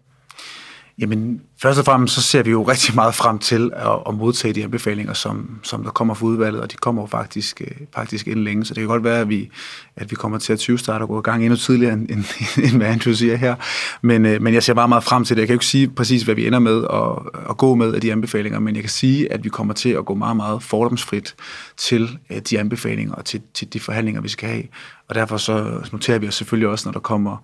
Jamen, 0.98 1.40
først 1.62 1.78
og 1.78 1.84
fremmest 1.84 2.14
så 2.14 2.22
ser 2.22 2.42
vi 2.42 2.50
jo 2.50 2.62
rigtig 2.62 2.94
meget 2.94 3.14
frem 3.14 3.38
til 3.38 3.70
at, 3.74 3.98
at 4.08 4.14
modtage 4.14 4.54
de 4.54 4.64
anbefalinger, 4.64 5.12
som, 5.12 5.60
som 5.62 5.84
der 5.84 5.90
kommer 5.90 6.14
fra 6.14 6.26
udvalget, 6.26 6.60
og 6.60 6.72
de 6.72 6.76
kommer 6.76 7.02
jo 7.02 7.06
faktisk, 7.06 7.60
øh, 7.60 7.86
faktisk 7.94 8.26
inden 8.26 8.44
længe, 8.44 8.64
så 8.64 8.74
det 8.74 8.80
kan 8.80 8.88
godt 8.88 9.04
være, 9.04 9.20
at 9.20 9.28
vi, 9.28 9.50
at 9.96 10.10
vi 10.10 10.16
kommer 10.16 10.38
til 10.38 10.52
at 10.52 10.58
20 10.58 10.78
starte 10.78 11.02
og 11.02 11.08
gå 11.08 11.18
i 11.18 11.22
gang 11.22 11.42
endnu 11.42 11.56
tidligere, 11.56 11.92
end, 11.92 12.10
end, 12.10 12.24
end 12.66 12.76
hvad 12.76 12.86
Andrew 12.86 13.14
siger 13.14 13.36
her. 13.36 13.54
Men, 14.02 14.26
øh, 14.26 14.42
men 14.42 14.54
jeg 14.54 14.62
ser 14.62 14.74
meget, 14.74 14.88
meget 14.88 15.04
frem 15.04 15.24
til 15.24 15.36
det. 15.36 15.40
Jeg 15.40 15.48
kan 15.48 15.54
jo 15.54 15.56
ikke 15.56 15.66
sige 15.66 15.88
præcis, 15.88 16.22
hvad 16.22 16.34
vi 16.34 16.46
ender 16.46 16.58
med 16.58 16.84
at, 16.92 17.40
at 17.50 17.56
gå 17.56 17.74
med 17.74 17.94
af 17.94 18.00
de 18.00 18.12
anbefalinger, 18.12 18.58
men 18.58 18.74
jeg 18.74 18.82
kan 18.82 18.90
sige, 18.90 19.32
at 19.32 19.44
vi 19.44 19.48
kommer 19.48 19.74
til 19.74 19.90
at 19.90 20.04
gå 20.04 20.14
meget, 20.14 20.36
meget 20.36 20.62
fordomsfrit 20.62 21.34
til 21.76 22.18
øh, 22.30 22.38
de 22.38 22.58
anbefalinger 22.58 23.14
og 23.14 23.24
til, 23.24 23.42
til 23.54 23.72
de 23.72 23.80
forhandlinger, 23.80 24.20
vi 24.20 24.28
skal 24.28 24.48
have. 24.48 24.64
Og 25.08 25.14
derfor 25.14 25.36
så 25.36 25.80
noterer 25.92 26.18
vi 26.18 26.28
os 26.28 26.34
selvfølgelig 26.34 26.68
også, 26.68 26.88
når 26.88 26.92
der 26.92 27.00
kommer 27.00 27.36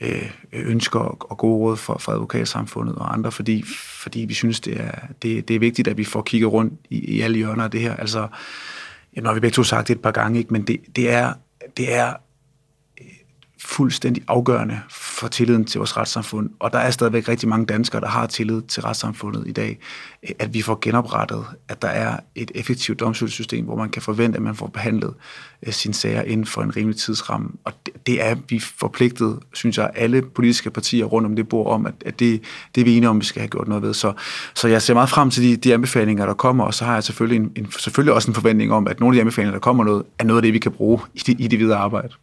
øh, 0.00 0.30
ønsker 0.52 1.00
og 1.00 1.38
gode 1.38 1.58
råd 1.58 1.76
fra, 1.76 1.98
fra 1.98 2.12
advokatsamfundet 2.12 2.96
og 2.96 3.12
andre, 3.12 3.32
fordi, 3.32 3.64
fordi 4.02 4.20
vi 4.20 4.34
synes, 4.34 4.60
det 4.60 4.80
er, 4.80 4.90
det, 5.22 5.48
det 5.48 5.56
er 5.56 5.60
vigtigt, 5.60 5.88
at 5.88 5.96
vi 5.96 6.04
får 6.04 6.22
kigget 6.22 6.52
rundt 6.52 6.74
i, 6.90 6.98
i 6.98 7.20
alle 7.20 7.36
hjørner 7.36 7.64
af 7.64 7.70
det 7.70 7.80
her. 7.80 7.96
Altså, 7.96 8.28
ja, 9.16 9.22
har 9.24 9.34
vi 9.34 9.40
begge 9.40 9.54
to 9.54 9.62
sagt 9.62 9.88
det 9.88 9.94
et 9.94 10.02
par 10.02 10.10
gange, 10.10 10.38
ikke? 10.38 10.52
men 10.52 10.62
det, 10.62 10.80
det, 10.96 11.10
er, 11.10 11.32
det 11.76 11.94
er 11.94 12.12
fuldstændig 13.64 14.22
afgørende 14.28 14.80
for 14.90 15.28
tilliden 15.28 15.64
til 15.64 15.78
vores 15.78 15.96
retssamfund. 15.96 16.50
Og 16.58 16.72
der 16.72 16.78
er 16.78 16.90
stadigvæk 16.90 17.28
rigtig 17.28 17.48
mange 17.48 17.66
danskere, 17.66 18.00
der 18.00 18.08
har 18.08 18.26
tillid 18.26 18.62
til 18.62 18.82
retssamfundet 18.82 19.44
i 19.46 19.52
dag. 19.52 19.78
At 20.38 20.54
vi 20.54 20.62
får 20.62 20.78
genoprettet, 20.82 21.44
at 21.68 21.82
der 21.82 21.88
er 21.88 22.16
et 22.34 22.50
effektivt 22.54 23.00
domstolssystem, 23.00 23.64
hvor 23.64 23.76
man 23.76 23.90
kan 23.90 24.02
forvente, 24.02 24.36
at 24.36 24.42
man 24.42 24.54
får 24.54 24.66
behandlet 24.66 25.14
øh, 25.66 25.72
sine 25.72 25.94
sager 25.94 26.22
inden 26.22 26.46
for 26.46 26.62
en 26.62 26.76
rimelig 26.76 27.00
tidsramme. 27.00 27.48
Og 27.64 27.72
det, 27.86 28.06
det 28.06 28.24
er 28.24 28.36
vi 28.48 28.58
forpligtet, 28.58 29.38
synes 29.52 29.78
jeg, 29.78 29.90
alle 29.94 30.22
politiske 30.22 30.70
partier 30.70 31.04
rundt 31.04 31.26
om 31.26 31.36
det 31.36 31.48
bord 31.48 31.72
om, 31.72 31.86
at, 31.86 31.94
at 32.06 32.18
det, 32.18 32.42
det 32.74 32.80
er 32.80 32.84
vi 32.84 32.96
enige 32.96 33.08
om, 33.08 33.20
vi 33.20 33.24
skal 33.24 33.40
have 33.40 33.48
gjort 33.48 33.68
noget 33.68 33.82
ved. 33.82 33.94
Så, 33.94 34.12
så 34.54 34.68
jeg 34.68 34.82
ser 34.82 34.94
meget 34.94 35.10
frem 35.10 35.30
til 35.30 35.42
de, 35.42 35.56
de 35.56 35.74
anbefalinger, 35.74 36.26
der 36.26 36.34
kommer, 36.34 36.64
og 36.64 36.74
så 36.74 36.84
har 36.84 36.94
jeg 36.94 37.04
selvfølgelig, 37.04 37.44
en, 37.44 37.52
en, 37.56 37.72
selvfølgelig 37.78 38.14
også 38.14 38.30
en 38.30 38.34
forventning 38.34 38.72
om, 38.72 38.88
at 38.88 39.00
nogle 39.00 39.14
af 39.14 39.16
de 39.16 39.20
anbefalinger, 39.20 39.52
der 39.52 39.60
kommer 39.60 39.84
noget, 39.84 40.02
er 40.18 40.24
noget 40.24 40.38
af 40.38 40.42
det, 40.42 40.52
vi 40.52 40.58
kan 40.58 40.72
bruge 40.72 41.00
i 41.14 41.18
det, 41.18 41.36
i 41.38 41.48
det 41.48 41.58
videre 41.58 41.78
arbejde. 41.78 42.14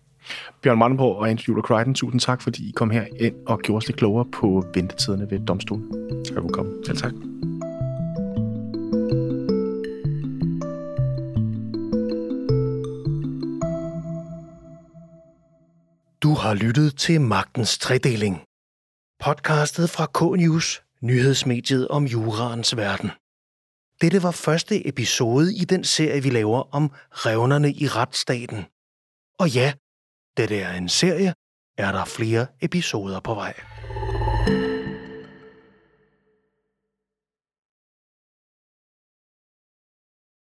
Bjørn 0.61 0.77
Mandenborg 0.77 1.15
og 1.15 1.29
Andrew 1.29 1.43
Juler 1.47 1.61
Crichton, 1.61 1.93
tusind 1.93 2.19
tak, 2.19 2.41
fordi 2.41 2.69
I 2.69 2.71
kom 2.71 2.89
her 2.89 3.05
ind 3.19 3.35
og 3.47 3.59
gjorde 3.59 3.77
os 3.77 3.87
lidt 3.87 3.97
klogere 3.97 4.25
på 4.31 4.65
ventetiderne 4.73 5.31
ved 5.31 5.39
domstolen. 5.39 5.91
Tak 6.25 6.37
for 6.37 6.43
at 6.43 6.51
komme. 6.51 6.85
Selv 6.85 6.97
tak. 6.97 7.13
Du 16.23 16.33
har 16.33 16.53
lyttet 16.53 16.97
til 16.97 17.21
Magtens 17.21 17.77
Tredeling. 17.77 18.41
Podcastet 19.19 19.89
fra 19.89 20.05
K-News, 20.17 20.81
nyhedsmediet 21.01 21.87
om 21.87 22.03
juraens 22.05 22.77
verden. 22.77 23.11
Dette 24.01 24.23
var 24.23 24.31
første 24.31 24.87
episode 24.87 25.55
i 25.55 25.65
den 25.65 25.83
serie, 25.83 26.23
vi 26.23 26.29
laver 26.29 26.75
om 26.75 26.91
revnerne 27.11 27.71
i 27.71 27.87
retsstaten. 27.87 28.65
Og 29.39 29.49
ja, 29.49 29.73
det 30.37 30.63
er 30.63 30.71
en 30.71 30.89
serie, 30.89 31.33
er 31.77 31.91
der 31.91 32.05
flere 32.05 32.47
episoder 32.61 33.19
på 33.19 33.33
vej. 33.33 33.53